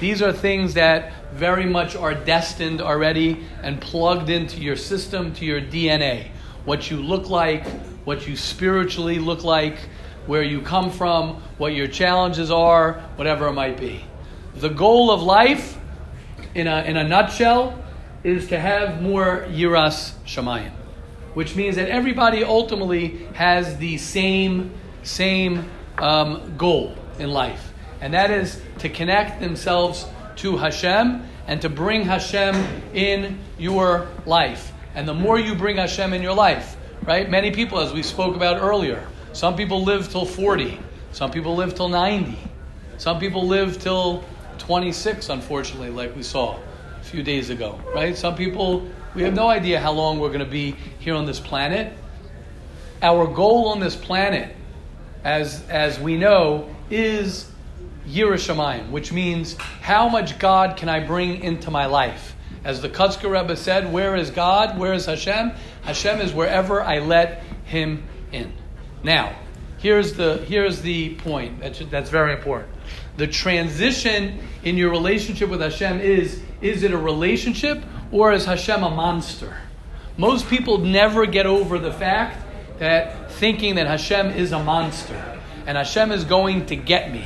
These 0.00 0.22
are 0.22 0.32
things 0.32 0.74
that 0.74 1.12
very 1.32 1.66
much 1.66 1.94
are 1.94 2.14
destined 2.14 2.80
already 2.80 3.44
and 3.62 3.80
plugged 3.80 4.28
into 4.28 4.60
your 4.60 4.76
system, 4.76 5.32
to 5.34 5.44
your 5.44 5.60
DNA. 5.60 6.28
What 6.64 6.90
you 6.90 6.96
look 6.96 7.30
like, 7.30 7.66
what 8.04 8.26
you 8.26 8.36
spiritually 8.36 9.18
look 9.18 9.44
like, 9.44 9.78
where 10.26 10.42
you 10.42 10.60
come 10.60 10.90
from, 10.90 11.42
what 11.58 11.74
your 11.74 11.86
challenges 11.86 12.50
are, 12.50 12.94
whatever 13.16 13.46
it 13.46 13.52
might 13.52 13.78
be. 13.78 14.04
The 14.56 14.68
goal 14.68 15.10
of 15.10 15.22
life, 15.22 15.78
in 16.54 16.66
a, 16.66 16.82
in 16.82 16.96
a 16.96 17.06
nutshell, 17.06 17.82
is 18.24 18.48
to 18.48 18.58
have 18.58 19.00
more 19.00 19.46
yiras 19.48 20.12
shamayim, 20.26 20.72
which 21.34 21.54
means 21.54 21.76
that 21.76 21.88
everybody 21.88 22.42
ultimately 22.42 23.26
has 23.34 23.78
the 23.78 23.96
same 23.98 24.72
same 25.04 25.64
um, 25.98 26.56
goal 26.56 26.94
in 27.18 27.30
life, 27.30 27.72
and 28.00 28.14
that 28.14 28.30
is 28.30 28.60
to 28.78 28.88
connect 28.88 29.40
themselves 29.40 30.06
to 30.36 30.56
Hashem 30.56 31.26
and 31.46 31.60
to 31.62 31.68
bring 31.68 32.02
Hashem 32.02 32.54
in 32.94 33.38
your 33.58 34.06
life. 34.26 34.72
And 34.94 35.08
the 35.08 35.14
more 35.14 35.38
you 35.38 35.54
bring 35.54 35.76
Hashem 35.76 36.12
in 36.12 36.22
your 36.22 36.34
life, 36.34 36.76
right? 37.04 37.28
Many 37.28 37.50
people, 37.50 37.80
as 37.80 37.92
we 37.92 38.02
spoke 38.02 38.36
about 38.36 38.60
earlier, 38.60 39.06
some 39.32 39.56
people 39.56 39.82
live 39.82 40.10
till 40.10 40.24
40, 40.24 40.78
some 41.12 41.30
people 41.30 41.56
live 41.56 41.74
till 41.74 41.88
90, 41.88 42.38
some 42.98 43.18
people 43.18 43.46
live 43.46 43.80
till 43.80 44.24
26, 44.58 45.28
unfortunately, 45.30 45.90
like 45.90 46.14
we 46.14 46.22
saw 46.22 46.58
a 47.00 47.04
few 47.04 47.22
days 47.22 47.50
ago, 47.50 47.80
right? 47.94 48.16
Some 48.16 48.34
people, 48.34 48.86
we 49.14 49.22
have 49.22 49.34
no 49.34 49.48
idea 49.48 49.80
how 49.80 49.92
long 49.92 50.18
we're 50.18 50.28
going 50.28 50.40
to 50.40 50.44
be 50.44 50.72
here 50.98 51.14
on 51.14 51.24
this 51.24 51.40
planet. 51.40 51.92
Our 53.00 53.26
goal 53.26 53.68
on 53.68 53.80
this 53.80 53.96
planet, 53.96 54.54
as, 55.28 55.62
as 55.68 56.00
we 56.00 56.16
know, 56.16 56.74
is 56.88 57.50
Yiras 58.06 58.48
Shamayim, 58.48 58.90
which 58.90 59.12
means 59.12 59.56
how 59.82 60.08
much 60.08 60.38
God 60.38 60.78
can 60.78 60.88
I 60.88 61.06
bring 61.06 61.42
into 61.42 61.70
my 61.70 61.84
life? 61.84 62.34
As 62.64 62.80
the 62.80 62.88
Kotzker 62.88 63.30
Rebbe 63.30 63.54
said, 63.54 63.92
where 63.92 64.16
is 64.16 64.30
God? 64.30 64.78
Where 64.78 64.94
is 64.94 65.04
Hashem? 65.04 65.52
Hashem 65.82 66.20
is 66.22 66.32
wherever 66.32 66.82
I 66.82 67.00
let 67.00 67.42
Him 67.64 68.04
in. 68.32 68.54
Now, 69.02 69.36
here's 69.76 70.14
the, 70.14 70.38
here's 70.38 70.80
the 70.80 71.16
point 71.16 71.60
that's, 71.60 71.78
that's 71.90 72.08
very 72.08 72.32
important. 72.32 72.72
The 73.18 73.26
transition 73.26 74.40
in 74.62 74.78
your 74.78 74.90
relationship 74.90 75.50
with 75.50 75.60
Hashem 75.60 76.00
is 76.00 76.40
is 76.60 76.82
it 76.82 76.90
a 76.90 76.98
relationship 76.98 77.84
or 78.10 78.32
is 78.32 78.46
Hashem 78.46 78.82
a 78.82 78.90
monster? 78.90 79.56
Most 80.16 80.48
people 80.48 80.78
never 80.78 81.26
get 81.26 81.46
over 81.46 81.78
the 81.78 81.92
fact 81.92 82.44
that 82.78 83.27
thinking 83.38 83.76
that 83.76 83.86
Hashem 83.86 84.30
is 84.30 84.52
a 84.52 84.62
monster 84.62 85.38
and 85.66 85.78
Hashem 85.78 86.12
is 86.12 86.24
going 86.24 86.66
to 86.66 86.76
get 86.76 87.12
me 87.12 87.24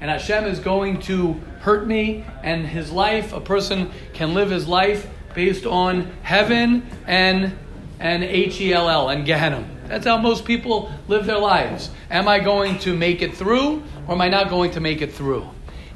and 0.00 0.10
Hashem 0.10 0.44
is 0.44 0.58
going 0.58 1.00
to 1.02 1.34
hurt 1.60 1.86
me 1.86 2.24
and 2.42 2.66
his 2.66 2.90
life, 2.90 3.32
a 3.32 3.40
person 3.40 3.90
can 4.12 4.34
live 4.34 4.50
his 4.50 4.66
life 4.66 5.08
based 5.34 5.64
on 5.64 6.12
heaven 6.22 6.86
and 7.06 7.56
and 8.00 8.24
H 8.24 8.60
E 8.60 8.72
L 8.72 8.88
L 8.88 9.10
and 9.10 9.24
Gehenna. 9.24 9.64
That's 9.86 10.04
how 10.04 10.18
most 10.18 10.44
people 10.44 10.90
live 11.06 11.24
their 11.24 11.38
lives. 11.38 11.90
Am 12.10 12.26
I 12.26 12.40
going 12.40 12.80
to 12.80 12.96
make 12.96 13.22
it 13.22 13.36
through 13.36 13.84
or 14.08 14.14
am 14.14 14.20
I 14.20 14.28
not 14.28 14.50
going 14.50 14.72
to 14.72 14.80
make 14.80 15.02
it 15.02 15.12
through? 15.12 15.48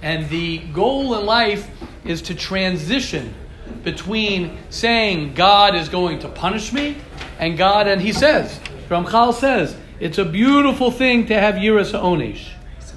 And 0.03 0.29
the 0.29 0.59
goal 0.59 1.19
in 1.19 1.27
life 1.27 1.69
is 2.05 2.23
to 2.23 2.35
transition 2.37 3.35
between 3.83 4.57
saying 4.71 5.35
God 5.35 5.75
is 5.75 5.89
going 5.89 6.21
to 6.21 6.29
punish 6.29 6.73
me 6.73 6.97
and 7.39 7.59
God, 7.59 7.89
and 7.89 8.01
he 8.01 8.13
says, 8.13 8.61
Ramchal 8.89 9.35
says, 9.35 9.77
it's 9.99 10.19
a 10.19 10.25
beautiful 10.25 10.91
thing 10.91 11.27
to 11.27 11.35
have 11.39 11.57
Yiras 11.57 11.93
Onish. 11.93 12.51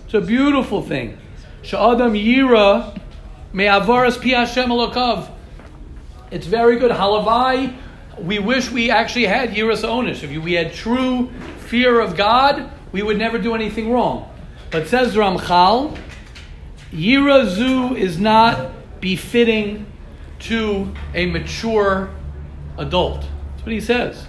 It's 0.06 0.14
a 0.14 0.22
beautiful 0.22 0.82
thing. 0.82 1.18
Sha'adam 1.62 2.14
Yira 2.14 3.00
me'avaras 3.54 4.22
pi 4.22 4.30
Hashem 4.30 4.70
elokav. 4.70 5.32
It's 6.32 6.48
very 6.48 6.78
good. 6.78 6.92
Halavai, 6.92 7.76
we 8.20 8.40
wish 8.40 8.72
we 8.72 8.92
actually 8.92 9.26
had 9.26 9.52
Yiras 9.52 9.88
Onish. 9.88 10.24
If 10.24 10.44
we 10.44 10.54
had 10.54 10.74
true 10.74 11.30
fear 11.68 12.00
of 12.00 12.18
God, 12.18 12.70
we 12.92 13.02
would 13.02 13.18
never 13.18 13.38
do 13.38 13.56
anything 13.56 13.92
wrong. 13.92 14.30
But 14.72 14.88
says 14.88 15.16
Ramchal, 15.16 15.98
Yirazu 16.92 17.96
is 17.96 18.20
not 18.20 18.72
befitting 19.00 19.86
to 20.40 20.94
a 21.14 21.26
mature 21.28 22.10
adult. 22.78 23.22
That's 23.22 23.64
what 23.64 23.72
he 23.72 23.82
says. 23.82 24.26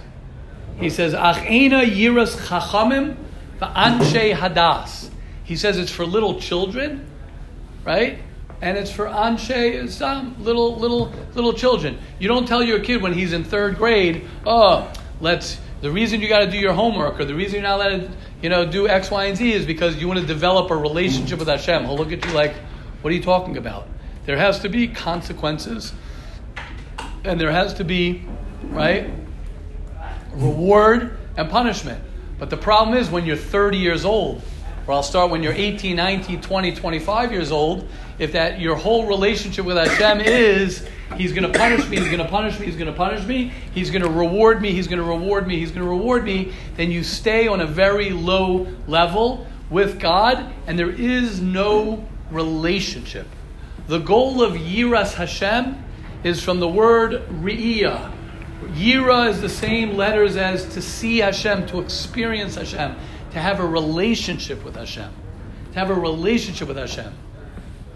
He 0.81 0.89
says, 0.89 1.13
Achena 1.13 1.83
yiras 1.85 2.35
chachamim 2.35 3.15
va'anshe 3.59 4.35
hadas. 4.35 5.09
He 5.43 5.55
says 5.55 5.77
it's 5.77 5.91
for 5.91 6.05
little 6.05 6.39
children, 6.39 7.07
right? 7.85 8.17
And 8.61 8.77
it's 8.77 8.91
for 8.91 9.05
anshe, 9.05 9.89
some 9.89 10.43
little, 10.43 10.75
little, 10.75 11.13
little 11.35 11.53
children. 11.53 11.99
You 12.19 12.27
don't 12.27 12.47
tell 12.47 12.63
your 12.63 12.79
kid 12.79 13.01
when 13.01 13.13
he's 13.13 13.31
in 13.31 13.43
third 13.43 13.77
grade, 13.77 14.27
oh, 14.45 14.91
let's, 15.19 15.59
the 15.81 15.91
reason 15.91 16.19
you 16.19 16.27
got 16.27 16.39
to 16.39 16.49
do 16.49 16.57
your 16.57 16.73
homework 16.73 17.19
or 17.19 17.25
the 17.25 17.35
reason 17.35 17.61
you're 17.61 17.63
not 17.63 17.75
allowed 17.75 18.01
to, 18.01 18.11
you 18.41 18.49
know, 18.49 18.65
do 18.65 18.87
X, 18.87 19.11
Y, 19.11 19.25
and 19.25 19.37
Z 19.37 19.53
is 19.53 19.65
because 19.65 19.97
you 19.97 20.07
want 20.07 20.19
to 20.19 20.25
develop 20.25 20.71
a 20.71 20.75
relationship 20.75 21.37
with 21.37 21.47
Hashem. 21.47 21.85
He'll 21.85 21.97
look 21.97 22.11
at 22.11 22.25
you 22.25 22.31
like, 22.31 22.55
what 23.01 23.11
are 23.11 23.15
you 23.15 23.23
talking 23.23 23.57
about? 23.57 23.87
There 24.25 24.37
has 24.37 24.59
to 24.59 24.69
be 24.69 24.87
consequences, 24.87 25.93
and 27.23 27.39
there 27.39 27.51
has 27.51 27.75
to 27.75 27.83
be, 27.83 28.23
right, 28.63 29.11
reward 30.33 31.17
and 31.37 31.49
punishment. 31.49 32.03
But 32.39 32.49
the 32.49 32.57
problem 32.57 32.97
is 32.97 33.09
when 33.09 33.25
you're 33.25 33.35
30 33.35 33.77
years 33.77 34.05
old, 34.05 34.41
or 34.87 34.93
I'll 34.95 35.03
start 35.03 35.29
when 35.29 35.43
you're 35.43 35.53
18, 35.53 35.95
19, 35.95 36.41
20, 36.41 36.75
25 36.75 37.31
years 37.31 37.51
old, 37.51 37.87
if 38.17 38.33
that 38.33 38.59
your 38.59 38.75
whole 38.75 39.07
relationship 39.07 39.65
with 39.65 39.77
Hashem 39.77 40.21
is 40.21 40.87
He's 41.17 41.33
going 41.33 41.51
to 41.51 41.57
punish 41.57 41.87
me, 41.89 41.97
He's 41.97 42.07
going 42.07 42.19
to 42.19 42.27
punish 42.27 42.59
me, 42.59 42.65
He's 42.65 42.75
going 42.75 42.87
to 42.87 42.93
punish 42.93 43.25
me, 43.25 43.51
He's 43.73 43.91
going 43.91 44.03
to 44.03 44.09
reward 44.09 44.61
me, 44.61 44.71
He's 44.71 44.87
going 44.87 44.99
to 44.99 45.05
reward 45.05 45.47
me, 45.47 45.59
He's 45.59 45.71
going 45.71 45.83
to 45.83 45.89
reward 45.89 46.23
me, 46.23 46.53
then 46.77 46.89
you 46.89 47.03
stay 47.03 47.47
on 47.47 47.61
a 47.61 47.67
very 47.67 48.11
low 48.11 48.67
level 48.87 49.45
with 49.69 49.99
God, 49.99 50.51
and 50.67 50.79
there 50.79 50.89
is 50.89 51.41
no 51.41 52.07
relationship. 52.31 53.27
The 53.87 53.99
goal 53.99 54.41
of 54.41 54.53
Yiras 54.53 55.13
Hashem 55.13 55.83
is 56.23 56.43
from 56.43 56.59
the 56.59 56.67
word 56.67 57.27
Ri'iyah. 57.27 58.11
Yira 58.61 59.29
is 59.29 59.41
the 59.41 59.49
same 59.49 59.95
letters 59.95 60.37
as 60.37 60.65
to 60.73 60.81
see 60.81 61.17
Hashem, 61.17 61.67
to 61.67 61.79
experience 61.79 62.55
Hashem, 62.55 62.95
to 63.31 63.39
have 63.39 63.59
a 63.59 63.65
relationship 63.65 64.63
with 64.63 64.75
Hashem. 64.75 65.11
To 65.73 65.79
have 65.79 65.89
a 65.89 65.95
relationship 65.95 66.67
with 66.67 66.77
Hashem. 66.77 67.13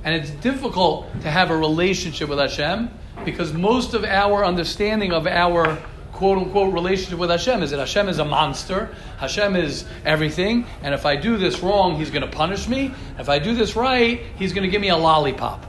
And 0.03 0.15
it's 0.15 0.31
difficult 0.31 1.11
to 1.21 1.31
have 1.31 1.51
a 1.51 1.57
relationship 1.57 2.29
with 2.29 2.39
Hashem 2.39 2.89
because 3.23 3.53
most 3.53 3.93
of 3.93 4.03
our 4.03 4.45
understanding 4.45 5.11
of 5.11 5.27
our 5.27 5.77
quote 6.11 6.37
unquote 6.37 6.73
relationship 6.73 7.19
with 7.19 7.29
Hashem 7.29 7.61
is 7.61 7.71
that 7.71 7.79
Hashem 7.79 8.07
is 8.07 8.19
a 8.19 8.25
monster, 8.25 8.93
Hashem 9.17 9.55
is 9.55 9.85
everything, 10.05 10.65
and 10.81 10.93
if 10.93 11.05
I 11.05 11.15
do 11.15 11.37
this 11.37 11.61
wrong, 11.61 11.97
He's 11.97 12.09
going 12.09 12.21
to 12.21 12.35
punish 12.35 12.67
me. 12.67 12.93
If 13.19 13.29
I 13.29 13.39
do 13.39 13.53
this 13.53 13.75
right, 13.75 14.21
He's 14.37 14.53
going 14.53 14.63
to 14.63 14.69
give 14.69 14.81
me 14.81 14.89
a 14.89 14.97
lollipop. 14.97 15.65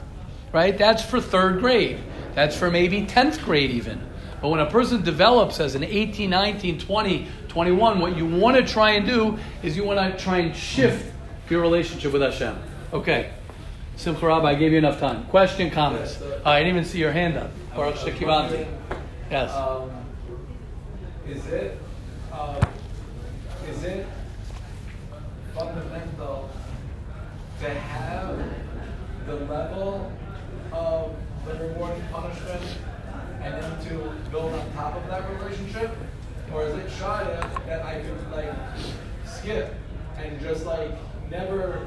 Right? 0.52 0.76
That's 0.76 1.02
for 1.04 1.20
third 1.20 1.60
grade. 1.60 1.98
That's 2.34 2.56
for 2.56 2.70
maybe 2.70 3.02
10th 3.02 3.44
grade 3.44 3.70
even. 3.70 4.06
But 4.40 4.48
when 4.48 4.60
a 4.60 4.70
person 4.70 5.02
develops 5.02 5.60
as 5.60 5.74
an 5.74 5.84
18, 5.84 6.28
19, 6.28 6.78
20, 6.78 7.28
21, 7.48 8.00
what 8.00 8.16
you 8.16 8.26
want 8.26 8.56
to 8.56 8.70
try 8.70 8.92
and 8.92 9.06
do 9.06 9.38
is 9.62 9.76
you 9.76 9.84
want 9.84 9.98
to 9.98 10.22
try 10.22 10.38
and 10.38 10.54
shift 10.54 11.12
your 11.48 11.60
relationship 11.60 12.12
with 12.12 12.22
Hashem. 12.22 12.56
Okay. 12.92 13.32
Simcha 13.96 14.26
Rabbi, 14.26 14.50
I 14.50 14.54
gave 14.54 14.72
you 14.72 14.78
enough 14.78 15.00
time. 15.00 15.24
Question, 15.26 15.70
comments? 15.70 16.18
Oh, 16.20 16.42
I 16.44 16.58
didn't 16.58 16.74
even 16.74 16.84
see 16.84 16.98
your 16.98 17.12
hand 17.12 17.38
up. 17.38 17.50
Baruch 17.74 17.96
Shekivanti. 17.96 18.66
Yes. 19.30 19.50
Um, 19.52 19.90
is 21.26 21.46
it, 21.46 21.78
um, 22.30 22.56
is 23.68 23.82
it 23.84 24.06
fundamental 25.54 26.50
to 27.60 27.70
have 27.70 28.38
the 29.26 29.34
level 29.46 30.12
of 30.72 31.16
the 31.46 31.54
reward 31.54 31.92
and 31.96 32.10
punishment 32.10 32.62
and 33.46 33.62
then 33.62 33.86
to 33.86 34.30
build 34.30 34.52
on 34.52 34.72
top 34.72 34.96
of 34.96 35.06
that 35.08 35.22
relationship? 35.38 35.90
Or 36.52 36.64
is 36.64 36.74
it 36.74 36.88
shaya 36.88 37.66
that 37.66 37.84
I 37.84 38.00
could 38.00 38.32
like 38.32 38.52
skip 39.24 39.74
and 40.18 40.40
just 40.40 40.66
like 40.66 40.90
never 41.30 41.86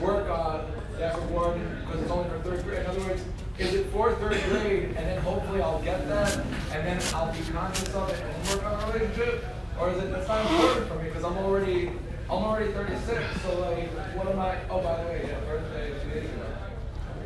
work 0.00 0.28
on 0.30 0.70
that 0.98 1.16
reward 1.16 1.60
because 1.80 2.02
it's 2.02 2.10
only 2.10 2.28
for 2.30 2.38
third 2.40 2.64
grade? 2.64 2.80
In 2.80 2.86
other 2.86 3.00
words, 3.00 3.22
is 3.58 3.74
it 3.74 3.86
for 3.86 4.12
third 4.14 4.40
grade 4.48 4.84
and 4.96 4.96
then 4.96 5.20
hopefully 5.22 5.60
I'll 5.60 5.82
get 5.82 6.08
that 6.08 6.36
and 6.72 6.86
then 6.86 7.00
I'll 7.14 7.32
be 7.32 7.40
conscious 7.52 7.92
of 7.94 8.08
it 8.10 8.20
and 8.20 8.48
work 8.48 8.64
on 8.64 8.82
a 8.82 8.92
relationship? 8.92 9.44
Or 9.80 9.90
is 9.90 9.98
it 9.98 10.10
that's 10.10 10.28
not 10.28 10.40
important 10.46 10.88
for 10.88 10.94
me 10.96 11.04
because 11.08 11.24
I'm 11.24 11.38
already 11.38 11.88
I'm 12.30 12.44
already 12.44 12.72
36, 12.72 13.42
so 13.42 13.60
like 13.60 13.88
what 14.16 14.28
am 14.28 14.38
I 14.38 14.56
oh 14.70 14.80
by 14.80 15.02
the 15.02 15.08
way, 15.08 15.26
yeah, 15.28 15.40
birthday 15.40 15.92
two 16.02 16.20
days 16.20 16.30
ago. 16.30 16.46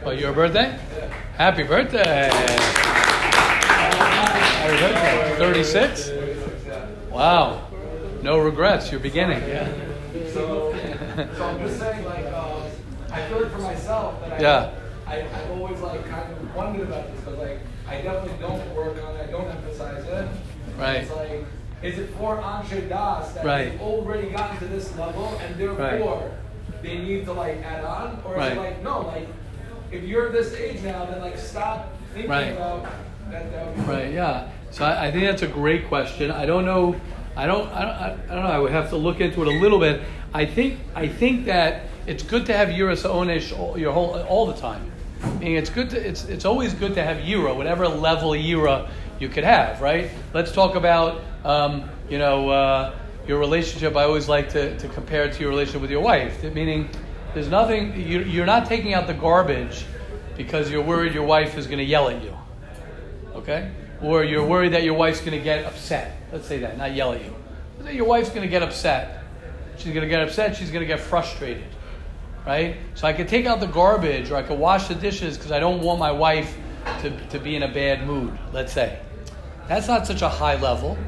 Oh, 0.05 0.11
your 0.11 0.33
birthday? 0.33 0.79
Yeah. 0.97 1.13
Happy 1.37 1.63
birthday. 1.65 3.05
Happy 4.67 4.81
birthday. 4.81 5.37
36? 5.39 6.09
36. 6.09 7.11
Wow. 7.11 7.69
No 8.23 8.39
regrets. 8.39 8.91
You're 8.91 9.01
beginning. 9.01 9.39
Yeah. 9.49 9.73
So, 10.33 10.73
so 11.37 11.45
I'm 11.45 11.59
just 11.61 11.79
saying, 11.79 12.05
like, 12.05 12.27
um, 12.33 12.63
I 13.13 13.29
feel 13.29 13.45
it 13.45 13.51
for 13.51 13.59
myself 13.59 14.21
that 14.23 14.33
I, 14.33 14.39
Yeah. 14.41 14.71
I, 15.07 15.21
I've 15.21 15.51
always 15.53 15.79
like 15.81 16.05
kind 16.09 16.33
of 16.33 16.55
wondered 16.57 16.89
about 16.89 17.07
this 17.13 17.21
because 17.21 17.39
like 17.39 17.61
I 17.87 18.01
definitely 18.01 18.39
don't 18.41 18.75
work 18.75 19.01
on 19.05 19.15
it, 19.17 19.29
I 19.29 19.31
don't 19.31 19.49
emphasize 19.49 20.05
it. 20.05 20.29
Right. 20.77 21.03
It's 21.03 21.13
like, 21.13 21.45
is 21.83 21.99
it 22.01 22.11
for 22.17 22.39
Anshe 22.39 22.89
Das 22.89 23.33
that 23.35 23.45
Right. 23.45 23.71
they've 23.71 23.81
already 23.81 24.31
gotten 24.31 24.59
to 24.59 24.65
this 24.67 24.97
level 24.99 25.29
and 25.41 25.55
therefore 25.55 26.33
they 26.83 26.99
need 26.99 27.25
to 27.27 27.33
like 27.33 27.59
add 27.63 27.85
on, 27.85 28.21
or 28.25 28.33
is 28.33 28.39
Right. 28.39 28.53
it 28.53 28.59
like 28.59 28.83
no, 28.83 29.03
like 29.03 29.29
if 29.93 30.03
you're 30.03 30.31
this 30.33 30.53
age 30.55 30.83
now, 30.83 31.05
then 31.05 31.21
like 31.21 31.39
stop 31.39 31.93
thinking 32.13 32.29
Right. 32.31 32.53
about 32.55 32.87
Right. 33.31 34.13
Yeah. 34.13 34.51
So 34.71 34.85
I, 34.85 35.07
I 35.07 35.13
think 35.13 35.25
that's 35.25 35.43
a 35.43 35.49
great 35.49 35.89
question. 35.89 36.31
I 36.31 36.47
don't 36.47 36.65
know. 36.65 37.01
I 37.37 37.47
don't. 37.47 37.69
I 37.73 37.83
don't. 37.83 38.31
I 38.31 38.35
don't 38.35 38.45
know. 38.45 38.51
I 38.51 38.59
would 38.59 38.73
have 38.73 38.91
to 38.91 38.97
look 38.97 39.21
into 39.21 39.43
it 39.43 39.49
a 39.49 39.59
little 39.59 39.79
bit. 39.79 40.03
I 40.33 40.47
think. 40.47 40.81
I 40.95 41.09
think 41.09 41.47
that 41.47 41.83
it's 42.07 42.23
good 42.23 42.47
to 42.47 42.57
have 42.57 42.69
Yiras 42.69 43.09
Onesh 43.09 43.57
all, 43.57 43.79
your 43.79 43.93
whole 43.93 44.21
all 44.23 44.47
the 44.47 44.55
time. 44.55 44.93
I 45.23 45.31
mean, 45.39 45.57
it's 45.57 45.71
good 45.71 45.91
to. 45.91 46.09
It's 46.09 46.25
it's 46.25 46.45
always 46.45 46.73
good 46.75 46.95
to 46.95 47.03
have 47.03 47.19
Yira, 47.19 47.57
whatever 47.57 47.89
level 47.89 48.31
Yira 48.31 48.89
you 49.19 49.29
could 49.29 49.45
have. 49.45 49.81
Right. 49.81 50.11
Let's 50.33 50.53
talk 50.53 50.75
about. 50.75 51.23
Um, 51.45 51.89
you 52.09 52.19
know. 52.19 52.51
Uh, 52.51 52.95
your 53.27 53.41
relationship, 53.41 53.97
I 53.97 54.05
always 54.05 54.29
like 54.29 54.51
to, 54.51 54.79
to 54.79 54.89
compare 54.91 55.25
it 55.25 55.33
to 55.33 55.41
your 55.41 55.49
relationship 55.49 55.83
with 55.83 55.91
your 55.91 56.01
wife. 56.01 56.45
Meaning, 56.45 56.89
there's 57.35 57.49
nothing, 57.49 58.01
you, 58.01 58.21
you're 58.21 58.47
not 58.47 58.67
taking 58.67 58.95
out 58.95 59.09
the 59.09 59.15
garbage 59.15 59.85
because 60.37 60.71
you're 60.71 60.85
worried 60.85 61.13
your 61.13 61.27
wife 61.27 61.59
is 61.59 61.67
going 61.67 61.79
to 61.79 61.85
yell 61.85 62.09
at 62.09 62.23
you 62.23 62.36
okay? 63.47 63.71
Or 64.03 64.25
you're 64.25 64.45
worried 64.45 64.73
that 64.73 64.83
your 64.83 64.95
wife's 64.95 65.21
going 65.21 65.39
to 65.39 65.43
get 65.43 65.65
upset. 65.65 66.17
Let's 66.33 66.47
say 66.47 66.59
that, 66.59 66.77
not 66.77 66.95
yell 66.95 67.13
at 67.13 67.25
you. 67.25 67.35
Your 67.91 68.07
wife's 68.07 68.31
going 68.31 68.43
to 68.43 68.49
get 68.49 68.63
upset. 68.63 69.23
She's 69.77 69.93
going 69.93 70.03
to 70.03 70.09
get 70.09 70.23
upset. 70.23 70.57
She's 70.57 70.71
going 70.71 70.81
to 70.81 70.87
get 70.87 70.99
frustrated, 70.99 71.65
right? 72.45 72.77
So 72.95 73.07
I 73.07 73.13
could 73.13 73.29
take 73.29 73.47
out 73.47 73.61
the 73.61 73.67
garbage, 73.67 74.31
or 74.31 74.37
I 74.37 74.43
could 74.43 74.59
wash 74.59 74.89
the 74.89 74.95
dishes 74.95 75.37
because 75.37 75.53
I 75.53 75.61
don't 75.61 75.81
want 75.81 76.01
my 76.01 76.11
wife 76.11 76.57
to, 77.03 77.11
to 77.29 77.39
be 77.39 77.55
in 77.55 77.63
a 77.63 77.73
bad 77.73 78.07
mood. 78.07 78.37
Let's 78.53 78.73
say 78.73 78.99
that's 79.69 79.87
not 79.87 80.07
such 80.07 80.23
a 80.23 80.29
high 80.29 80.61
level, 80.61 80.99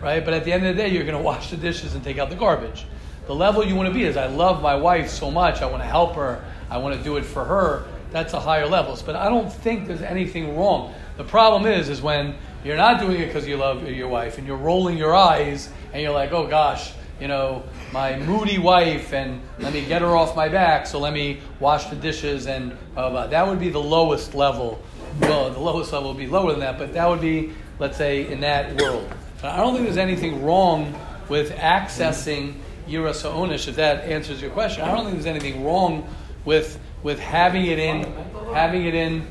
right? 0.00 0.24
But 0.24 0.34
at 0.34 0.44
the 0.44 0.52
end 0.52 0.64
of 0.66 0.76
the 0.76 0.82
day, 0.82 0.88
you're 0.88 1.04
going 1.04 1.16
to 1.16 1.22
wash 1.22 1.50
the 1.50 1.56
dishes 1.56 1.94
and 1.94 2.04
take 2.04 2.18
out 2.18 2.30
the 2.30 2.36
garbage. 2.36 2.86
The 3.26 3.34
level 3.34 3.64
you 3.64 3.74
want 3.74 3.88
to 3.88 3.94
be 3.94 4.04
is 4.04 4.16
I 4.16 4.26
love 4.26 4.62
my 4.62 4.74
wife 4.74 5.10
so 5.10 5.30
much. 5.30 5.60
I 5.60 5.66
want 5.66 5.82
to 5.82 5.88
help 5.88 6.14
her. 6.14 6.44
I 6.70 6.78
want 6.78 6.96
to 6.96 7.02
do 7.02 7.16
it 7.16 7.24
for 7.24 7.44
her. 7.44 7.86
That's 8.10 8.32
a 8.32 8.40
higher 8.40 8.66
level. 8.66 8.96
But 9.04 9.16
I 9.16 9.28
don't 9.28 9.52
think 9.52 9.86
there's 9.86 10.02
anything 10.02 10.56
wrong. 10.56 10.94
The 11.18 11.24
problem 11.24 11.66
is, 11.66 11.88
is 11.88 12.00
when 12.00 12.36
you're 12.64 12.76
not 12.76 13.00
doing 13.00 13.20
it 13.20 13.26
because 13.26 13.46
you 13.46 13.56
love 13.56 13.86
your 13.90 14.06
wife 14.06 14.38
and 14.38 14.46
you're 14.46 14.56
rolling 14.56 14.96
your 14.96 15.16
eyes 15.16 15.68
and 15.92 16.00
you're 16.00 16.12
like, 16.12 16.30
oh 16.30 16.46
gosh, 16.46 16.92
you 17.20 17.26
know, 17.26 17.64
my 17.92 18.16
moody 18.20 18.58
wife 18.58 19.12
and 19.12 19.42
let 19.58 19.72
me 19.72 19.84
get 19.84 20.00
her 20.00 20.16
off 20.16 20.36
my 20.36 20.48
back. 20.48 20.86
So 20.86 21.00
let 21.00 21.12
me 21.12 21.40
wash 21.58 21.86
the 21.86 21.96
dishes 21.96 22.46
and 22.46 22.76
blah. 22.94 23.26
that 23.26 23.46
would 23.46 23.58
be 23.58 23.68
the 23.68 23.80
lowest 23.80 24.36
level. 24.36 24.80
Well, 25.20 25.50
the 25.50 25.58
lowest 25.58 25.92
level 25.92 26.10
would 26.10 26.18
be 26.18 26.28
lower 26.28 26.52
than 26.52 26.60
that, 26.60 26.78
but 26.78 26.94
that 26.94 27.08
would 27.08 27.20
be, 27.20 27.50
let's 27.80 27.96
say, 27.96 28.30
in 28.30 28.38
that 28.40 28.80
world. 28.80 29.12
I 29.42 29.56
don't 29.56 29.74
think 29.74 29.86
there's 29.86 29.96
anything 29.96 30.44
wrong 30.44 30.94
with 31.28 31.50
accessing 31.50 32.54
Yira 32.88 33.12
Sa'onish, 33.12 33.66
if 33.66 33.74
that 33.74 34.04
answers 34.04 34.40
your 34.40 34.52
question. 34.52 34.84
I 34.84 34.94
don't 34.94 35.04
think 35.04 35.14
there's 35.16 35.26
anything 35.26 35.64
wrong 35.64 36.08
with 36.44 36.78
with 37.02 37.18
having 37.18 37.66
it 37.66 37.78
in 37.78 38.04
having 38.52 38.86
it 38.86 38.94
in? 38.94 39.26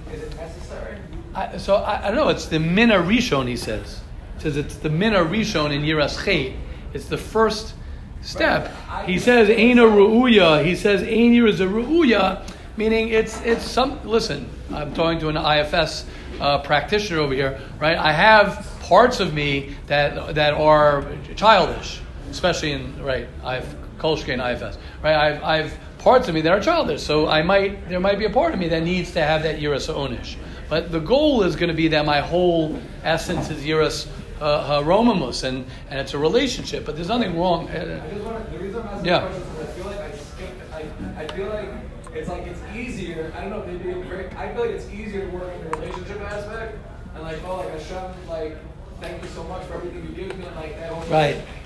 I, 1.37 1.57
so 1.57 1.75
I, 1.75 2.07
I 2.07 2.07
don't 2.07 2.15
know. 2.15 2.29
It's 2.29 2.47
the 2.47 2.59
mina 2.59 2.95
rishon. 2.95 3.47
He 3.47 3.57
says. 3.57 4.01
He 4.37 4.43
says 4.43 4.57
it's 4.57 4.75
the 4.77 4.89
mina 4.89 5.19
rishon 5.19 5.71
in 5.71 5.83
yiras 5.83 6.23
chet. 6.23 6.55
It's 6.93 7.05
the 7.05 7.17
first 7.17 7.75
step. 8.21 8.73
He 9.05 9.19
says 9.19 9.49
ain 9.49 9.77
a 9.77 9.83
ruuya. 9.83 10.65
He 10.65 10.75
says 10.75 11.03
ain 11.03 11.35
is 11.47 11.61
a 11.61 11.67
ruuya, 11.67 12.41
meaning 12.75 13.09
it's 13.09 13.39
it's 13.41 13.63
some. 13.63 13.99
Listen, 14.03 14.49
I'm 14.73 14.93
talking 14.95 15.19
to 15.19 15.29
an 15.29 15.37
IFS 15.37 16.05
uh, 16.39 16.57
practitioner 16.59 17.19
over 17.19 17.35
here, 17.35 17.59
right? 17.79 17.97
I 17.97 18.11
have 18.11 18.67
parts 18.81 19.19
of 19.19 19.33
me 19.33 19.75
that 19.85 20.33
that 20.33 20.55
are 20.55 21.05
childish, 21.35 22.01
especially 22.31 22.71
in 22.71 23.03
right. 23.03 23.27
I've 23.43 23.75
Kolshke 23.99 24.33
and 24.33 24.41
IFS, 24.41 24.79
right? 25.03 25.15
I've 25.15 25.43
I've 25.43 25.79
parts 25.99 26.27
of 26.29 26.33
me 26.33 26.41
that 26.41 26.51
are 26.51 26.61
childish, 26.61 27.03
so 27.03 27.27
I 27.27 27.43
might 27.43 27.89
there 27.89 27.99
might 27.99 28.17
be 28.17 28.25
a 28.25 28.31
part 28.31 28.55
of 28.55 28.59
me 28.59 28.69
that 28.69 28.81
needs 28.81 29.11
to 29.11 29.21
have 29.21 29.43
that 29.43 29.59
yiras 29.59 29.93
onish. 29.93 30.35
But 30.69 30.91
the 30.91 30.99
goal 30.99 31.43
is 31.43 31.55
going 31.55 31.69
to 31.69 31.75
be 31.75 31.87
that 31.89 32.05
my 32.05 32.19
whole 32.19 32.79
essence 33.03 33.49
is 33.49 33.63
yiras 33.63 34.07
uh, 34.41 34.81
haromamus, 34.81 35.43
and 35.43 35.65
and 35.89 35.99
it's 35.99 36.13
a 36.13 36.17
relationship. 36.17 36.85
But 36.85 36.95
there's 36.95 37.07
nothing 37.07 37.37
wrong. 37.39 37.69
I 37.69 37.73
just 38.09 38.23
want 38.23 38.51
the 38.51 38.59
reason 38.59 38.81
I'm 38.81 38.87
asking 38.87 39.05
Yeah. 39.05 39.19
the 39.19 39.27
question 39.27 39.43
is 39.43 39.69
I 39.69 39.71
feel 39.73 39.85
like 39.85 39.99
I 39.99 40.11
skipped. 40.11 40.73
I, 40.73 41.23
I 41.23 41.27
feel 41.35 41.47
like 41.47 41.69
it's 42.13 42.29
like 42.29 42.47
it's 42.47 42.61
easier. 42.75 43.31
I 43.35 43.41
don't 43.41 43.49
know. 43.51 43.65
Maybe 43.65 43.91
I 44.35 44.53
feel 44.53 44.61
like 44.61 44.71
it's 44.71 44.89
easier 44.89 45.25
to 45.29 45.31
work 45.37 45.53
in 45.55 45.63
the 45.71 45.77
relationship 45.77 46.21
aspect 46.21 46.77
and 47.15 47.23
like 47.23 47.39
oh 47.45 47.57
like 47.57 47.69
Hashem 47.71 48.27
like 48.27 48.57
thank 49.01 49.21
you 49.21 49.29
so 49.29 49.43
much 49.45 49.63
for 49.65 49.75
everything 49.75 50.03
you 50.03 50.11
give 50.27 50.37
me 50.37 50.45
and 50.45 50.55
like 50.55 50.77
that 50.79 50.91
whole 50.91 51.01
Right. 51.11 51.35
It's 51.35 51.56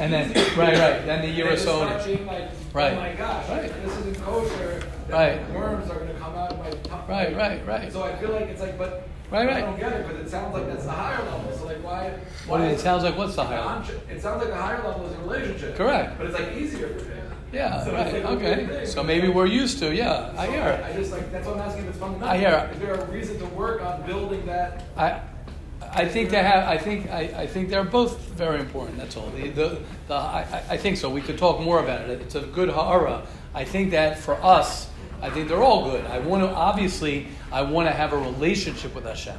And 0.00 0.12
then- 0.12 0.32
right, 0.56 0.78
right. 0.78 1.04
Then 1.06 1.20
the 1.22 1.28
And 1.28 1.36
Euro 1.36 1.52
it's 1.52 1.66
not 1.66 2.00
Sonic. 2.00 2.04
being 2.06 2.26
like, 2.26 2.42
oh 2.44 2.48
Right. 2.72 2.92
Oh 2.94 3.00
my 3.00 3.12
gosh, 3.12 3.48
Right. 3.48 3.84
this 3.84 3.96
isn't 3.98 4.22
kosher. 4.22 4.82
Right. 5.08 5.50
Worms 5.54 5.90
are 5.90 5.94
gonna 5.98 6.14
come 6.14 6.34
out 6.34 6.52
of 6.52 6.58
my 6.58 6.70
tongue. 6.70 7.02
Right, 7.08 7.36
right, 7.36 7.66
right. 7.66 7.92
So 7.92 8.02
I 8.02 8.14
feel 8.16 8.30
like 8.30 8.44
it's 8.48 8.60
like, 8.62 8.78
but 8.78 9.06
Right, 9.30 9.46
right. 9.46 9.56
I 9.58 9.60
don't 9.60 9.78
get 9.78 9.92
it 9.92 10.06
but 10.08 10.16
it 10.16 10.28
sounds 10.28 10.54
like 10.54 10.66
that's 10.66 10.84
the 10.84 10.90
higher 10.90 11.22
level. 11.24 11.52
So 11.56 11.66
like 11.66 11.84
why? 11.84 12.10
What 12.46 12.60
why 12.60 12.66
it 12.66 12.80
sounds 12.80 13.04
like? 13.04 13.16
What's 13.18 13.36
the 13.36 13.44
higher? 13.44 13.60
level? 13.64 13.94
It 14.10 14.20
sounds 14.22 14.40
like 14.42 14.50
the 14.52 14.60
higher 14.60 14.82
level 14.82 15.06
is 15.06 15.12
a 15.14 15.18
relationship. 15.18 15.76
Correct. 15.76 16.16
But 16.18 16.26
it's 16.28 16.38
like 16.38 16.56
easier 16.56 16.88
for 16.88 17.04
me. 17.04 17.14
Yeah, 17.52 17.84
So 17.84 17.92
right. 17.92 18.12
like 18.12 18.24
Okay. 18.24 18.86
So 18.86 19.02
maybe 19.02 19.28
we're 19.28 19.46
used 19.46 19.78
to. 19.80 19.92
Yeah, 19.94 20.32
I 20.38 20.46
hear 20.46 20.62
it. 20.68 20.84
I 20.84 20.92
just 20.96 21.10
like 21.12 21.30
that's 21.32 21.46
what 21.46 21.56
I'm 21.58 21.62
asking 21.62 21.82
if 21.84 21.90
it's 21.90 21.98
fundamental. 21.98 22.28
I 22.28 22.38
hear 22.38 22.70
Is 22.72 22.78
there 22.78 22.94
a 22.94 23.04
reason 23.06 23.38
to 23.40 23.46
work 23.46 23.82
on 23.82 24.02
building 24.06 24.46
that? 24.46 24.84
I, 24.96 25.20
I 25.92 26.06
think 26.06 26.30
they 26.30 26.42
have. 26.42 26.68
I 26.68 26.78
think. 26.78 27.10
I, 27.10 27.20
I 27.36 27.46
think 27.46 27.68
they're 27.68 27.84
both 27.84 28.18
very 28.30 28.60
important. 28.60 28.98
That's 28.98 29.16
all. 29.16 29.30
The, 29.30 29.50
the, 29.50 29.80
the, 30.08 30.14
I, 30.14 30.62
I 30.68 30.76
think 30.76 30.96
so. 30.96 31.10
We 31.10 31.20
could 31.20 31.38
talk 31.38 31.60
more 31.60 31.82
about 31.82 32.08
it. 32.08 32.20
It's 32.20 32.34
a 32.34 32.42
good 32.42 32.68
ha'ara. 32.68 33.26
I 33.54 33.64
think 33.64 33.90
that 33.90 34.18
for 34.18 34.34
us, 34.34 34.88
I 35.20 35.30
think 35.30 35.48
they're 35.48 35.62
all 35.62 35.90
good. 35.90 36.04
I 36.06 36.20
want 36.20 36.42
to 36.42 36.50
obviously. 36.50 37.28
I 37.52 37.62
want 37.62 37.88
to 37.88 37.92
have 37.92 38.12
a 38.12 38.18
relationship 38.18 38.94
with 38.94 39.04
Hashem. 39.04 39.38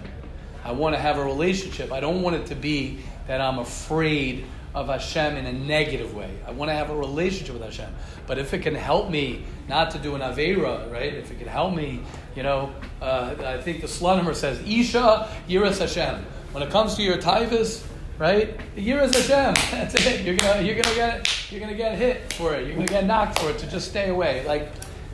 I 0.63 0.73
want 0.73 0.93
to 0.95 1.01
have 1.01 1.17
a 1.17 1.23
relationship. 1.23 1.91
I 1.91 1.99
don't 1.99 2.21
want 2.21 2.35
it 2.35 2.45
to 2.47 2.55
be 2.55 2.99
that 3.27 3.41
I'm 3.41 3.59
afraid 3.59 4.45
of 4.73 4.87
Hashem 4.87 5.35
in 5.35 5.45
a 5.45 5.53
negative 5.53 6.13
way. 6.13 6.29
I 6.47 6.51
want 6.51 6.69
to 6.69 6.75
have 6.75 6.89
a 6.89 6.95
relationship 6.95 7.53
with 7.53 7.63
Hashem. 7.63 7.93
But 8.27 8.37
if 8.37 8.53
it 8.53 8.59
can 8.59 8.75
help 8.75 9.09
me 9.09 9.43
not 9.67 9.91
to 9.91 9.99
do 9.99 10.15
an 10.15 10.21
Avera, 10.21 10.91
right? 10.91 11.13
If 11.13 11.31
it 11.31 11.39
can 11.39 11.47
help 11.47 11.75
me, 11.75 12.01
you 12.35 12.43
know, 12.43 12.73
uh, 13.01 13.35
I 13.43 13.61
think 13.61 13.81
the 13.81 13.87
Slonimer 13.87 14.35
says, 14.35 14.59
Isha 14.61 15.29
Yiras 15.47 15.79
Hashem. 15.79 16.25
When 16.51 16.63
it 16.63 16.69
comes 16.69 16.95
to 16.95 17.03
your 17.03 17.17
Tivus, 17.17 17.85
right? 18.17 18.57
Yiras 18.75 19.13
Hashem. 19.13 19.53
That's 19.71 19.95
it. 20.05 20.25
You're 20.25 20.35
gonna 20.35 20.61
you're 20.61 20.75
gonna 20.75 20.95
get 20.95 21.51
you're 21.51 21.61
gonna 21.61 21.75
get 21.75 21.97
hit 21.97 22.33
for 22.33 22.53
it. 22.53 22.67
You're 22.67 22.75
gonna 22.75 22.87
get 22.87 23.05
knocked 23.05 23.39
for 23.39 23.49
it. 23.49 23.59
So 23.59 23.67
just 23.67 23.89
stay 23.89 24.09
away. 24.09 24.45
Like 24.45 24.69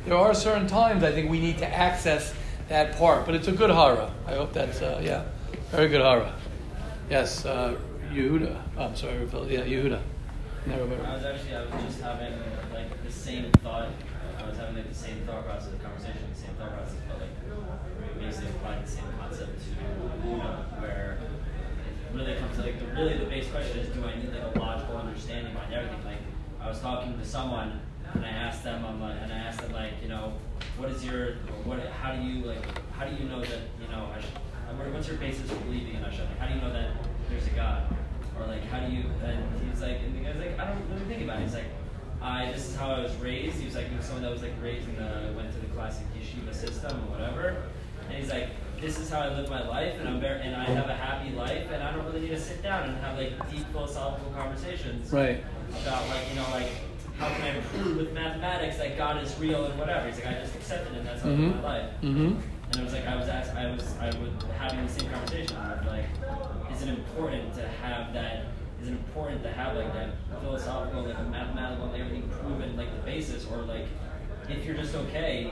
there 0.05 0.15
are 0.15 0.33
certain 0.33 0.67
times 0.67 1.03
I 1.03 1.11
think 1.11 1.29
we 1.29 1.39
need 1.39 1.59
to 1.59 1.67
access 1.67 2.33
that 2.69 2.97
part. 2.97 3.25
But 3.25 3.35
it's 3.35 3.47
a 3.47 3.51
good 3.51 3.69
hara. 3.69 4.11
I 4.25 4.33
hope 4.33 4.51
that's 4.51 4.81
uh, 4.81 4.99
yeah, 5.03 5.25
very 5.69 5.89
good 5.89 6.01
hara. 6.01 6.33
Yes, 7.09 7.45
uh, 7.45 7.77
Yehuda. 8.11 8.59
Oh, 8.77 8.83
I'm 8.83 8.95
sorry, 8.95 9.13
Yeah, 9.15 9.61
Yehuda. 9.61 10.01
Never 10.65 10.83
I 10.83 11.13
was 11.13 11.23
actually 11.23 11.55
I 11.55 11.61
was 11.63 11.83
just 11.85 12.01
having 12.01 12.33
like 12.73 13.03
the 13.05 13.11
same 13.11 13.51
thought. 13.63 13.89
Like 14.77 14.89
the 14.89 14.93
same 14.95 15.25
thought 15.25 15.43
process, 15.45 15.71
the 15.71 15.81
conversation, 15.81 16.21
the 16.29 16.37
same 16.39 16.53
thought 16.53 16.69
process, 16.77 17.01
but 17.09 17.17
like 17.17 17.33
basically 18.19 18.49
applying 18.51 18.83
the 18.85 18.87
same 18.87 19.05
concept 19.19 19.57
to 19.57 20.27
Luna, 20.27 20.65
where 20.77 21.17
it 21.17 22.15
really 22.15 22.35
comes 22.37 22.55
to 22.57 22.61
like 22.61 22.77
the 22.79 22.85
really 22.93 23.17
the 23.17 23.25
base 23.25 23.49
question 23.49 23.79
is, 23.79 23.89
do 23.89 24.05
I 24.05 24.13
need 24.21 24.29
like 24.31 24.55
a 24.55 24.59
logical 24.59 24.97
understanding 24.97 25.53
behind 25.53 25.73
everything? 25.73 26.05
Like 26.05 26.21
I 26.61 26.69
was 26.69 26.79
talking 26.79 27.17
to 27.17 27.25
someone 27.25 27.81
and 28.13 28.23
I 28.23 28.29
asked 28.29 28.63
them, 28.63 28.85
I'm 28.85 29.01
like, 29.01 29.17
and 29.19 29.33
I 29.33 29.37
asked 29.37 29.61
them 29.61 29.73
like, 29.73 29.93
you 30.03 30.09
know, 30.09 30.33
what 30.77 30.91
is 30.91 31.03
your, 31.03 31.41
what, 31.65 31.79
how 31.89 32.13
do 32.15 32.21
you 32.21 32.45
like, 32.45 32.61
how 32.93 33.05
do 33.05 33.15
you 33.15 33.27
know 33.27 33.41
that, 33.41 33.61
you 33.81 33.87
know, 33.91 34.13
I, 34.13 34.73
what- 34.73 34.93
what's 34.93 35.07
your 35.07 35.17
basis 35.17 35.49
for 35.49 35.57
believing 35.65 35.95
in 35.95 36.03
Hashem? 36.03 36.25
Like, 36.29 36.37
how 36.37 36.47
do 36.47 36.53
you 36.53 36.61
know 36.61 36.71
that 36.71 36.91
there's 37.31 37.47
a 37.47 37.51
God? 37.51 37.95
Or 38.37 38.45
like, 38.45 38.63
how 38.69 38.79
do 38.85 38.93
you? 38.93 39.05
And 39.25 39.41
he's 39.67 39.81
like, 39.81 39.97
and 40.05 40.13
the 40.15 40.21
guy's 40.23 40.37
like, 40.37 40.59
I 40.59 40.65
don't 40.69 40.85
really 40.91 41.05
think 41.09 41.23
about 41.23 41.39
it. 41.39 41.45
He's 41.45 41.55
like, 41.55 41.65
I, 42.27 42.51
this 42.51 42.67
is 42.69 42.75
how 42.75 42.91
I 42.91 42.99
was 42.99 43.15
raised. 43.15 43.57
He 43.59 43.65
was 43.65 43.75
like, 43.75 43.89
he 43.89 43.95
was 43.95 44.05
someone 44.05 44.23
that 44.23 44.31
was 44.31 44.41
like 44.41 44.53
raised 44.61 44.87
in 44.89 44.95
the, 44.95 45.33
went 45.35 45.51
to 45.53 45.59
the 45.59 45.67
classic 45.67 46.05
yeshiva 46.19 46.53
system 46.53 46.91
or 47.05 47.11
whatever. 47.17 47.63
And 48.09 48.17
he's 48.17 48.29
like, 48.29 48.49
this 48.79 48.99
is 48.99 49.09
how 49.09 49.21
I 49.21 49.29
live 49.29 49.49
my 49.49 49.67
life, 49.67 49.95
and 49.99 50.07
I'm 50.07 50.19
very, 50.19 50.39
and 50.41 50.55
I 50.55 50.65
have 50.65 50.87
a 50.87 50.93
happy 50.93 51.31
life, 51.31 51.65
and 51.71 51.81
I 51.81 51.91
don't 51.91 52.05
really 52.05 52.21
need 52.21 52.29
to 52.29 52.39
sit 52.39 52.61
down 52.61 52.87
and 52.89 52.97
have 52.99 53.17
like 53.17 53.31
deep 53.49 53.65
philosophical 53.71 54.31
conversations 54.31 55.11
Right. 55.11 55.43
about 55.81 56.07
like, 56.09 56.29
you 56.29 56.35
know, 56.35 56.45
like 56.51 56.69
how 57.17 57.27
can 57.29 57.55
I 57.57 57.59
prove 57.61 57.97
with 57.97 58.13
mathematics 58.13 58.77
that 58.77 58.95
God 58.95 59.23
is 59.23 59.35
real 59.39 59.65
and 59.65 59.79
whatever. 59.79 60.05
He's 60.07 60.17
like, 60.17 60.27
I 60.27 60.33
just 60.39 60.55
accepted 60.55 60.93
it, 60.93 60.99
and 60.99 61.07
that's 61.07 61.23
how 61.23 61.29
I 61.29 61.31
live 61.31 61.39
Mm-hmm. 61.39 61.57
my 61.57 61.63
life. 61.63 61.89
Mm-hmm. 62.03 62.39
And 62.69 62.75
it 62.75 62.83
was 62.83 62.93
like 62.93 63.07
I 63.07 63.15
was 63.15 63.27
asked, 63.29 63.55
I 63.55 63.71
was 63.71 63.95
I 63.99 64.05
was 64.07 64.29
having 64.59 64.85
the 64.85 64.91
same 64.93 65.09
conversation. 65.09 65.55
Like, 65.87 66.05
is 66.71 66.81
it 66.83 66.89
important 66.89 67.53
to 67.55 67.67
have 67.67 68.13
that? 68.13 68.45
Is 68.87 68.93
it 68.93 68.95
important 68.95 69.43
to 69.43 69.51
have 69.51 69.75
like 69.75 69.91
that 69.93 70.11
philosophical, 70.41 71.03
like 71.03 71.29
mathematical, 71.29 71.87
like 71.87 71.99
everything 71.99 72.29
proven, 72.29 72.77
like 72.77 72.89
the 72.95 73.01
basis, 73.01 73.45
or 73.51 73.57
like 73.63 73.85
if 74.47 74.63
you're 74.63 74.75
just 74.75 74.95
okay 74.95 75.51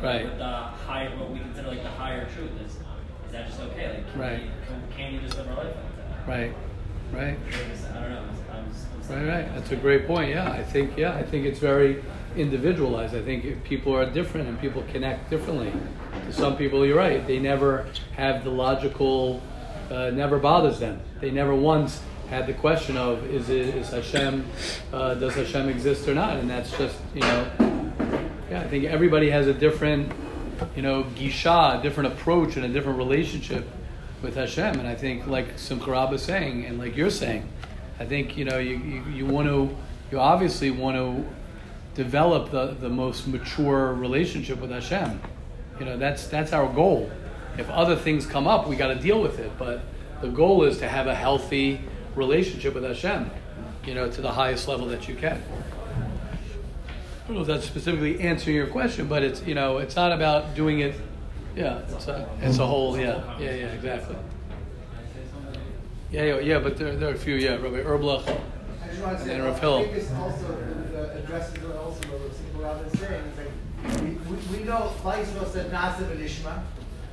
Right. 0.00 0.24
with 0.24 0.38
the 0.38 0.44
higher, 0.46 1.10
what 1.18 1.32
we 1.32 1.40
consider 1.40 1.66
like 1.68 1.82
the 1.82 1.88
higher 1.90 2.24
truth 2.36 2.52
is, 2.64 2.72
is 2.72 3.32
that 3.32 3.48
just 3.48 3.60
okay? 3.62 3.88
Like, 3.88 4.12
can, 4.12 4.20
Right. 4.20 4.42
we, 4.42 4.48
can, 4.68 4.82
can 4.96 5.14
you 5.14 5.20
just 5.22 5.36
live 5.36 5.48
our 5.48 5.56
life 5.56 5.74
like 5.74 6.26
that? 6.26 6.28
Right. 6.28 6.54
Right. 7.12 7.38
I 7.90 8.00
don't 8.00 8.10
know. 8.10 8.22
I 8.52 8.60
was, 8.68 8.86
I 8.94 8.98
was 8.98 9.08
Right, 9.10 9.26
right. 9.26 9.54
That's 9.56 9.72
a 9.72 9.76
great 9.76 10.06
point. 10.06 10.30
Yeah, 10.30 10.48
I 10.48 10.62
think 10.62 10.96
yeah, 10.96 11.14
I 11.16 11.24
think 11.24 11.46
it's 11.46 11.58
very 11.58 12.04
individualized. 12.36 13.16
I 13.16 13.22
think 13.22 13.44
if 13.44 13.64
people 13.64 13.92
are 13.92 14.06
different 14.08 14.46
and 14.48 14.60
people 14.60 14.84
connect 14.92 15.30
differently. 15.30 15.72
To 16.26 16.32
some 16.32 16.56
people, 16.56 16.86
you're 16.86 16.96
right. 16.96 17.26
They 17.26 17.40
never 17.40 17.86
have 18.14 18.44
the 18.44 18.50
logical, 18.50 19.42
uh, 19.90 20.10
never 20.10 20.38
bothers 20.38 20.78
them. 20.78 21.00
They 21.20 21.32
never 21.32 21.52
once 21.52 22.00
had 22.28 22.46
the 22.46 22.54
question 22.54 22.96
of 22.96 23.24
is 23.32 23.48
it 23.48 23.74
is 23.74 23.90
Hashem, 23.90 24.44
uh, 24.92 25.14
does 25.14 25.34
Hashem 25.34 25.68
exist 25.68 26.08
or 26.08 26.14
not? 26.14 26.36
And 26.36 26.50
that's 26.50 26.76
just 26.76 26.96
you 27.14 27.20
know, 27.20 27.50
yeah. 28.50 28.60
I 28.60 28.68
think 28.68 28.84
everybody 28.84 29.30
has 29.30 29.46
a 29.46 29.54
different, 29.54 30.12
you 30.74 30.82
know, 30.82 31.04
gisha, 31.14 31.78
a 31.78 31.82
different 31.82 32.12
approach 32.12 32.56
and 32.56 32.64
a 32.64 32.68
different 32.68 32.98
relationship 32.98 33.66
with 34.22 34.34
Hashem. 34.34 34.78
And 34.78 34.88
I 34.88 34.94
think, 34.94 35.26
like 35.26 35.58
Simcha 35.58 35.90
Rabba 35.90 36.14
is 36.14 36.22
saying, 36.22 36.64
and 36.64 36.78
like 36.78 36.96
you're 36.96 37.10
saying, 37.10 37.48
I 37.98 38.04
think 38.04 38.36
you 38.36 38.44
know 38.44 38.58
you, 38.58 38.76
you, 38.78 39.04
you 39.12 39.26
want 39.26 39.48
to 39.48 39.74
you 40.10 40.20
obviously 40.20 40.70
want 40.70 40.96
to 40.96 41.24
develop 41.94 42.50
the, 42.50 42.76
the 42.78 42.88
most 42.88 43.26
mature 43.26 43.94
relationship 43.94 44.60
with 44.60 44.70
Hashem. 44.70 45.20
You 45.78 45.86
know 45.86 45.96
that's 45.96 46.26
that's 46.26 46.52
our 46.52 46.72
goal. 46.72 47.10
If 47.56 47.70
other 47.70 47.96
things 47.96 48.26
come 48.26 48.46
up, 48.46 48.68
we 48.68 48.76
got 48.76 48.88
to 48.88 48.96
deal 48.96 49.22
with 49.22 49.38
it. 49.38 49.50
But 49.58 49.80
the 50.20 50.28
goal 50.28 50.64
is 50.64 50.78
to 50.78 50.88
have 50.88 51.06
a 51.06 51.14
healthy 51.14 51.80
relationship 52.16 52.74
with 52.74 52.84
Hashem. 52.84 53.30
You 53.84 53.94
know, 53.94 54.10
to 54.10 54.20
the 54.20 54.32
highest 54.32 54.66
level 54.66 54.86
that 54.88 55.06
you 55.06 55.14
can. 55.14 55.40
I 56.88 57.28
don't 57.28 57.36
know 57.36 57.42
if 57.42 57.46
that's 57.46 57.66
specifically 57.66 58.20
answering 58.20 58.56
your 58.56 58.66
question, 58.66 59.06
but 59.06 59.22
it's 59.22 59.42
you 59.42 59.54
know 59.54 59.78
it's 59.78 59.94
not 59.94 60.12
about 60.12 60.54
doing 60.54 60.80
it. 60.80 60.94
Yeah, 61.54 61.78
it's 61.88 62.08
a 62.08 62.28
it's 62.40 62.58
a 62.58 62.66
whole 62.66 62.98
yeah 62.98 63.38
yeah 63.38 63.54
yeah 63.54 63.66
exactly. 63.66 64.16
Yeah 66.10 66.38
yeah 66.40 66.58
but 66.58 66.76
there 66.76 66.96
there 66.96 67.10
are 67.10 67.14
a 67.14 67.18
few 67.18 67.34
yeah 67.34 67.56
Rabbi 67.56 67.82
Erblach. 67.82 68.40
And 68.96 69.44
Rav 69.44 69.62
uh, 69.62 69.82
addresses 71.18 71.64
also 71.76 72.06
what 72.06 72.62
Rabbi 72.62 72.84
is 72.84 72.98
saying. 72.98 73.22
It's 73.28 73.38
like, 73.38 74.02
we, 74.02 74.58
we, 74.58 74.64
know 74.64 74.92
Weisro 75.02 75.46
said 75.46 75.70
Nasiv 75.70 76.10
and 76.10 76.20
Ishma, 76.20 76.62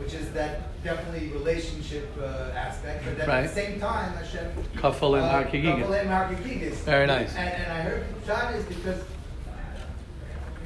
which 0.04 0.14
is 0.14 0.30
that 0.32 0.62
definitely 0.84 1.30
relationship 1.30 2.10
uh, 2.22 2.52
aspect, 2.56 3.06
but 3.06 3.18
then 3.18 3.28
Right. 3.28 3.44
at 3.46 3.50
the 3.50 3.62
same 3.62 3.80
time, 3.80 4.14
Hashem. 4.14 4.52
Kafal 4.76 5.16
and 5.18 5.26
uh, 5.26 5.44
and. 5.44 6.82
Very 6.82 7.08
nice. 7.08 7.34
And, 7.36 7.50
and 7.50 7.72
I 7.72 7.82
heard 7.82 8.04
Pshat 8.26 8.56
is 8.58 8.66
because 8.66 9.02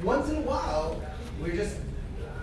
once 0.02 0.28
in 0.28 0.36
a 0.36 0.40
while, 0.40 1.00
we're 1.40 1.54
just, 1.54 1.76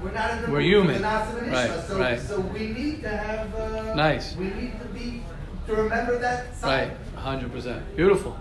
we're 0.01 0.11
not 0.11 0.31
in 0.31 0.41
the 0.43 0.51
We're 0.51 0.61
human. 0.61 0.95
for 0.95 1.01
the 1.01 1.07
Nasiv 1.07 1.51
Right, 1.51 1.83
So, 1.87 1.99
right. 1.99 2.19
so 2.19 2.39
we 2.39 2.67
need 2.67 3.01
to 3.03 3.09
have. 3.09 3.53
Uh, 3.55 3.93
Nice. 3.95 4.35
We 4.35 4.45
need 4.45 4.79
to 4.79 4.85
be, 4.89 5.21
to 5.67 5.75
remember 5.75 6.17
that 6.19 6.55
side. 6.55 6.89
Right, 6.89 7.19
hundred 7.21 7.51
percent. 7.51 7.83
Beautiful. 7.95 8.37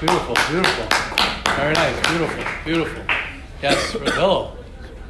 Beautiful, 0.00 0.34
beautiful. 0.50 0.86
Very 1.56 1.74
nice. 1.74 2.08
Beautiful, 2.08 2.44
beautiful. 2.64 3.02
Yes, 3.62 3.94
Rav 3.94 4.14
Hillel. 4.14 4.56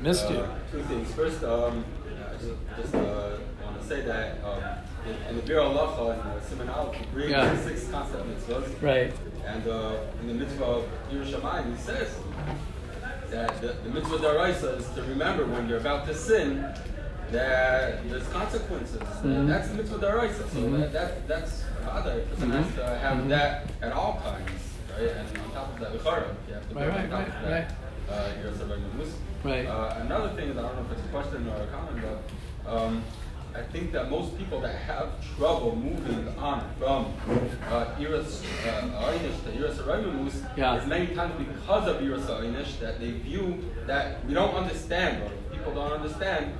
Missed 0.02 0.30
you. 0.30 0.44
Uh, 0.70 0.76
two 0.76 0.82
things. 0.84 1.12
First, 1.14 1.42
um, 1.44 1.84
I 2.06 2.32
just, 2.34 2.52
just 2.80 2.94
uh, 2.94 3.38
want 3.64 3.80
to 3.80 3.86
say 3.86 4.02
that 4.02 4.38
um, 4.44 4.62
in, 5.06 5.16
in 5.30 5.36
the 5.36 5.42
Biur 5.42 5.62
Halacha 5.62 6.12
and 6.12 6.22
uh, 6.22 6.40
Simon 6.42 6.68
Aleph, 6.68 6.94
he 6.94 7.04
brings 7.06 7.30
Yeah. 7.30 7.52
the 7.52 7.62
six 7.62 7.88
concept 7.90 8.24
mitzvahs. 8.28 8.80
Right. 8.82 9.12
And 9.46 9.66
uh, 9.66 9.96
in 10.20 10.28
the 10.28 10.34
mitzvah 10.34 10.64
of 10.64 10.84
Yerushalayim, 11.12 11.76
he 11.76 11.82
says 11.82 12.14
that 13.30 13.60
the, 13.60 13.68
the 13.84 13.88
mitzvah 13.90 14.18
daraisa 14.18 14.78
is 14.78 14.88
to 14.90 15.02
remember 15.02 15.44
when 15.44 15.68
you're 15.68 15.78
about 15.78 16.06
to 16.06 16.14
sin 16.14 16.64
that 17.32 18.08
there's 18.08 18.26
consequences. 18.28 19.00
Mhm. 19.22 19.46
That's 19.48 19.68
the 19.68 19.74
mitzvah 19.74 19.98
daraisa. 19.98 20.48
So 20.50 20.58
Mhm. 20.60 20.80
that, 20.80 20.92
that, 20.92 21.28
that's 21.28 21.64
father. 21.84 22.20
A 22.20 22.34
person 22.34 22.50
Mhm. 22.50 22.62
has 22.64 22.74
to 22.76 22.98
have 22.98 23.18
Mhm. 23.18 23.28
that 23.28 23.66
at 23.82 23.92
all 23.92 24.20
times, 24.24 24.50
right? 24.92 25.10
And 25.10 25.38
on 25.38 25.50
top 25.52 25.72
of 25.74 25.80
that, 25.80 25.94
l'chara, 25.94 26.26
you 26.48 26.54
have 26.54 26.68
to 26.68 26.74
Right, 26.74 26.84
build 26.84 26.96
right, 26.96 27.04
on 27.04 27.10
top 27.10 27.18
right, 27.18 27.44
of 27.44 27.50
that. 27.50 27.74
Uh, 28.10 28.28
you're 28.42 28.50
a 28.50 28.78
mus. 28.98 29.12
Right. 29.42 29.66
Uh, 29.66 29.98
another 30.00 30.34
thing 30.36 30.50
is, 30.50 30.56
I 30.58 30.62
don't 30.62 30.76
know 30.76 30.84
if 30.90 30.98
it's 30.98 31.06
a 31.06 31.10
question 31.10 31.48
or 31.48 31.62
a 31.62 31.66
comment, 31.68 32.04
but 32.64 32.70
um, 32.76 33.02
I 33.54 33.62
think 33.62 33.90
that 33.92 34.10
most 34.10 34.36
people 34.38 34.60
that 34.60 34.74
have 34.76 35.08
trouble 35.36 35.74
moving 35.76 36.28
on 36.38 36.62
from 36.78 37.06
uh, 37.70 37.86
Iris 37.98 38.42
uh, 38.66 39.10
Einish 39.10 39.42
to 39.44 39.50
Yiras 39.50 39.78
Haromemus 39.78 40.44
Yeah. 40.56 40.76
is 40.80 40.86
many 40.86 41.08
times 41.14 41.32
because 41.38 41.88
of 41.88 41.96
Iris 42.02 42.26
Einish 42.26 42.78
that 42.80 43.00
they 43.00 43.12
view 43.12 43.64
that 43.86 44.24
we 44.26 44.34
don't 44.34 44.54
understand, 44.54 45.22
or 45.22 45.30
people 45.56 45.74
don't 45.74 45.92
understand 45.92 46.52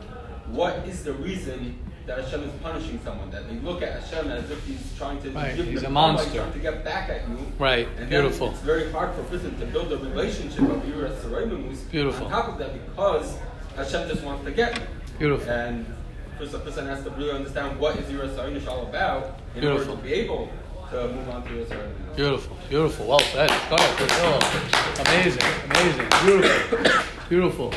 what 0.47 0.77
is 0.89 1.05
the 1.05 1.13
reason 1.13 1.79
that 2.11 2.25
Hashem 2.25 2.43
is 2.43 2.51
punishing 2.61 2.99
someone. 3.05 3.31
That 3.31 3.49
they 3.49 3.55
look 3.61 3.83
at 3.83 4.03
Hashem 4.03 4.31
as 4.31 4.51
if 4.51 4.65
he's 4.67 4.83
trying 4.99 5.23
to 5.23 5.31
Right, 5.31 5.55
give 5.57 5.67
he's 5.67 5.83
you 5.83 5.87
a 5.89 5.91
monster. 5.91 6.39
trying 6.41 6.53
to 6.53 6.59
get 6.59 6.85
back 6.85 7.09
at 7.09 7.29
you. 7.29 7.39
Right, 7.59 7.87
And 7.99 8.09
beautiful. 8.11 8.51
It's 8.51 8.59
very 8.61 8.91
hard 8.91 9.15
for 9.15 9.23
person 9.25 9.57
to 9.61 9.67
build 9.67 9.93
a 9.93 9.97
relationship 9.99 10.61
of 10.63 10.83
Yiras 10.83 11.21
Haromemus. 11.23 11.89
Beautiful. 11.91 12.27
On 12.27 12.33
top 12.33 12.49
of 12.49 12.59
that, 12.59 12.73
because 12.89 13.39
Hashem 13.77 14.09
just 14.09 14.25
wants 14.25 14.45
to 14.45 14.51
get 14.51 14.77
me. 14.81 14.87
Beautiful. 15.21 15.49
And 15.53 15.87
first, 16.37 16.53
a 16.55 16.59
person 16.59 16.87
has 16.87 17.05
to 17.05 17.11
really 17.11 17.31
understand 17.31 17.79
what 17.79 17.97
is 17.97 18.07
Yiras 18.07 18.35
Harinish 18.37 18.67
all 18.67 18.83
about 18.89 19.39
in 19.55 19.61
Beautiful. 19.61 19.91
order 19.91 20.03
to 20.03 20.09
be 20.09 20.13
able 20.15 20.51
to 20.91 21.09
move 21.13 21.29
on 21.29 21.45
to 21.45 21.49
Yiras 21.51 21.67
Harinish. 21.69 22.17
Beautiful, 22.17 22.57
beautiful. 22.69 23.07
Well 23.07 23.21
said. 23.21 23.51
Shkar 23.51 23.79
Rav 24.01 24.11
Hillel. 24.11 25.07
Amazing, 25.07 25.43
amazing. 25.71 26.09
Beautiful, 26.25 27.03
beautiful. 27.29 27.75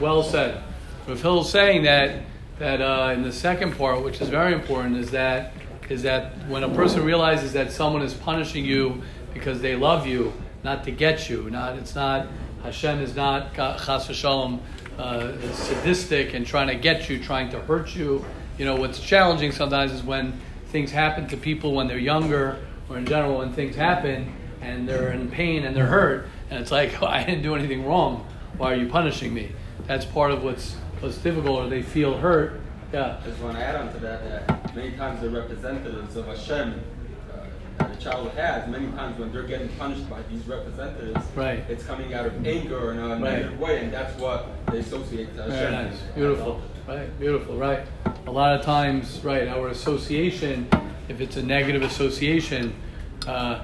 Well 0.00 0.22
said. 0.22 0.62
Rav 1.06 1.20
Hill 1.20 1.44
saying 1.44 1.82
that 1.82 2.22
that 2.58 2.80
uh, 2.80 3.12
in 3.12 3.22
the 3.22 3.32
second 3.32 3.76
part, 3.76 4.02
which 4.04 4.20
is 4.20 4.28
very 4.28 4.52
important, 4.52 4.96
is 4.96 5.10
that 5.10 5.52
is 5.88 6.02
that 6.02 6.32
when 6.48 6.64
a 6.64 6.68
person 6.68 7.04
realizes 7.04 7.52
that 7.52 7.70
someone 7.70 8.00
is 8.00 8.14
punishing 8.14 8.64
you 8.64 9.02
because 9.34 9.60
they 9.60 9.76
love 9.76 10.06
you, 10.06 10.32
not 10.62 10.82
to 10.84 10.90
get 10.90 11.28
you, 11.28 11.50
not 11.50 11.76
it's 11.76 11.94
not 11.94 12.26
Hashem 12.62 13.00
is 13.00 13.14
not 13.14 13.54
chas 13.54 14.08
v'shalom 14.08 14.60
uh, 14.98 15.32
sadistic 15.52 16.34
and 16.34 16.46
trying 16.46 16.68
to 16.68 16.74
get 16.74 17.10
you, 17.10 17.22
trying 17.22 17.50
to 17.50 17.60
hurt 17.60 17.94
you. 17.94 18.24
You 18.56 18.64
know 18.64 18.76
what's 18.76 19.00
challenging 19.00 19.52
sometimes 19.52 19.92
is 19.92 20.02
when 20.02 20.40
things 20.68 20.90
happen 20.90 21.26
to 21.28 21.36
people 21.36 21.74
when 21.74 21.88
they're 21.88 21.98
younger, 21.98 22.58
or 22.88 22.96
in 22.96 23.04
general 23.04 23.38
when 23.38 23.52
things 23.52 23.76
happen 23.76 24.34
and 24.60 24.88
they're 24.88 25.12
in 25.12 25.30
pain 25.30 25.64
and 25.64 25.76
they're 25.76 25.86
hurt, 25.86 26.28
and 26.50 26.60
it's 26.60 26.70
like 26.70 27.02
I 27.02 27.24
didn't 27.24 27.42
do 27.42 27.54
anything 27.54 27.84
wrong. 27.84 28.26
Why 28.56 28.72
are 28.72 28.76
you 28.76 28.88
punishing 28.88 29.34
me? 29.34 29.52
That's 29.86 30.04
part 30.04 30.30
of 30.30 30.42
what's 30.42 30.76
what's 31.04 31.18
difficult, 31.18 31.66
or 31.66 31.68
they 31.68 31.82
feel 31.82 32.16
hurt. 32.16 32.60
Yeah. 32.92 33.18
I 33.22 33.26
just 33.26 33.40
want 33.40 33.56
to 33.56 33.62
add 33.62 33.76
on 33.76 33.92
to 33.92 33.98
that 34.00 34.48
that 34.48 34.74
many 34.74 34.92
times 34.92 35.20
the 35.20 35.28
representatives 35.30 36.16
of 36.16 36.26
Hashem 36.26 36.80
uh, 37.32 37.36
that 37.78 37.92
a 37.92 38.00
child 38.00 38.30
has, 38.32 38.68
many 38.70 38.86
times 38.92 39.18
when 39.18 39.30
they're 39.32 39.42
getting 39.42 39.68
punished 39.70 40.08
by 40.08 40.22
these 40.30 40.46
representatives, 40.46 41.24
Right. 41.34 41.64
it's 41.68 41.84
coming 41.84 42.14
out 42.14 42.26
of 42.26 42.46
anger 42.46 42.92
in 42.92 42.98
a 42.98 43.08
Right. 43.08 43.20
negative 43.20 43.60
way, 43.60 43.80
and 43.84 43.92
that's 43.92 44.18
what 44.18 44.46
they 44.70 44.78
associate 44.78 45.34
to 45.36 45.42
Hashem. 45.42 45.56
Very 45.56 45.72
nice. 45.72 45.98
Beautiful. 46.14 46.62
Right. 46.88 47.18
Beautiful. 47.20 47.56
Right. 47.56 47.80
A 48.26 48.30
lot 48.30 48.58
of 48.58 48.64
times, 48.64 49.20
right, 49.24 49.48
our 49.48 49.68
association, 49.68 50.68
if 51.08 51.20
it's 51.20 51.36
a 51.36 51.42
negative 51.42 51.82
association, 51.82 52.72
uh, 53.26 53.62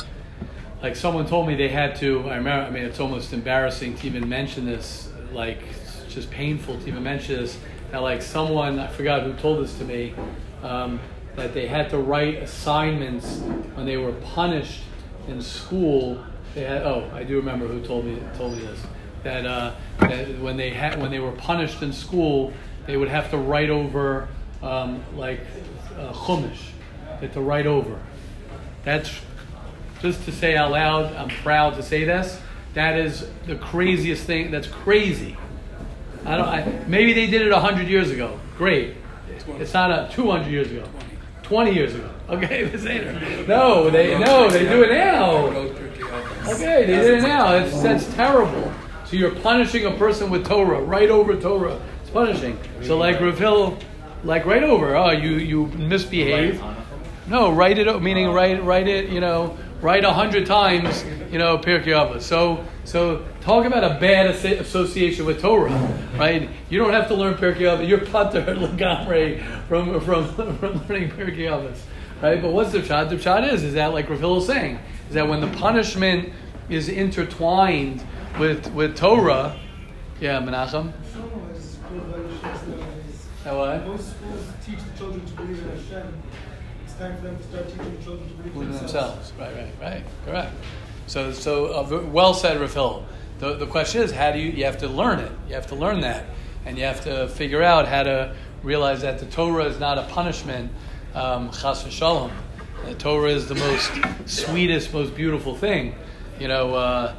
like 0.82 0.96
someone 0.96 1.26
told 1.26 1.46
me 1.46 1.54
they 1.54 1.68
had 1.68 1.96
to. 1.96 2.28
I 2.28 2.36
remember. 2.36 2.66
I 2.66 2.70
mean, 2.70 2.84
it's 2.84 3.00
almost 3.00 3.32
embarrassing 3.32 3.96
to 3.98 4.06
even 4.06 4.28
mention 4.28 4.64
this. 4.66 5.08
Like, 5.32 5.62
it's 6.10 6.16
just 6.16 6.30
painful 6.32 6.76
to 6.76 6.88
even 6.88 7.04
mention 7.04 7.36
this. 7.36 7.56
That 7.92 7.98
like 7.98 8.20
someone 8.20 8.80
I 8.80 8.88
forgot 8.88 9.22
who 9.22 9.32
told 9.34 9.64
this 9.64 9.78
to 9.78 9.84
me. 9.84 10.12
Um, 10.60 10.98
that 11.36 11.54
they 11.54 11.68
had 11.68 11.88
to 11.90 11.98
write 11.98 12.42
assignments 12.42 13.38
when 13.74 13.86
they 13.86 13.96
were 13.96 14.12
punished 14.12 14.80
in 15.28 15.40
school. 15.40 16.22
They 16.56 16.64
had. 16.64 16.82
Oh, 16.82 17.08
I 17.14 17.22
do 17.22 17.36
remember 17.36 17.68
who 17.68 17.80
told 17.80 18.06
me 18.06 18.20
told 18.36 18.56
me 18.56 18.64
this. 18.64 18.80
That, 19.22 19.46
uh, 19.46 19.74
that 20.00 20.40
when 20.40 20.56
they 20.56 20.70
had 20.70 21.00
when 21.00 21.12
they 21.12 21.20
were 21.20 21.30
punished 21.32 21.80
in 21.80 21.92
school, 21.92 22.52
they 22.86 22.96
would 22.96 23.08
have 23.08 23.30
to 23.30 23.38
write 23.38 23.70
over 23.70 24.26
um, 24.62 25.04
like 25.14 25.40
uh, 25.96 26.12
chumash. 26.12 26.58
They 27.20 27.26
had 27.26 27.34
to 27.34 27.40
write 27.40 27.66
over. 27.66 28.00
That's 28.82 29.12
just 30.02 30.24
to 30.24 30.32
say 30.32 30.56
out 30.56 30.72
loud. 30.72 31.14
I'm 31.14 31.28
proud 31.28 31.76
to 31.76 31.84
say 31.84 32.02
this. 32.02 32.40
That 32.74 32.98
is 32.98 33.28
the 33.46 33.54
craziest 33.54 34.24
thing. 34.24 34.50
That's 34.50 34.66
crazy. 34.66 35.36
I 36.24 36.36
don't. 36.36 36.48
I, 36.48 36.84
maybe 36.86 37.12
they 37.12 37.26
did 37.26 37.42
it 37.42 37.52
hundred 37.52 37.88
years 37.88 38.10
ago. 38.10 38.38
Great. 38.56 38.96
It's 39.58 39.72
not 39.72 39.90
a 39.90 40.12
two 40.12 40.30
hundred 40.30 40.50
years 40.50 40.70
ago. 40.70 40.84
Twenty 41.42 41.72
years 41.72 41.94
ago. 41.94 42.10
Okay, 42.28 42.64
this 42.72 42.86
ain't. 42.86 43.46
No, 43.48 43.90
they 43.90 44.18
no, 44.18 44.48
they 44.48 44.68
do 44.68 44.82
it 44.84 44.90
now. 44.90 45.46
Okay, 46.52 46.86
they 46.86 46.96
did 46.96 47.18
it 47.18 47.22
now. 47.22 47.52
That's 47.52 47.82
that's 47.82 48.14
terrible. 48.14 48.72
So 49.04 49.16
you're 49.16 49.34
punishing 49.34 49.86
a 49.86 49.90
person 49.92 50.30
with 50.30 50.46
Torah, 50.46 50.80
right 50.80 51.10
over 51.10 51.34
Torah. 51.34 51.80
It's 52.02 52.10
punishing. 52.10 52.58
So 52.82 52.96
like 52.96 53.20
Rav 53.20 53.38
Hill, 53.38 53.78
like 54.22 54.44
right 54.46 54.62
over. 54.62 54.94
Oh, 54.96 55.10
you 55.10 55.32
you 55.32 55.66
misbehave. 55.66 56.62
No, 57.26 57.50
write 57.50 57.78
it. 57.78 58.02
Meaning 58.02 58.28
write 58.28 58.62
write 58.62 58.86
it. 58.86 59.08
You 59.08 59.20
know, 59.20 59.56
write 59.80 60.04
a 60.04 60.12
hundred 60.12 60.46
times. 60.46 61.04
You 61.32 61.38
know, 61.38 61.58
Pirkei 61.58 61.86
Avos. 61.86 62.22
So 62.22 62.64
so 62.84 63.24
talk 63.50 63.66
about 63.66 63.82
a 63.82 63.98
bad 63.98 64.28
asso- 64.28 64.60
association 64.60 65.26
with 65.26 65.40
Torah, 65.40 65.72
right? 66.16 66.48
You 66.68 66.78
don't 66.78 66.92
have 66.92 67.08
to 67.08 67.14
learn 67.14 67.34
Pirkei 67.34 67.62
Avos. 67.62 67.88
You're 67.88 67.98
pater 67.98 68.42
legamre 68.54 69.42
from 69.66 70.00
from 70.00 70.56
from 70.58 70.86
learning 70.88 71.10
Pirkei 71.10 71.48
Avos, 71.50 71.78
right? 72.22 72.40
But 72.40 72.52
what's 72.52 72.70
the 72.70 72.78
pshat? 72.78 73.08
The 73.10 73.16
pshat 73.16 73.52
is 73.52 73.64
is 73.64 73.74
that 73.74 73.92
like 73.92 74.08
Rav 74.08 74.20
Hill 74.20 74.38
is 74.38 74.46
saying 74.46 74.78
is 75.08 75.14
that 75.14 75.28
when 75.28 75.40
the 75.40 75.48
punishment 75.58 76.32
is 76.68 76.88
intertwined 76.88 78.04
with 78.38 78.72
with 78.72 78.96
Torah, 78.96 79.58
yeah, 80.20 80.40
Menachem. 80.40 80.92
That 83.42 83.56
what? 83.56 83.86
Most 83.86 84.10
schools 84.10 84.44
teach 84.64 84.78
the 84.78 84.98
children 84.98 85.26
to 85.26 85.32
believe 85.32 85.58
in 85.58 85.70
Hashem. 85.70 86.22
It's 86.84 86.94
time 86.94 87.16
for 87.16 87.22
them 87.22 87.36
to 87.38 87.42
start 87.42 87.68
teaching 87.68 87.96
the 87.96 88.04
children 88.04 88.28
to 88.28 88.34
believe 88.34 88.54
in 88.54 88.76
themselves. 88.76 88.92
themselves. 88.92 89.32
Right, 89.38 89.56
right, 89.56 89.72
right. 89.80 90.04
Correct. 90.26 90.52
So, 91.06 91.32
so 91.32 91.66
uh, 91.72 92.06
well 92.12 92.34
said, 92.34 92.58
Rafil. 92.58 93.06
The, 93.40 93.54
the 93.54 93.66
question 93.66 94.02
is, 94.02 94.12
how 94.12 94.32
do 94.32 94.38
you, 94.38 94.50
you 94.50 94.64
have 94.66 94.78
to 94.78 94.88
learn 94.88 95.18
it. 95.18 95.32
You 95.48 95.54
have 95.54 95.66
to 95.68 95.74
learn 95.74 96.02
that. 96.02 96.26
And 96.66 96.76
you 96.76 96.84
have 96.84 97.02
to 97.04 97.26
figure 97.28 97.62
out 97.62 97.88
how 97.88 98.02
to 98.02 98.36
realize 98.62 99.00
that 99.00 99.18
the 99.18 99.26
Torah 99.26 99.64
is 99.64 99.80
not 99.80 99.96
a 99.96 100.02
punishment, 100.02 100.70
um, 101.14 101.50
chas 101.50 101.82
v'shalom. 101.82 102.30
The 102.84 102.94
Torah 102.94 103.30
is 103.30 103.48
the 103.48 103.54
most 103.54 103.90
sweetest, 104.26 104.92
most 104.92 105.14
beautiful 105.14 105.56
thing. 105.56 105.94
You 106.38 106.48
know, 106.48 106.74
uh, 106.74 107.14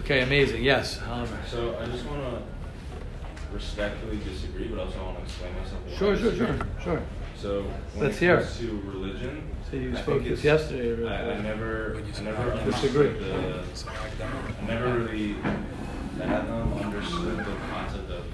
okay, 0.00 0.22
amazing. 0.22 0.64
Yes, 0.64 1.00
Oliver. 1.08 1.38
So 1.48 1.78
I 1.80 1.86
just 1.86 2.04
want 2.06 2.22
to 2.22 2.42
respectfully 3.52 4.18
disagree, 4.18 4.66
but 4.66 4.80
also 4.80 4.98
want 5.04 5.18
to 5.18 5.22
explain 5.22 5.52
myself. 5.56 5.80
Sure, 5.96 6.16
sure, 6.16 6.34
sure, 6.34 6.58
sure. 6.82 7.02
So 7.36 7.62
when 7.94 8.04
Let's 8.04 8.16
it 8.16 8.20
hear 8.20 8.36
comes 8.38 8.60
it. 8.60 8.66
to 8.66 8.80
religion, 8.86 9.55
So 9.70 9.76
you 9.76 9.92
I 9.96 10.00
spoke 10.00 10.22
this 10.22 10.44
yesterday, 10.44 10.90
or- 11.02 11.08
I, 11.08 11.32
I 11.32 11.40
never, 11.42 11.96
I 12.16 12.20
never 12.22 12.50
Disagree. 12.70 13.08
understood 13.08 13.20
the, 13.20 13.64
I 14.62 14.66
never 14.66 14.98
really 15.00 15.34
that, 16.18 16.48
um, 16.48 16.72
understood 16.74 17.38
the 17.38 17.56
concept 17.70 18.10
of 18.10 18.24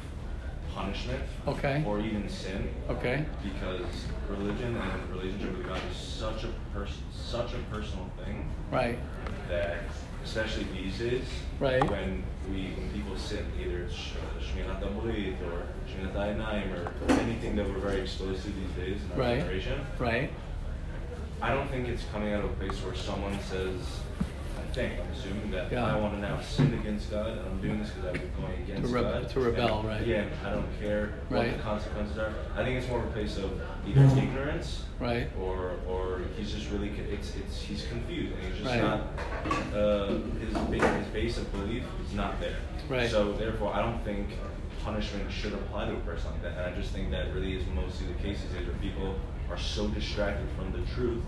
punishment 0.74 1.22
Okay. 1.48 1.82
or 1.86 2.00
even 2.00 2.28
sin. 2.28 2.68
Okay. 2.90 3.24
Because 3.42 3.86
religion 4.28 4.76
and 4.76 5.10
relationship 5.10 5.56
with 5.56 5.66
God 5.66 5.80
is 5.90 5.96
such 5.96 6.44
a 6.44 6.48
pers- 6.74 7.00
such 7.12 7.54
a 7.54 7.58
personal 7.74 8.10
thing 8.22 8.50
Right. 8.70 8.98
that 9.48 9.78
especially 10.24 10.64
these 10.74 10.98
days, 10.98 11.24
Right. 11.58 11.82
when 11.90 12.22
we 12.50 12.72
when 12.76 12.90
people 12.92 13.16
sin, 13.16 13.44
either 13.60 13.84
it's 13.84 13.94
sh- 13.94 14.12
Shminat 14.40 14.82
or 14.82 15.62
Shmiras 15.88 16.14
Einayim 16.14 16.72
or 16.76 17.12
anything 17.20 17.56
that 17.56 17.66
we're 17.68 17.78
very 17.78 18.02
exposed 18.02 18.42
to 18.44 18.50
these 18.50 18.70
days 18.76 19.00
in 19.02 19.12
our 19.12 19.18
Right. 19.18 19.40
generation, 19.40 19.80
Right. 19.98 20.30
I 21.42 21.52
don't 21.52 21.68
think 21.68 21.88
it's 21.88 22.04
coming 22.12 22.32
out 22.32 22.44
of 22.44 22.50
a 22.50 22.54
place 22.54 22.80
where 22.84 22.94
someone 22.94 23.36
says, 23.40 23.74
I 24.58 24.74
think, 24.74 24.92
I'm 25.00 25.10
assuming 25.12 25.50
that 25.50 25.72
Yeah. 25.72 25.84
I 25.84 25.98
want 25.98 26.14
to 26.14 26.20
now 26.20 26.40
sin 26.40 26.72
against 26.74 27.10
God 27.10 27.26
and 27.36 27.40
I'm 27.40 27.60
doing 27.60 27.80
this 27.80 27.90
because 27.90 28.06
I've 28.06 28.12
been 28.14 28.30
going 28.40 28.62
against 28.62 28.82
To 28.92 28.98
rebe- 28.98 29.02
God. 29.22 29.28
to 29.28 29.40
rebel, 29.40 29.78
and, 29.80 29.88
right. 29.88 30.00
Again, 30.00 30.30
I 30.46 30.50
don't 30.50 30.80
care 30.80 31.14
what 31.28 31.40
Right. 31.40 31.56
the 31.56 31.62
consequences 31.62 32.16
are. 32.16 32.32
I 32.56 32.62
think 32.64 32.78
it's 32.78 32.88
more 32.88 33.00
of 33.00 33.06
a 33.06 33.10
place 33.10 33.36
of 33.38 33.60
either 33.86 34.04
ignorance 34.16 34.84
Right. 35.00 35.28
or 35.40 35.72
or 35.88 36.20
he's 36.38 36.52
just 36.54 36.70
really 36.70 36.90
it's 37.10 37.34
it's 37.36 37.60
he's 37.60 37.86
confused 37.86 38.32
and 38.34 38.42
he's 38.44 38.62
just 38.62 38.70
Right. 38.70 38.80
not 38.80 39.00
uh, 39.74 40.06
his 40.38 40.54
ba- 40.54 40.96
his 40.98 41.06
base 41.08 41.38
of 41.38 41.50
belief 41.52 41.82
is 42.06 42.14
not 42.14 42.40
there. 42.40 42.56
Right. 42.88 43.10
So 43.10 43.32
therefore, 43.32 43.74
I 43.74 43.82
don't 43.82 44.02
think 44.04 44.28
punishment 44.84 45.30
should 45.30 45.52
apply 45.54 45.86
to 45.86 45.92
a 45.92 46.00
person 46.00 46.30
like 46.30 46.42
that. 46.42 46.52
And 46.56 46.74
I 46.74 46.78
just 46.80 46.92
think 46.92 47.10
that 47.10 47.34
really 47.34 47.56
is 47.56 47.64
mostly 47.74 48.06
the 48.06 48.14
case 48.22 48.40
these 48.42 48.52
days 48.52 48.66
where 48.68 48.76
people 48.76 49.16
are 49.52 49.58
so 49.58 49.88
distracted 49.88 50.46
from 50.56 50.72
the 50.72 50.86
truth. 50.94 51.22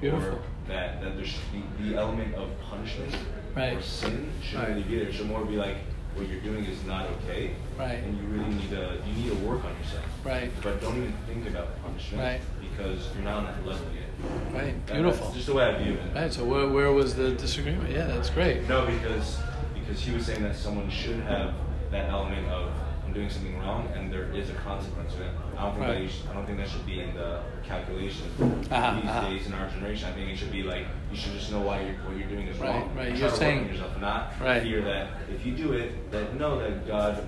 Beautiful. 0.00 0.28
Or 0.34 0.38
that 0.68 1.00
that 1.02 1.16
there's 1.16 1.34
the, 1.52 1.84
the 1.84 1.96
element 1.96 2.34
of 2.34 2.48
punishment 2.60 3.14
Right. 3.56 3.76
or 3.76 3.82
sin 3.82 4.30
shouldn't 4.42 4.68
Right. 4.68 4.76
really 4.76 4.82
be 4.88 4.96
there. 4.98 5.08
It 5.08 5.14
should 5.14 5.26
more 5.26 5.44
be 5.44 5.56
like 5.56 5.76
what 6.14 6.28
you're 6.28 6.40
doing 6.40 6.64
is 6.64 6.82
not 6.84 7.06
okay. 7.24 7.52
Right. 7.78 7.98
And 8.02 8.16
you 8.18 8.24
really 8.28 8.54
need 8.54 8.70
to 8.70 8.98
you 9.06 9.12
need 9.14 9.30
to 9.30 9.46
work 9.46 9.64
on 9.64 9.74
yourself. 9.78 10.04
Right. 10.24 10.50
But 10.62 10.80
don't 10.80 10.96
even 10.96 11.14
think 11.26 11.48
about 11.48 11.80
punishment 11.82 12.22
Right. 12.22 12.40
because 12.60 13.08
you're 13.14 13.24
not 13.24 13.38
on 13.38 13.44
that 13.46 13.66
level 13.66 13.86
yet. 13.94 14.52
Right. 14.52 14.86
That- 14.86 14.94
Beautiful. 14.94 15.32
Just 15.32 15.46
the 15.46 15.54
way 15.54 15.64
I 15.64 15.82
view 15.82 15.94
it. 15.94 16.14
Right. 16.14 16.32
So 16.32 16.44
where, 16.44 16.68
where 16.68 16.92
was 16.92 17.14
the 17.14 17.32
disagreement? 17.32 17.90
Yeah, 17.90 18.06
that's 18.06 18.30
great. 18.30 18.68
No, 18.68 18.84
because 18.86 19.38
because 19.74 20.00
he 20.00 20.14
was 20.14 20.26
saying 20.26 20.42
that 20.42 20.56
someone 20.56 20.90
should 20.90 21.20
have 21.20 21.54
that 21.90 22.10
element 22.10 22.46
of 22.48 22.70
I'm 23.10 23.14
doing 23.14 23.28
something 23.28 23.58
wrong 23.58 23.88
and 23.96 24.12
there 24.12 24.30
is 24.30 24.50
a 24.50 24.52
consequence 24.54 25.14
to 25.14 25.22
it. 25.24 25.30
I 25.58 25.62
don't 25.64 25.74
think 25.74 25.86
that 25.86 25.92
Right. 25.94 26.02
you 26.02 26.08
should, 26.08 26.28
I 26.30 26.32
don't 26.34 26.46
think 26.46 26.58
that 26.58 26.68
should 26.68 26.86
be 26.86 27.00
in 27.00 27.12
the 27.16 27.40
calculation 27.64 28.26
Uh-huh, 28.70 29.00
these 29.00 29.10
uh-huh. 29.10 29.28
days 29.28 29.46
in 29.48 29.52
our 29.52 29.68
generation. 29.68 30.08
I 30.08 30.12
think 30.12 30.30
it 30.30 30.36
should 30.36 30.52
be 30.52 30.62
like 30.62 30.86
you 31.10 31.16
should 31.16 31.32
just 31.32 31.50
know 31.50 31.60
why 31.60 31.80
you're, 31.80 31.94
what 32.06 32.16
you're 32.16 32.28
doing 32.28 32.46
is 32.46 32.56
Right, 32.60 32.68
wrong. 32.70 32.94
right. 32.94 33.08
and 33.08 33.18
You're 33.18 33.30
saying- 33.30 33.66
yourself, 33.68 34.00
not 34.00 34.34
Right. 34.40 34.62
fear 34.62 34.80
that 34.82 35.08
if 35.28 35.44
you 35.44 35.56
do 35.56 35.72
it, 35.72 36.08
that 36.12 36.38
know 36.38 36.60
that 36.60 36.86
God 36.86 37.20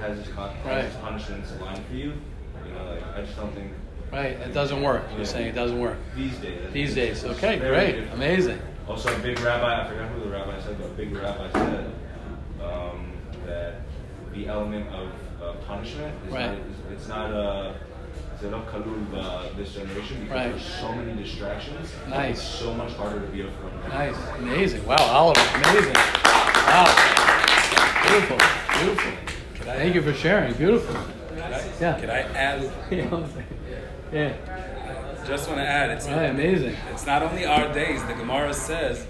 has 0.00 0.16
his, 0.16 0.28
con- 0.28 0.54
Right. 0.64 0.76
has 0.84 0.92
his 0.94 0.96
punishments 1.02 1.52
aligned 1.60 1.84
for 1.84 1.94
you. 1.94 2.14
You 2.66 2.72
know, 2.72 2.84
like 2.94 3.02
I 3.14 3.20
just 3.20 3.36
don't 3.36 3.54
think 3.54 3.72
Right. 4.10 4.38
It 4.40 4.54
doesn't 4.54 4.80
work. 4.82 5.02
You're 5.16 5.26
saying 5.26 5.48
it 5.48 5.54
doesn't 5.54 5.78
work. 5.78 5.98
these 6.14 6.38
days. 6.38 6.72
These 6.72 6.94
days. 6.94 7.24
Okay. 7.26 7.58
Great. 7.58 7.92
different. 7.96 8.14
Amazing. 8.14 8.58
Also, 8.88 9.14
a 9.14 9.18
big 9.18 9.38
rabbi, 9.40 9.82
I 9.82 9.86
forgot 9.86 10.08
who 10.12 10.20
the 10.20 10.30
rabbi 10.30 10.58
said, 10.62 10.78
but 10.80 10.86
a 10.86 10.94
big 10.94 11.12
rabbi 11.14 11.50
said 11.52 11.92
um, 12.62 13.12
that 13.46 13.82
the 14.32 14.46
element 14.48 14.86
of 14.94 15.08
uh, 15.42 15.52
punishment 15.66 16.14
is 16.26 16.32
Right. 16.32 16.46
not, 16.46 16.58
is, 16.58 16.92
it's 16.92 17.08
not 17.08 17.30
a, 17.30 17.74
it's 18.34 18.42
not 18.44 18.66
kalul 18.68 18.98
uh, 19.14 19.48
this 19.56 19.72
generation 19.74 20.20
because 20.20 20.34
Right. 20.36 20.50
there's 20.50 20.64
so 20.80 20.92
many 20.92 21.12
distractions. 21.22 21.92
Nice. 22.08 22.38
It's 22.38 22.42
so 22.42 22.74
much 22.74 22.92
harder 22.94 23.20
to 23.20 23.26
be 23.26 23.42
a 23.42 23.50
from. 23.52 23.88
Nice. 23.90 24.16
Amazing. 24.38 24.86
Wow, 24.86 24.96
Oliver. 25.00 25.40
Amazing. 25.56 25.94
Wow. 25.94 26.86
Beautiful. 28.02 28.38
Beautiful. 28.78 29.12
Thank 29.64 29.94
you 29.94 30.02
for 30.02 30.12
sharing. 30.14 30.54
Beautiful. 30.54 30.94
Yeah. 31.80 31.98
Could 32.00 32.10
I 32.10 32.20
add? 32.20 32.70
yeah. 34.12 34.32
Just 35.26 35.48
want 35.48 35.58
to 35.60 35.66
add, 35.66 35.90
it's 35.90 36.06
Right, 36.06 36.26
amazing. 36.30 36.76
It's 36.92 37.04
not 37.04 37.22
only 37.22 37.44
our 37.44 37.72
days. 37.72 38.00
The 38.04 38.14
Gemara 38.14 38.54
says 38.54 39.06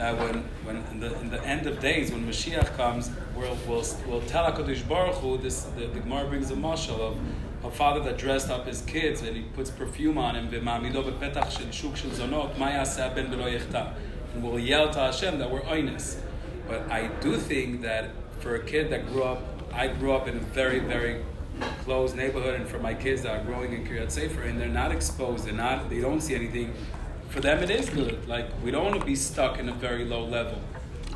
that 0.00 0.18
when, 0.18 0.42
when 0.64 0.76
in 0.92 0.98
the, 0.98 1.20
in 1.20 1.30
the 1.30 1.44
end 1.44 1.66
of 1.66 1.78
days, 1.78 2.10
when 2.10 2.26
Mashiach 2.26 2.74
comes, 2.76 3.10
we'll 3.36 3.56
we'll, 3.68 3.84
we'll 4.06 4.22
tell 4.22 4.50
Hakadosh 4.50 4.88
Baruch 4.88 5.16
Hu. 5.16 5.36
This 5.36 5.64
the, 5.76 5.88
the 5.88 6.00
Gemara 6.00 6.26
brings 6.26 6.50
a 6.50 6.54
mashal 6.54 7.00
of 7.00 7.18
a 7.62 7.70
father 7.70 8.00
that 8.00 8.16
dressed 8.16 8.48
up 8.48 8.66
his 8.66 8.80
kids 8.82 9.20
and 9.20 9.36
he 9.36 9.42
puts 9.42 9.70
perfume 9.70 10.16
on 10.16 10.34
him. 10.34 10.52
And 14.32 14.42
we'll 14.42 14.58
yell 14.58 14.90
to 14.90 14.98
Hashem 14.98 15.38
that 15.38 15.50
we're 15.50 15.60
oinus. 15.62 16.20
But 16.66 16.90
I 16.90 17.08
do 17.20 17.36
think 17.36 17.82
that 17.82 18.10
for 18.38 18.54
a 18.54 18.64
kid 18.64 18.90
that 18.90 19.06
grew 19.08 19.24
up, 19.24 19.42
I 19.74 19.88
grew 19.88 20.12
up 20.12 20.28
in 20.28 20.36
a 20.36 20.40
very, 20.40 20.78
very 20.78 21.22
close 21.84 22.14
neighborhood, 22.14 22.54
and 22.54 22.66
for 22.66 22.78
my 22.78 22.94
kids 22.94 23.22
that 23.22 23.38
are 23.38 23.44
growing 23.44 23.74
in 23.74 23.84
Kiryat 23.84 24.10
Sefer, 24.10 24.42
and 24.42 24.58
they're 24.58 24.68
not 24.68 24.92
exposed, 24.92 25.44
they're 25.44 25.52
not, 25.52 25.90
they 25.90 26.00
don't 26.00 26.20
see 26.20 26.34
anything. 26.34 26.72
For 27.30 27.40
them, 27.40 27.62
it 27.62 27.70
is 27.70 27.88
good. 27.88 28.28
Like 28.28 28.46
we 28.64 28.70
don't 28.70 28.84
want 28.84 29.00
to 29.00 29.06
be 29.06 29.16
stuck 29.16 29.58
in 29.58 29.68
a 29.68 29.72
very 29.72 30.04
low 30.04 30.24
level. 30.24 30.60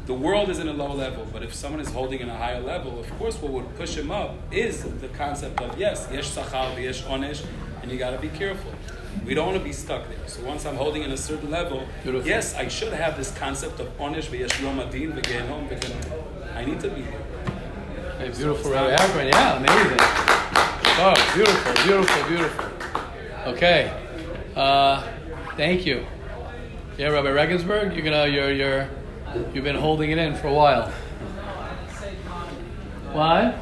The 0.07 0.15
world 0.15 0.51
is 0.51 0.59
in 0.59 0.69
a 0.69 0.73
low 0.73 0.93
level, 0.93 1.27
but 1.33 1.43
if 1.43 1.55
someone 1.55 1.81
is 1.81 1.91
holding 1.91 2.21
in 2.21 2.29
a 2.29 2.37
higher 2.37 2.61
level, 2.61 3.01
of 3.01 3.11
course, 3.19 3.41
what 3.41 3.53
would 3.53 3.75
push 3.77 3.97
him 3.97 4.11
up 4.11 4.35
is 4.53 4.83
the 4.83 5.09
concept 5.09 5.61
of 5.61 5.79
yes, 5.79 6.09
yesh 6.13 6.31
sachar, 6.31 6.81
yesh 6.81 7.03
onesh, 7.05 7.45
and 7.83 7.91
you 7.91 7.99
got 7.99 8.11
to 8.11 8.19
be 8.19 8.29
careful. 8.29 8.71
We 9.25 9.33
don't 9.35 9.47
want 9.47 9.59
to 9.59 9.65
be 9.65 9.73
stuck 9.73 10.07
there. 10.09 10.29
So 10.29 10.45
once 10.45 10.67
I'm 10.67 10.77
holding 10.77 11.03
in 11.03 11.11
a 11.11 11.17
certain 11.17 11.51
level, 11.51 11.87
Beautiful. 12.03 12.29
yes, 12.29 12.55
I 12.55 12.69
should 12.69 12.93
have 12.93 13.17
this 13.17 13.33
concept 13.39 13.81
of 13.81 13.87
onish 13.99 14.29
v'yesh 14.29 14.61
yom 14.63 14.79
adin 14.81 15.13
v'gehenom 15.13 15.69
v'gehenom. 15.69 16.55
I 16.55 16.65
need 16.65 16.81
to 16.81 16.91
be 16.91 17.03
here. 17.03 17.23
Hey, 18.19 18.29
beautiful, 18.31 18.71
Rabbi 18.73 18.93
Akron. 18.93 19.29
Yeah, 19.29 19.57
amazing. 19.57 19.99
Oh, 20.97 21.33
beautiful, 21.35 21.73
beautiful, 21.85 22.29
beautiful. 22.29 22.65
Okay. 23.53 23.91
Uh, 24.55 25.07
thank 25.57 25.87
you. 25.87 26.07
Yeah, 26.99 27.09
Rabbi 27.09 27.31
Regensburg, 27.31 27.95
you're 27.95 28.05
gonna, 28.05 28.27
you're, 28.29 28.53
you're, 28.53 28.89
you've 29.53 29.65
been 29.65 29.77
holding 29.77 30.11
it 30.11 30.19
in 30.19 30.35
for 30.37 30.49
a 30.49 30.55
while. 30.55 30.93
Why? 33.13 33.59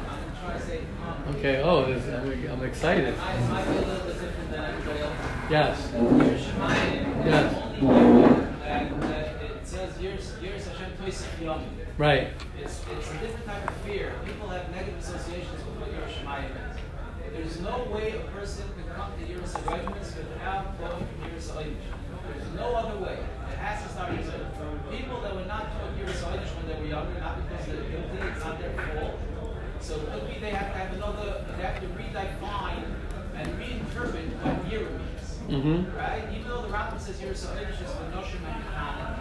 Okay. 1.35 1.61
Oh, 1.63 1.85
this, 1.85 2.03
I'm, 2.51 2.63
excited. 2.63 3.15
Yes. 5.49 5.91
Yes. 7.25 7.63
Right. 11.97 12.29
It's, 12.59 12.81
it's 12.91 13.11
a 13.11 13.17
different 13.19 13.45
type 13.45 13.69
of 13.69 13.75
fear. 13.77 14.13
People 14.25 14.47
have 14.49 14.69
negative 14.71 14.99
associations 14.99 15.63
with 15.65 15.75
what 15.77 15.89
Yerushalayim 15.91 16.49
is. 16.71 16.77
There's 17.33 17.59
no 17.61 17.83
way 17.91 18.11
a 18.11 18.19
person 18.31 18.65
can 18.75 18.95
come 18.95 19.11
to 19.19 19.25
Yerushalayim 19.25 19.93
without 19.93 20.79
going 20.79 21.07
There's 21.43 22.53
no 22.55 22.73
other 22.75 23.03
way. 23.03 23.19
It 23.51 23.57
has 23.57 23.83
to 23.83 23.89
start 23.89 24.11
with 24.15 24.31
people 24.91 25.19
that 25.21 25.35
were 25.35 25.43
not 25.43 25.75
taught 25.75 25.91
Yerushalayim 25.99 26.47
when 26.55 26.67
they 26.71 26.79
were 26.79 26.87
younger, 26.87 27.19
not 27.19 27.35
because 27.43 27.65
they're 27.67 27.83
guilty, 27.83 28.17
it's 28.31 28.43
not 28.45 28.59
their 28.59 28.71
fault. 28.71 29.19
So 29.81 29.99
it 29.99 30.07
could 30.13 30.27
be 30.31 30.39
they 30.39 30.51
have 30.51 30.71
to 30.71 30.77
have 30.79 30.93
another, 30.95 31.43
they 31.57 31.63
have 31.63 31.81
to 31.81 31.87
redefine 31.99 32.87
and 33.35 33.47
reinterpret 33.59 34.23
what 34.39 34.55
Yira 34.71 34.87
means. 34.87 35.27
Mm-hmm. 35.51 35.97
Right? 35.97 36.23
Even 36.31 36.47
though 36.47 36.61
the 36.61 36.71
Rambam 36.71 36.99
says 37.01 37.19
Yerushalayim 37.19 37.67
is 37.67 37.79
just 37.79 37.99
the 37.99 38.07
Noshim 38.15 38.39
and 38.47 38.63
Kahanim, 38.63 39.11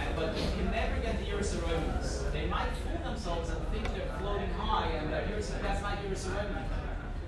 and 0.00 0.16
but 0.16 0.32
you 0.32 0.48
can 0.56 0.72
never 0.72 0.96
get 1.04 1.20
the 1.20 1.26
Yerushalayim. 1.28 2.32
They 2.32 2.46
might 2.46 2.72
fool 2.88 3.04
themselves 3.04 3.50
and 3.50 3.60
think 3.68 3.84
they're 3.92 4.08
floating 4.18 4.48
high, 4.56 4.88
and 4.96 5.12
that 5.12 5.28
that's 5.28 5.82
not 5.82 5.98
Yerushalayim. 6.00 6.64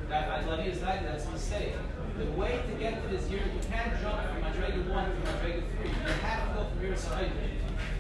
That 0.09 0.45
Adlani 0.45 0.73
is 0.73 0.81
that, 0.81 1.05
that's 1.05 1.27
a 1.27 1.31
mistake. 1.31 1.75
The 2.19 2.31
way 2.33 2.61
to 2.69 2.75
get 2.79 3.03
to 3.03 3.09
this 3.09 3.29
year, 3.31 3.41
you 3.41 3.61
can't 3.71 3.99
jump 4.01 4.21
from 4.29 4.43
Madrega 4.43 4.87
1 4.89 5.05
to 5.05 5.17
Madrega 5.31 5.63
3. 5.81 5.89
You 5.89 5.95
have 6.23 6.49
to 6.49 6.55
go 6.55 6.67
from 6.69 6.79
Yerushalayim. 6.85 7.33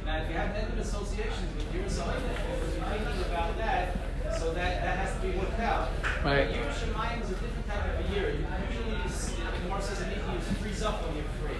Now, 0.04 0.22
if 0.22 0.28
you 0.28 0.36
have 0.36 0.52
negative 0.52 0.78
associations 0.78 1.48
with 1.56 1.72
because 1.72 1.96
you're 1.98 2.84
thinking 2.86 3.24
about 3.30 3.56
that, 3.58 3.96
so 4.38 4.52
that, 4.52 4.82
that 4.82 4.98
has 4.98 5.14
to 5.20 5.26
be 5.26 5.38
worked 5.38 5.58
out. 5.60 5.88
Right. 6.24 6.48
But 6.48 6.52
Yerushalayim 6.52 7.22
is 7.22 7.30
a 7.30 7.34
different 7.34 7.66
type 7.68 7.84
of 7.88 8.04
a 8.04 8.14
year. 8.14 8.30
You 8.30 8.46
usually 8.68 9.02
use, 9.02 9.32
the 9.32 9.68
more 9.68 9.80
says 9.80 10.00
you 10.00 10.54
freeze 10.60 10.82
up 10.82 11.02
when 11.06 11.16
you're 11.16 11.24
free. 11.40 11.56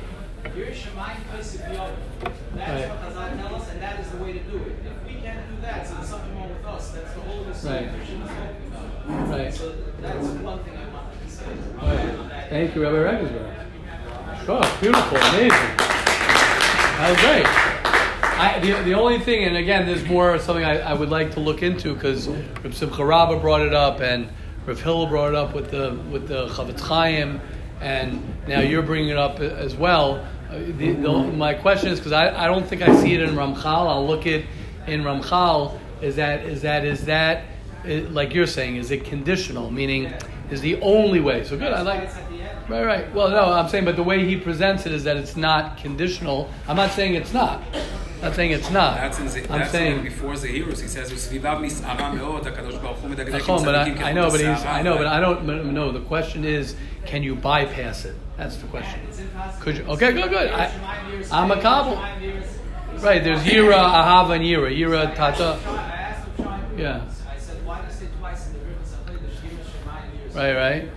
Yerushalayim 0.51 1.23
Pesach 1.31 1.73
Yom. 1.73 1.91
That's 2.55 2.83
Right. 2.83 2.89
what 2.91 3.01
Chazal 3.01 3.41
tell 3.41 3.55
us, 3.55 3.71
and 3.71 3.81
that 3.81 4.01
is 4.01 4.11
the 4.11 4.19
way 4.19 4.33
to 4.33 4.41
do 4.41 4.57
it. 4.59 4.77
If 4.85 5.07
we 5.07 5.21
can't 5.21 5.49
do 5.49 5.63
that, 5.63 5.87
so 5.87 5.95
there's 5.95 6.09
something 6.09 6.37
wrong 6.37 6.51
with 6.51 6.67
us. 6.67 6.91
That's 6.91 7.15
the 7.15 7.21
whole 7.21 7.41
of 7.41 7.63
the 7.63 7.69
Right. 7.69 7.89
Talking 7.89 8.23
about. 8.23 9.29
Right. 9.31 9.55
So 9.55 9.73
that's 10.01 10.27
one 10.27 10.59
thing 10.65 10.77
I 10.77 10.89
wanted 10.93 11.23
to 11.23 11.31
say. 11.31 11.47
Right. 11.81 12.32
Thank 12.53 12.75
you, 12.75 12.83
Rabbi 12.83 12.99
Regensburg. 12.99 14.45
Sure, 14.45 14.61
beautiful, 14.79 15.17
amazing. 15.17 15.49
That 16.99 17.09
was 17.09 17.19
great. 17.23 17.47
I, 18.39 18.59
the, 18.61 18.73
the 18.83 18.93
only 18.93 19.21
thing, 19.21 19.45
and 19.45 19.57
again, 19.57 19.87
there's 19.87 20.05
more 20.05 20.39
something 20.39 20.63
I, 20.63 20.81
I 20.81 20.93
would 20.93 21.09
like 21.09 21.31
to 21.31 21.41
look 21.41 21.63
into 21.63 21.95
because 21.95 22.29
Rav 22.29 22.77
Simcha 22.77 23.03
Rabba 23.03 23.39
brought 23.39 23.63
it 23.63 23.73
up, 23.73 24.01
and 24.01 24.29
Rav 24.67 24.83
Hillel 24.83 25.07
brought 25.07 25.31
it 25.31 25.35
up 25.35 25.55
with 25.55 25.71
the 25.71 25.99
with 26.11 26.29
the 26.29 26.49
Chofetz 26.49 26.81
Chaim, 26.81 27.41
and 27.81 28.23
now 28.47 28.61
you're 28.61 28.83
bringing 28.83 29.09
it 29.09 29.17
up 29.17 29.41
as 29.41 29.75
well. 29.75 30.17
Uh, 30.51 30.59
the, 30.77 30.93
the, 30.93 31.11
my 31.11 31.55
question 31.55 31.89
is 31.89 32.01
because 32.01 32.13
I, 32.13 32.45
I 32.45 32.49
don't 32.49 32.67
think 32.67 32.83
I 32.83 32.95
see 33.01 33.15
it 33.15 33.23
in 33.23 33.31
Ramchal. 33.31 33.65
I'll 33.65 34.07
look 34.07 34.27
it 34.27 34.45
in 34.87 35.05
Ramchal. 35.05 35.81
Is 36.03 36.17
that 36.17 36.45
is 36.45 36.61
that 36.61 36.85
is 36.85 37.07
that 37.07 37.45
like 37.87 38.35
you're 38.35 38.47
saying? 38.47 38.77
Is 38.77 38.91
it 38.91 39.07
conditional? 39.07 39.71
Meaning, 39.71 40.13
is 40.53 40.61
the 40.61 40.81
only 40.81 41.21
way? 41.21 41.45
So 41.45 41.57
good. 41.57 41.73
I 41.73 41.83
like. 41.83 42.11
Right, 42.69 42.85
right. 42.85 43.13
Well, 43.13 43.31
no, 43.31 43.53
I'm 43.53 43.69
saying, 43.69 43.85
but 43.85 43.97
the 43.97 44.05
way 44.05 44.25
he 44.25 44.37
presents 44.37 44.87
it 44.87 44.93
is 44.93 45.05
that 45.05 45.17
it's 45.17 45.37
not 45.37 45.79
conditional. 45.79 46.49
I'm 46.69 46.77
not 46.77 46.93
saying 46.93 47.15
it's 47.15 47.33
not. 47.33 47.61
I'm 48.23 48.29
not 48.29 48.37
saying 48.37 48.53
it's 48.53 48.71
not. 48.71 48.95
That's 48.97 49.19
in, 49.19 49.27
the, 49.27 49.53
I'm 49.53 49.59
that's 49.61 49.73
saying. 49.73 49.99
in 49.99 50.05
before 50.05 50.35
Zehirus. 50.35 50.81
He 50.81 50.87
says, 50.87 51.11
"Usvivav 51.11 51.59
mis'ara 51.61 52.17
meod, 52.17 52.45
HaKadosh 52.45 52.81
Baruch 52.81 52.99
Hu 52.99 53.09
medagdek 53.09 53.41
Nachon, 53.41 53.65
but 53.65 53.75
I, 53.75 54.11
I 54.11 54.13
know, 54.13 54.31
but 54.31 54.41
he's, 54.41 54.49
I 54.49 54.81
know, 54.83 54.97
but. 54.97 55.09
I 55.09 55.19
don't 55.19 55.75
know. 55.75 55.91
The 55.91 56.03
question 56.03 56.45
is, 56.45 56.77
can 57.05 57.25
you 57.25 57.35
bypass 57.35 58.05
it? 58.05 58.15
That's 58.37 58.57
the 58.57 58.69
question. 58.69 59.01
Could 59.61 59.79
you? 59.79 59.85
Okay, 59.85 60.13
good, 60.13 60.31
good. 60.31 60.51
I, 60.53 60.71
I'm 61.33 61.51
a 61.51 61.61
kabul. 61.61 61.97
Right, 63.01 63.25
there's 63.25 63.41
Yira, 63.41 63.75
Ahava, 63.75 64.37
and 64.37 64.45
Yira. 64.45 64.71
Yira, 64.71 65.15
Tata. 65.17 65.59
Yeah. 66.77 67.03
I 67.29 67.39
said, 67.39 67.67
why 67.67 67.81
do 67.81 67.87
you 67.87 67.93
say 67.93 68.07
twice 68.19 68.47
in 68.47 68.53
the 68.53 68.59
river 68.61 68.85
Sahel, 68.85 69.19
the 69.19 69.31
Shema 69.35 69.63
Shemayim 69.63 70.15
years? 70.15 70.22
Right, 70.35 70.55
right. 70.55 70.89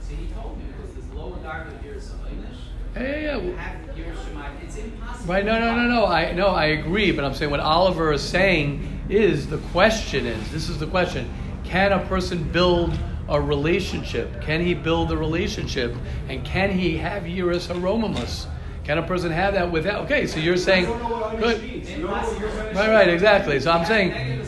So 0.00 0.14
he 0.14 0.26
told 0.28 0.58
me 0.58 0.64
because 0.76 0.94
there's 0.94 1.12
lower 1.12 1.36
dark 1.42 1.66
of 1.66 1.84
years 1.84 2.10
of 2.10 2.20
English. 2.30 2.58
Yeah, 2.94 3.02
yeah, 3.02 3.16
yeah. 3.18 3.36
You 3.38 3.56
have 3.56 3.86
the 3.86 3.94
years 3.96 4.16
Shemayim. 4.18 4.62
It's 4.62 4.76
impossible. 4.76 5.34
Right, 5.34 5.44
no, 5.44 5.58
no, 5.58 5.74
no, 5.74 5.88
no. 5.88 6.06
I 6.06 6.32
no, 6.32 6.48
I 6.48 6.66
agree, 6.66 7.10
but 7.10 7.24
I'm 7.24 7.34
saying 7.34 7.50
what 7.50 7.58
Oliver 7.60 8.12
is 8.12 8.22
saying 8.22 9.04
is 9.08 9.48
the 9.48 9.58
question 9.72 10.24
is 10.26 10.52
this 10.52 10.68
is 10.68 10.78
the 10.78 10.86
question: 10.86 11.28
Can 11.64 11.92
a 11.92 11.98
person 12.06 12.44
build 12.52 12.96
a 13.28 13.40
relationship? 13.40 14.40
Can 14.40 14.64
he 14.64 14.72
build 14.72 15.10
a 15.10 15.16
relationship, 15.16 15.92
and 16.28 16.44
can 16.44 16.70
he 16.70 16.96
have 16.98 17.24
yiras 17.24 17.66
aromamus? 17.66 18.46
Can 18.84 18.98
a 18.98 19.02
person 19.02 19.32
have 19.32 19.54
that 19.54 19.72
without? 19.72 20.04
Okay, 20.04 20.28
so 20.28 20.38
you're 20.38 20.56
saying, 20.56 20.84
good, 20.84 21.60
right, 22.04 22.88
right, 22.88 23.08
exactly. 23.08 23.58
So 23.58 23.72
I'm 23.72 23.84
saying, 23.84 24.46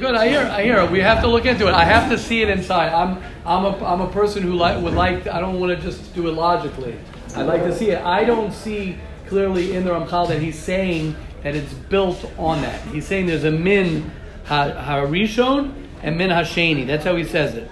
good. 0.00 0.14
I 0.14 0.28
hear, 0.28 0.40
I 0.40 0.62
hear. 0.64 0.84
We 0.86 1.00
have 1.00 1.20
to 1.20 1.28
look 1.28 1.44
into 1.44 1.68
it. 1.68 1.74
I 1.74 1.84
have 1.84 2.10
to 2.10 2.18
see 2.18 2.42
it 2.42 2.48
inside. 2.48 2.92
I'm, 2.92 3.22
I'm 3.44 3.66
a, 3.66 3.84
I'm 3.84 4.00
a 4.00 4.10
person 4.10 4.42
who 4.42 4.54
like 4.54 4.82
would 4.82 4.94
like. 4.94 5.26
I 5.28 5.40
don't 5.40 5.60
want 5.60 5.78
to 5.78 5.80
just 5.80 6.14
do 6.14 6.26
it 6.26 6.32
logically. 6.32 6.98
I'd 7.36 7.46
like 7.46 7.62
to 7.62 7.76
see 7.76 7.90
it. 7.90 8.02
I 8.02 8.24
don't 8.24 8.52
see 8.52 8.98
clearly 9.26 9.76
in 9.76 9.84
the 9.84 9.90
Ramchal 9.90 10.28
that 10.28 10.40
he's 10.40 10.58
saying 10.58 11.14
that 11.42 11.54
it's 11.54 11.72
built 11.72 12.24
on 12.38 12.62
that. 12.62 12.80
He's 12.88 13.06
saying 13.06 13.26
there's 13.26 13.44
a 13.44 13.50
min 13.50 14.10
ha- 14.44 14.72
harishon 14.72 15.74
and 16.02 16.16
min 16.16 16.30
hasheni. 16.30 16.86
That's 16.86 17.04
how 17.04 17.14
he 17.14 17.24
says 17.24 17.54
it. 17.54 17.70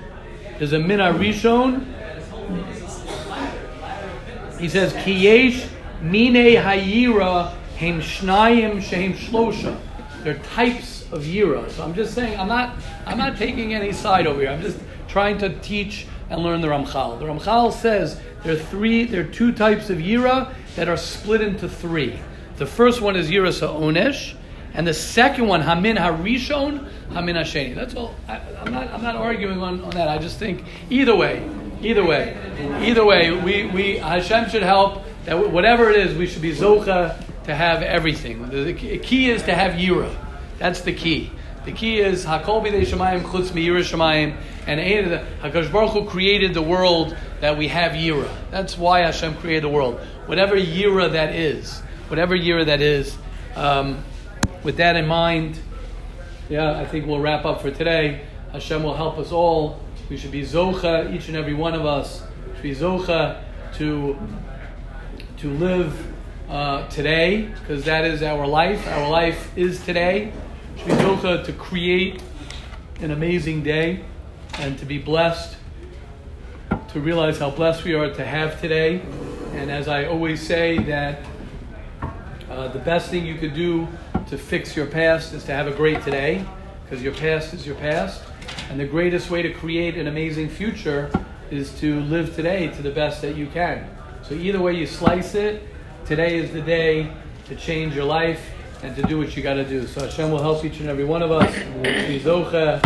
There's 0.58 0.74
a 0.74 0.78
min 0.78 1.00
harishon. 1.00 1.86
He 4.60 4.68
says 4.68 4.92
kiyesh 4.92 5.68
mine 6.02 6.56
hayira 6.62 7.54
hem 7.76 8.00
shnayim 8.00 8.82
shehem 8.82 9.14
shlosha. 9.14 9.80
They're 10.22 10.38
types 10.38 10.97
of 11.12 11.22
yira. 11.24 11.70
So 11.70 11.84
I'm 11.84 11.94
just 11.94 12.14
saying 12.14 12.38
I'm 12.38 12.48
not 12.48 12.76
I'm 13.06 13.18
not 13.18 13.36
taking 13.36 13.74
any 13.74 13.92
side 13.92 14.26
over 14.26 14.40
here. 14.40 14.50
I'm 14.50 14.62
just 14.62 14.78
trying 15.08 15.38
to 15.38 15.58
teach 15.60 16.06
and 16.30 16.42
learn 16.42 16.60
the 16.60 16.68
Ramchal. 16.68 17.18
The 17.18 17.24
Ramchal 17.24 17.72
says 17.72 18.20
there 18.44 18.54
are 18.54 18.58
three, 18.58 19.04
there 19.04 19.22
are 19.22 19.32
two 19.32 19.52
types 19.52 19.90
of 19.90 19.98
yira 19.98 20.52
that 20.76 20.88
are 20.88 20.96
split 20.96 21.40
into 21.40 21.68
three. 21.68 22.18
The 22.56 22.66
first 22.66 23.00
one 23.00 23.16
is 23.16 23.30
yira 23.30 23.52
sa'onesh, 23.52 24.34
and 24.74 24.86
the 24.86 24.94
second 24.94 25.46
one 25.46 25.60
hamin 25.60 25.96
harishon, 25.96 26.88
hamin 27.12 27.36
hasheni. 27.36 27.74
That's 27.74 27.94
all. 27.94 28.14
I, 28.28 28.40
I'm 28.60 28.72
not 28.72 28.88
I'm 28.88 29.02
not 29.02 29.16
arguing 29.16 29.60
on, 29.62 29.82
on 29.82 29.90
that. 29.90 30.08
I 30.08 30.18
just 30.18 30.38
think 30.38 30.64
either 30.90 31.16
way, 31.16 31.48
either 31.82 32.04
way, 32.04 32.36
either 32.80 33.04
way, 33.04 33.30
we, 33.32 33.66
we 33.66 33.98
Hashem 33.98 34.50
should 34.50 34.62
help 34.62 35.04
that 35.24 35.50
whatever 35.50 35.90
it 35.90 35.96
is, 35.96 36.16
we 36.16 36.26
should 36.26 36.42
be 36.42 36.54
zocha 36.54 37.22
to 37.44 37.54
have 37.54 37.82
everything. 37.82 38.48
The 38.50 38.74
key 38.98 39.30
is 39.30 39.42
to 39.44 39.54
have 39.54 39.72
yira. 39.72 40.14
That's 40.58 40.80
the 40.80 40.92
key. 40.92 41.30
The 41.64 41.72
key 41.72 42.00
is 42.00 42.24
Hakol 42.24 42.64
b'dei 42.64 42.82
shemayim 42.82 43.22
chutz 43.22 43.50
miyira 43.50 43.80
shemayim, 43.80 44.36
and 44.66 44.80
Hakadosh 45.40 45.70
Baruch 45.70 45.90
Hu 45.92 46.04
created 46.06 46.54
the 46.54 46.62
world 46.62 47.16
that 47.40 47.56
we 47.58 47.68
have 47.68 47.92
yira. 47.92 48.28
That's 48.50 48.76
why 48.78 49.00
Hashem 49.00 49.36
created 49.36 49.64
the 49.64 49.68
world. 49.68 50.00
Whatever 50.26 50.56
yira 50.56 51.12
that 51.12 51.34
is, 51.34 51.80
whatever 52.08 52.36
yira 52.36 52.66
that 52.66 52.80
is. 52.80 53.16
Um, 53.54 54.02
with 54.62 54.78
that 54.78 54.96
in 54.96 55.06
mind, 55.06 55.58
yeah, 56.48 56.78
I 56.78 56.86
think 56.86 57.06
we'll 57.06 57.20
wrap 57.20 57.44
up 57.44 57.60
for 57.60 57.70
today. 57.70 58.26
Hashem 58.52 58.82
will 58.82 58.96
help 58.96 59.18
us 59.18 59.30
all. 59.30 59.80
We 60.08 60.16
should 60.16 60.32
be 60.32 60.42
zocha, 60.42 61.14
each 61.14 61.28
and 61.28 61.36
every 61.36 61.54
one 61.54 61.74
of 61.74 61.84
us 61.84 62.22
should 62.54 62.62
be 62.62 62.74
zocha 62.74 63.42
to 63.74 64.18
to 65.38 65.50
live 65.50 66.14
uh, 66.48 66.88
today, 66.88 67.42
because 67.42 67.84
that 67.84 68.04
is 68.04 68.22
our 68.22 68.46
life. 68.46 68.86
Our 68.88 69.08
life 69.08 69.56
is 69.56 69.84
today. 69.84 70.32
To 70.86 71.52
create 71.52 72.22
an 73.00 73.10
amazing 73.10 73.62
day 73.62 74.04
and 74.58 74.78
to 74.78 74.86
be 74.86 74.98
blessed, 74.98 75.56
to 76.92 77.00
realize 77.00 77.38
how 77.38 77.50
blessed 77.50 77.84
we 77.84 77.94
are 77.94 78.12
to 78.12 78.24
have 78.24 78.60
today. 78.60 79.02
And 79.52 79.70
as 79.70 79.88
I 79.88 80.06
always 80.06 80.44
say, 80.44 80.78
that 80.84 81.20
uh, 82.50 82.68
the 82.68 82.78
best 82.78 83.10
thing 83.10 83.26
you 83.26 83.36
could 83.36 83.54
do 83.54 83.86
to 84.28 84.38
fix 84.38 84.74
your 84.76 84.86
past 84.86 85.32
is 85.32 85.44
to 85.44 85.52
have 85.52 85.66
a 85.66 85.72
great 85.72 86.02
today, 86.02 86.44
because 86.84 87.02
your 87.02 87.14
past 87.14 87.54
is 87.54 87.66
your 87.66 87.76
past. 87.76 88.22
And 88.70 88.80
the 88.80 88.86
greatest 88.86 89.30
way 89.30 89.42
to 89.42 89.52
create 89.52 89.96
an 89.96 90.06
amazing 90.06 90.48
future 90.48 91.10
is 91.50 91.72
to 91.80 92.00
live 92.00 92.34
today 92.34 92.68
to 92.68 92.82
the 92.82 92.90
best 92.90 93.22
that 93.22 93.36
you 93.36 93.46
can. 93.48 93.88
So 94.22 94.34
either 94.34 94.60
way 94.60 94.74
you 94.74 94.86
slice 94.86 95.34
it, 95.34 95.62
today 96.06 96.38
is 96.38 96.52
the 96.52 96.62
day 96.62 97.12
to 97.46 97.56
change 97.56 97.94
your 97.94 98.04
life 98.04 98.40
and 98.82 98.94
to 98.94 99.02
do 99.02 99.18
what 99.18 99.36
you 99.36 99.42
got 99.42 99.54
to 99.54 99.64
do. 99.64 99.86
So 99.86 100.02
Hashem 100.02 100.30
will 100.30 100.42
help 100.42 100.64
each 100.64 100.80
and 100.80 100.88
every 100.88 101.04
one 101.04 101.22
of 101.22 101.32
us. 101.32 101.52
Zoche 101.54 102.80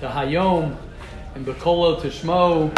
to 0.00 0.08
hayom 0.08 0.76
and 1.34 1.46
bekolo 1.46 2.00
to 2.00 2.08
shmo. 2.08 2.70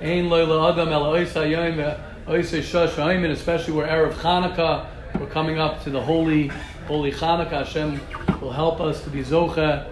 Ein 0.00 0.28
loy 0.28 0.42
adam 0.42 0.90
el 0.90 1.04
oisa 1.04 1.48
yom 1.50 1.78
shosh 2.26 2.98
and 2.98 3.26
especially 3.26 3.72
we're 3.72 3.86
erev 3.86 4.12
Chanukah. 4.14 4.86
We're 5.18 5.26
coming 5.26 5.58
up 5.58 5.82
to 5.84 5.90
the 5.90 6.00
holy, 6.00 6.48
holy 6.86 7.12
Chanukah. 7.12 7.64
Hashem 7.64 8.00
will 8.40 8.52
help 8.52 8.80
us 8.80 9.02
to 9.04 9.10
be 9.10 9.22
zoche. 9.22 9.88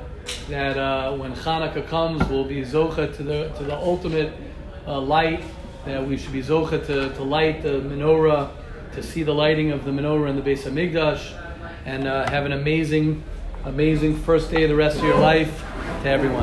That 0.49 0.77
uh, 0.77 1.17
when 1.17 1.35
Chanukah 1.35 1.89
comes, 1.89 2.29
we'll 2.29 2.45
be 2.45 2.63
zoche 2.63 3.17
to 3.17 3.23
the 3.23 3.49
to 3.57 3.65
the 3.65 3.77
ultimate 3.77 4.33
uh, 4.87 5.01
light. 5.01 5.43
That 5.87 6.07
we 6.07 6.17
should 6.17 6.33
be 6.33 6.43
zoche 6.43 6.87
to, 6.87 7.13
to 7.15 7.23
light 7.23 7.63
the 7.63 7.81
menorah, 7.81 8.51
to 8.95 9.03
see 9.03 9.23
the 9.23 9.35
lighting 9.35 9.73
of 9.73 9.85
the 9.85 9.91
menorah 9.91 10.29
in 10.29 10.37
the 10.37 10.43
base 10.43 10.65
of 10.67 10.75
Migdash, 10.75 11.42
and 11.85 12.07
uh, 12.07 12.29
have 12.31 12.47
an 12.47 12.53
amazing, 12.53 13.23
amazing 13.65 14.17
first 14.17 14.51
day 14.51 14.65
of 14.65 14.69
the 14.71 14.77
rest 14.77 14.99
of 14.99 15.05
your 15.05 15.19
life 15.19 15.65
to 16.03 16.09
everyone. 16.09 16.41